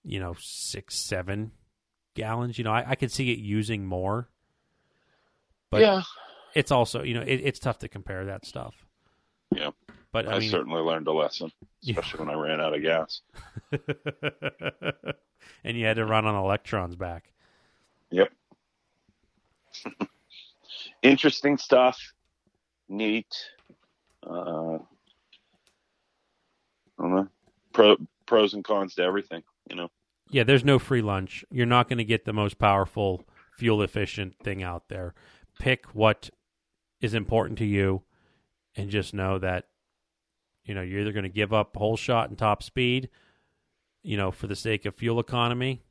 [0.02, 1.52] you know, six seven
[2.14, 2.58] gallons.
[2.58, 4.28] You know, I, I could see it using more,
[5.70, 6.02] but yeah,
[6.54, 8.74] it's also you know it, it's tough to compare that stuff.
[9.54, 9.70] Yeah.
[10.12, 11.94] but I, I mean, certainly learned a lesson, Yeah.
[11.98, 13.20] especially when I ran out of gas.
[15.64, 17.32] and you had to run on electrons back.
[18.10, 18.32] Yep.
[21.02, 22.00] Interesting stuff.
[22.88, 23.32] Neat.
[24.26, 24.78] Uh, I
[26.98, 27.28] don't know.
[27.72, 27.96] Pro,
[28.26, 29.90] pros and cons to everything, you know.
[30.34, 31.44] Yeah, there's no free lunch.
[31.52, 33.22] You're not going to get the most powerful,
[33.56, 35.14] fuel efficient thing out there.
[35.60, 36.28] Pick what
[37.00, 38.02] is important to you
[38.74, 39.66] and just know that
[40.64, 43.10] you know, you're either going to give up whole shot and top speed,
[44.02, 45.84] you know, for the sake of fuel economy.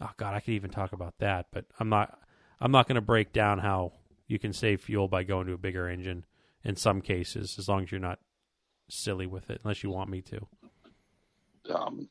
[0.00, 2.18] Oh god, I could even talk about that, but I'm not
[2.60, 3.92] I'm not going to break down how
[4.26, 6.24] you can save fuel by going to a bigger engine
[6.64, 8.18] in some cases as long as you're not
[8.90, 10.48] silly with it unless you want me to.
[11.72, 12.08] Um,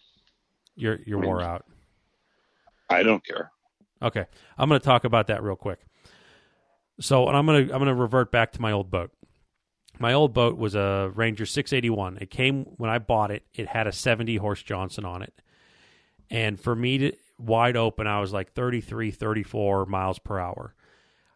[0.77, 1.65] You're you're I mean- wore out.
[2.89, 3.51] I don't care.
[4.01, 4.25] Okay,
[4.57, 5.79] I'm going to talk about that real quick.
[7.01, 9.11] So, and I'm going to I'm going to revert back to my old boat.
[9.99, 12.19] My old boat was a Ranger 681.
[12.21, 13.43] It came when I bought it.
[13.53, 15.41] It had a 70 horse Johnson on it,
[16.29, 20.75] and for me to wide open, I was like 33, 34 miles per hour.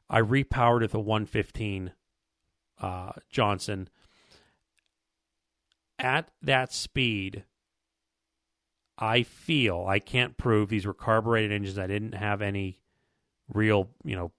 [0.10, 1.94] I repowered it a 115
[2.82, 3.90] uh, Johnson,
[5.98, 7.46] at that speed,
[9.02, 11.80] I feel I can't prove these were carbureted engines.
[11.80, 12.80] I didn't have any
[13.52, 14.32] real, you know,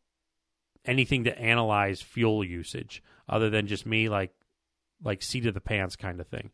[0.85, 4.33] anything to analyze fuel usage other than just me like
[5.03, 6.51] like seat of the pants kind of thing.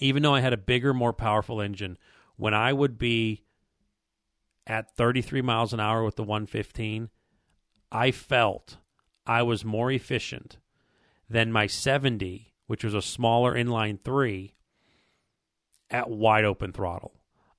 [0.00, 1.96] Even though I had a bigger, more powerful engine,
[2.36, 3.44] when I would be
[4.66, 7.08] at 33 miles an hour with the 115,
[7.92, 8.78] I felt
[9.24, 10.56] I was more efficient
[11.30, 14.54] than my 70, which was a smaller inline 3
[15.92, 17.12] at wide open throttle.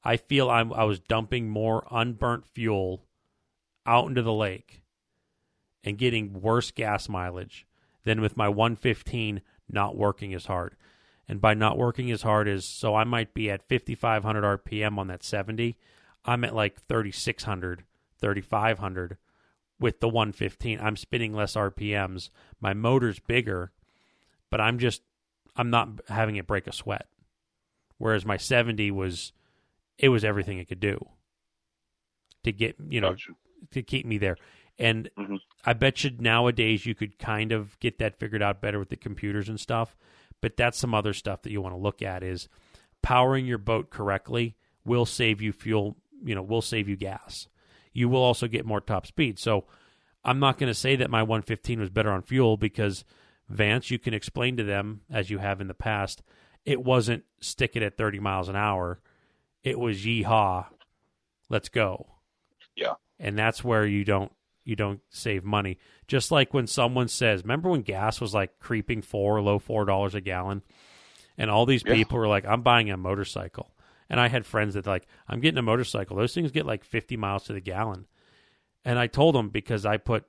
[0.04, 3.06] I feel I'm, I was dumping more unburnt fuel
[3.86, 4.84] out into the lake
[5.84, 7.66] and getting worse gas mileage
[8.04, 10.76] than with my 115 not working as hard.
[11.28, 15.08] And by not working as hard as so I might be at 5500 RPM on
[15.08, 15.78] that 70,
[16.26, 17.84] I'm at like 3600,
[18.20, 19.18] 3500
[19.80, 20.80] with the 115.
[20.82, 22.30] I'm spinning less RPMs.
[22.60, 23.72] My motor's bigger,
[24.50, 25.02] but I'm just
[25.56, 27.08] I'm not having it break a sweat.
[27.98, 29.32] Whereas my 70 was
[29.98, 31.00] it was everything it could do
[32.44, 33.32] to get, you know, Gotcha.
[33.72, 34.36] to keep me there.
[34.80, 35.40] And Mhm.
[35.66, 38.98] I bet you nowadays you could kind of get that figured out better with the
[38.98, 39.96] computers and stuff.
[40.42, 42.50] But that's some other stuff that you want to look at is
[43.02, 47.48] powering your boat correctly will save you fuel, you know, will save you gas.
[47.94, 49.40] You will also get more top speed.
[49.40, 49.66] So
[50.26, 53.06] I'm not going to say that my 115 was better on fuel because
[53.48, 56.24] Vance, you can explain to them as you have in the past,
[56.66, 59.00] it wasn't stick it at 30 miles an hour.
[59.64, 60.66] It was yeehaw,
[61.50, 62.08] let's go.
[62.76, 62.94] Yeah.
[63.20, 64.32] And that's where you don't
[64.66, 65.78] you don't save money.
[66.08, 70.16] Just like when someone says, remember when gas was like creeping four, low four dollars
[70.16, 70.62] a gallon,
[71.38, 71.94] and all these Yeah.
[71.96, 73.76] people were like, "I'm buying a motorcycle,"
[74.10, 77.18] and I had friends that like, "I'm getting a motorcycle." Those things get like 50
[77.18, 78.06] miles to the gallon,
[78.86, 80.24] and I told them because I put,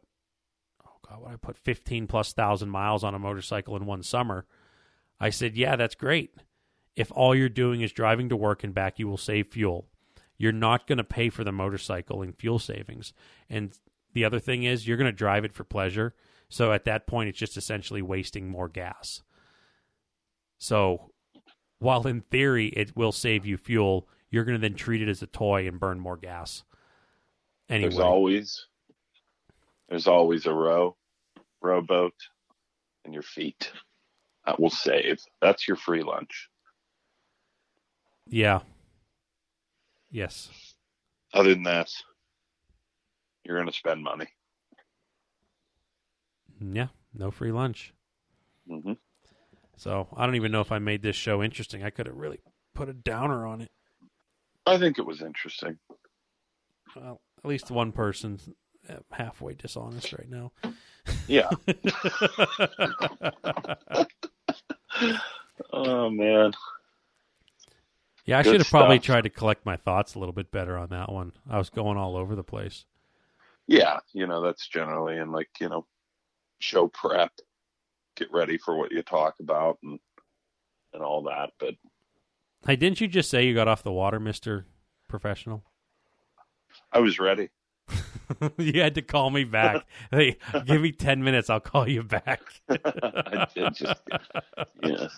[0.84, 4.46] oh god, what I put 15 plus thousand miles on a motorcycle in one summer.
[5.20, 6.34] I said, "Yeah, that's great.
[6.96, 9.88] If all you're doing is driving to work and back, you will save fuel."
[10.36, 13.12] You're not going to pay for the motorcycle in fuel savings.
[13.48, 13.72] And
[14.14, 16.14] the other thing is, you're going to drive it for pleasure.
[16.48, 19.22] So at that point, it's just essentially wasting more gas.
[20.58, 21.12] So
[21.78, 25.22] while in theory it will save you fuel, you're going to then treat it as
[25.22, 26.64] a toy and burn more gas.
[27.68, 28.66] Anyway, There's always
[29.88, 30.96] there's always a row
[31.60, 32.14] rowboat
[33.04, 33.70] and your feet.
[34.46, 35.20] That will save.
[35.40, 36.48] That's your free lunch.
[38.28, 38.60] yeah.
[40.10, 40.50] Yes.
[41.32, 41.90] Other than that,
[43.42, 44.28] you're going to spend money.
[46.60, 46.88] Yeah.
[47.12, 47.92] No free lunch.
[48.68, 48.92] hmm
[49.76, 51.82] So I don't even know if I made this show interesting.
[51.82, 52.38] I could have really
[52.74, 53.72] put a downer on it.
[54.66, 55.78] I think it was interesting.
[56.94, 58.48] Well, at least one person's
[58.88, 60.52] uh, halfway dishonest right now.
[61.26, 61.50] Yeah.
[65.72, 66.52] oh man.
[68.26, 70.78] Yeah, I Good should have probably tried to collect my thoughts a little bit better
[70.78, 71.32] on that one.
[71.48, 72.86] I was going all over the place.
[73.66, 75.86] Yeah, you know that's generally in like you know
[76.58, 77.32] show prep,
[78.16, 79.98] get ready for what you talk about and
[80.92, 81.50] and all that.
[81.58, 81.74] But
[82.66, 84.66] Hey, didn't you just say you got off the water, Mister
[85.06, 85.64] Professional?
[86.92, 87.50] I was ready.
[88.58, 89.86] you had to call me back.
[90.10, 90.36] hey,
[90.66, 91.50] give me ten minutes.
[91.50, 92.40] I'll call you back.
[92.68, 94.00] I did just
[94.82, 95.08] yeah.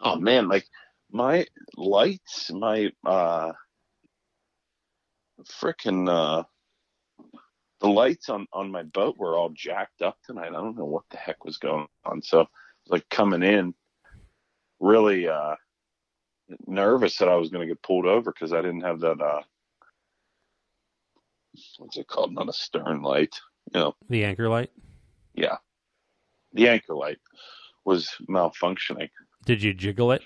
[0.00, 0.66] Oh man, like
[1.10, 1.46] my
[1.76, 3.52] lights, my uh
[5.44, 6.44] frickin' uh
[7.80, 10.48] the lights on on my boat were all jacked up tonight.
[10.48, 12.22] I don't know what the heck was going on.
[12.22, 12.46] So
[12.88, 13.74] like coming in
[14.80, 15.56] really uh
[16.66, 19.42] nervous that I was going to get pulled over because I didn't have that uh
[21.78, 22.34] what's it called?
[22.34, 23.34] Not a stern light.
[23.72, 24.70] You know, the anchor light.
[25.34, 25.56] yeah.
[26.54, 27.18] The anchor light
[27.84, 29.08] was malfunctioning.
[29.46, 30.22] Did you jiggle it?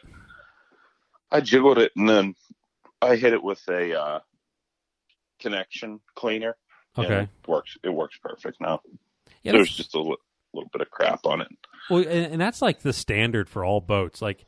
[1.30, 2.34] I jiggled it and then
[3.00, 4.20] I hit it with a uh,
[5.40, 6.56] connection cleaner.
[6.98, 7.28] Okay.
[7.42, 7.76] it works.
[7.84, 8.80] It works perfect now.
[9.42, 10.18] Yeah, There's just a little
[10.72, 11.48] bit of crap on it.
[11.90, 14.20] Well, and, and that's like the standard for all boats.
[14.20, 14.44] Like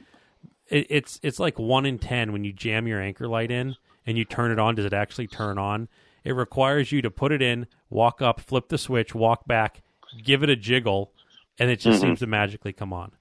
[0.68, 3.76] it, it's it's like one in ten when you jam your anchor light in
[4.06, 4.74] and you turn it on.
[4.74, 5.88] Does it actually turn on?
[6.24, 9.82] It requires you to put it in, walk up, flip the switch, walk back,
[10.22, 11.12] give it a jiggle,
[11.58, 12.06] and it just Mhm.
[12.06, 13.12] seems to magically come on.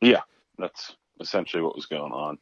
[0.00, 0.22] Yeah,
[0.58, 2.38] that's essentially what was going on.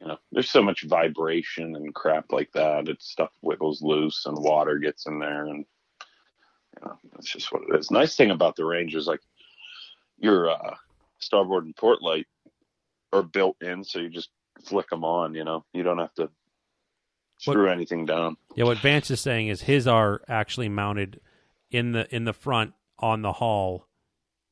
[0.00, 2.88] You know, there's so much vibration and crap like that.
[2.88, 5.64] It stuff wiggles loose and water gets in there, and
[6.76, 7.90] you know, that's just what it is.
[7.90, 9.20] Nice thing about the range is like
[10.18, 10.76] your uh,
[11.18, 12.26] starboard and port light
[13.12, 14.30] are built in, so you just
[14.64, 15.34] flick them on.
[15.34, 16.30] You know, you don't have to
[17.50, 18.36] screw anything down.
[18.54, 21.20] Yeah, what Vance is saying is his are actually mounted
[21.70, 23.88] in the in the front on the hull,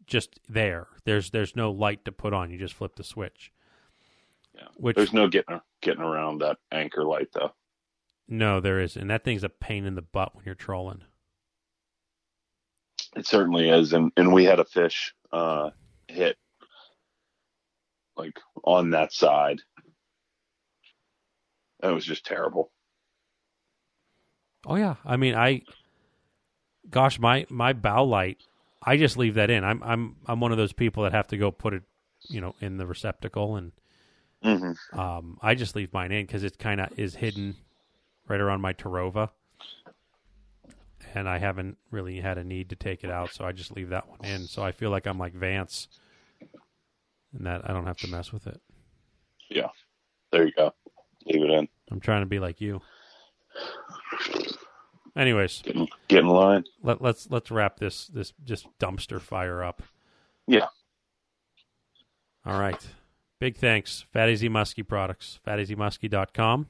[0.06, 0.88] just there.
[1.04, 2.50] There's there's no light to put on.
[2.50, 3.52] You just flip the switch.
[4.54, 4.68] Yeah.
[4.76, 7.52] Which There's no getting getting around that anchor light though.
[8.28, 11.02] no, there is, and that thing's a pain in the butt when you're trolling.
[13.16, 15.70] It certainly is, and and we had a fish uh,
[16.08, 16.36] hit
[18.16, 19.60] like on that side.
[21.82, 22.70] It was just terrible.
[24.66, 25.62] Oh yeah, I mean, I,
[26.90, 28.38] gosh, my my bow light,
[28.82, 29.64] I just leave that in.
[29.64, 31.82] I'm I'm I'm one of those people that have to go put it,
[32.28, 33.72] you know, in the receptacle, and
[34.42, 37.56] hmm um, I just leave mine in because it kind of is hidden
[38.28, 39.30] right around my Terrova,
[41.14, 43.90] and I haven't really had a need to take it out, so I just leave
[43.90, 44.48] that one in.
[44.48, 45.88] So I feel like I'm like Vance,
[47.32, 48.60] and that I don't have to mess with it.
[49.50, 49.68] Yeah,
[50.32, 50.72] there you go.
[51.26, 51.68] Leave it in.
[51.90, 52.80] I'm trying to be like you.
[55.16, 56.64] Anyways, Get in, get in line.
[56.82, 59.82] let, let's let's wrap this this just dumpster fire up.
[60.46, 60.66] Yeah.
[62.46, 62.80] All right.
[63.38, 64.04] Big thanks.
[64.12, 65.40] Fat AZ Muskie products.
[65.46, 66.66] FatAZmuskie.com.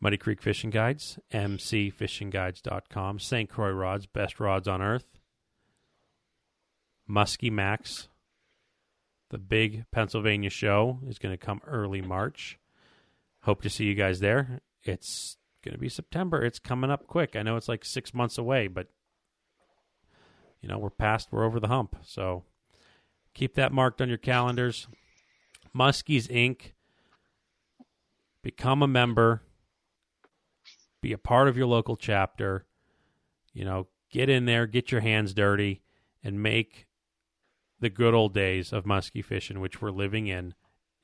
[0.00, 1.18] Muddy Creek Fishing Guides.
[1.32, 3.18] MCFishingGuides.com.
[3.18, 3.48] St.
[3.48, 4.06] Croix Rods.
[4.06, 5.18] Best rods on earth.
[7.08, 8.08] Muskie Max.
[9.30, 12.58] The big Pennsylvania show is going to come early March.
[13.42, 14.60] Hope to see you guys there.
[14.84, 16.44] It's going to be September.
[16.44, 17.36] It's coming up quick.
[17.36, 18.88] I know it's like six months away, but
[20.60, 21.28] you know we're past.
[21.30, 21.96] We're over the hump.
[22.02, 22.44] So
[23.32, 24.86] keep that marked on your calendars.
[25.76, 26.72] Muskies Inc.
[28.42, 29.42] Become a member.
[31.00, 32.66] Be a part of your local chapter.
[33.52, 35.82] You know, get in there, get your hands dirty,
[36.22, 36.86] and make
[37.80, 40.54] the good old days of muskie fishing, which we're living in,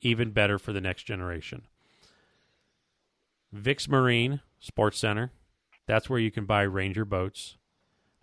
[0.01, 1.67] even better for the next generation.
[3.51, 5.31] Vix Marine Sports Center.
[5.87, 7.57] That's where you can buy Ranger boats.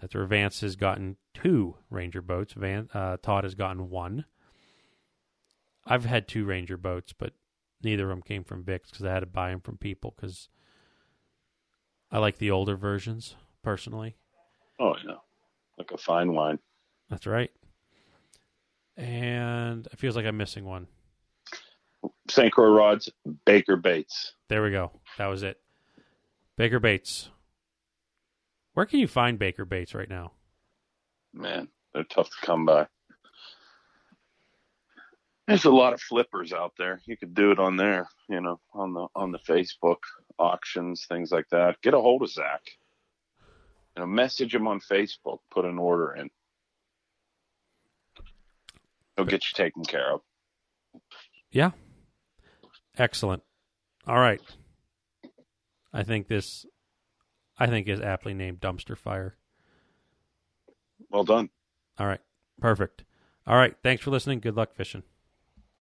[0.01, 2.53] That's where Vance has gotten two Ranger boats.
[2.53, 4.25] Van uh, Todd has gotten one.
[5.85, 7.33] I've had two Ranger boats, but
[7.83, 10.49] neither of them came from Vix because I had to buy them from people because
[12.11, 14.17] I like the older versions personally.
[14.79, 15.17] Oh yeah,
[15.77, 16.59] like a fine wine.
[17.11, 17.51] That's right.
[18.97, 20.89] And it feels like I'm missing one.
[22.31, 22.53] St.
[22.53, 23.11] Croix rods,
[23.45, 24.35] Baker Baits.
[24.49, 24.93] There we go.
[25.19, 25.61] That was it.
[26.57, 27.31] Baker Baits.
[28.75, 30.33] Where can you find Baker Baits right now?
[31.33, 32.87] Man, they're tough to come by.
[35.47, 37.01] There's a lot of flippers out there.
[37.07, 39.97] You could do it on there, you know, on the on the Facebook
[40.39, 41.81] auctions, things like that.
[41.81, 42.61] Get a hold of Zach.
[43.97, 45.39] You know, message him on Facebook.
[45.51, 46.31] Put an order in.
[49.17, 50.21] He'll get you taken care of.
[51.51, 51.71] Yeah.
[52.99, 53.43] Excellent.
[54.07, 54.41] All right.
[55.93, 56.67] I think this
[57.59, 59.37] I think is aptly named dumpster fire.
[61.11, 61.51] Well done.
[61.99, 62.21] All right.
[62.61, 63.05] Perfect.
[63.47, 63.75] All right.
[63.83, 64.41] Thanks for listening.
[64.41, 65.05] Good luck fishing.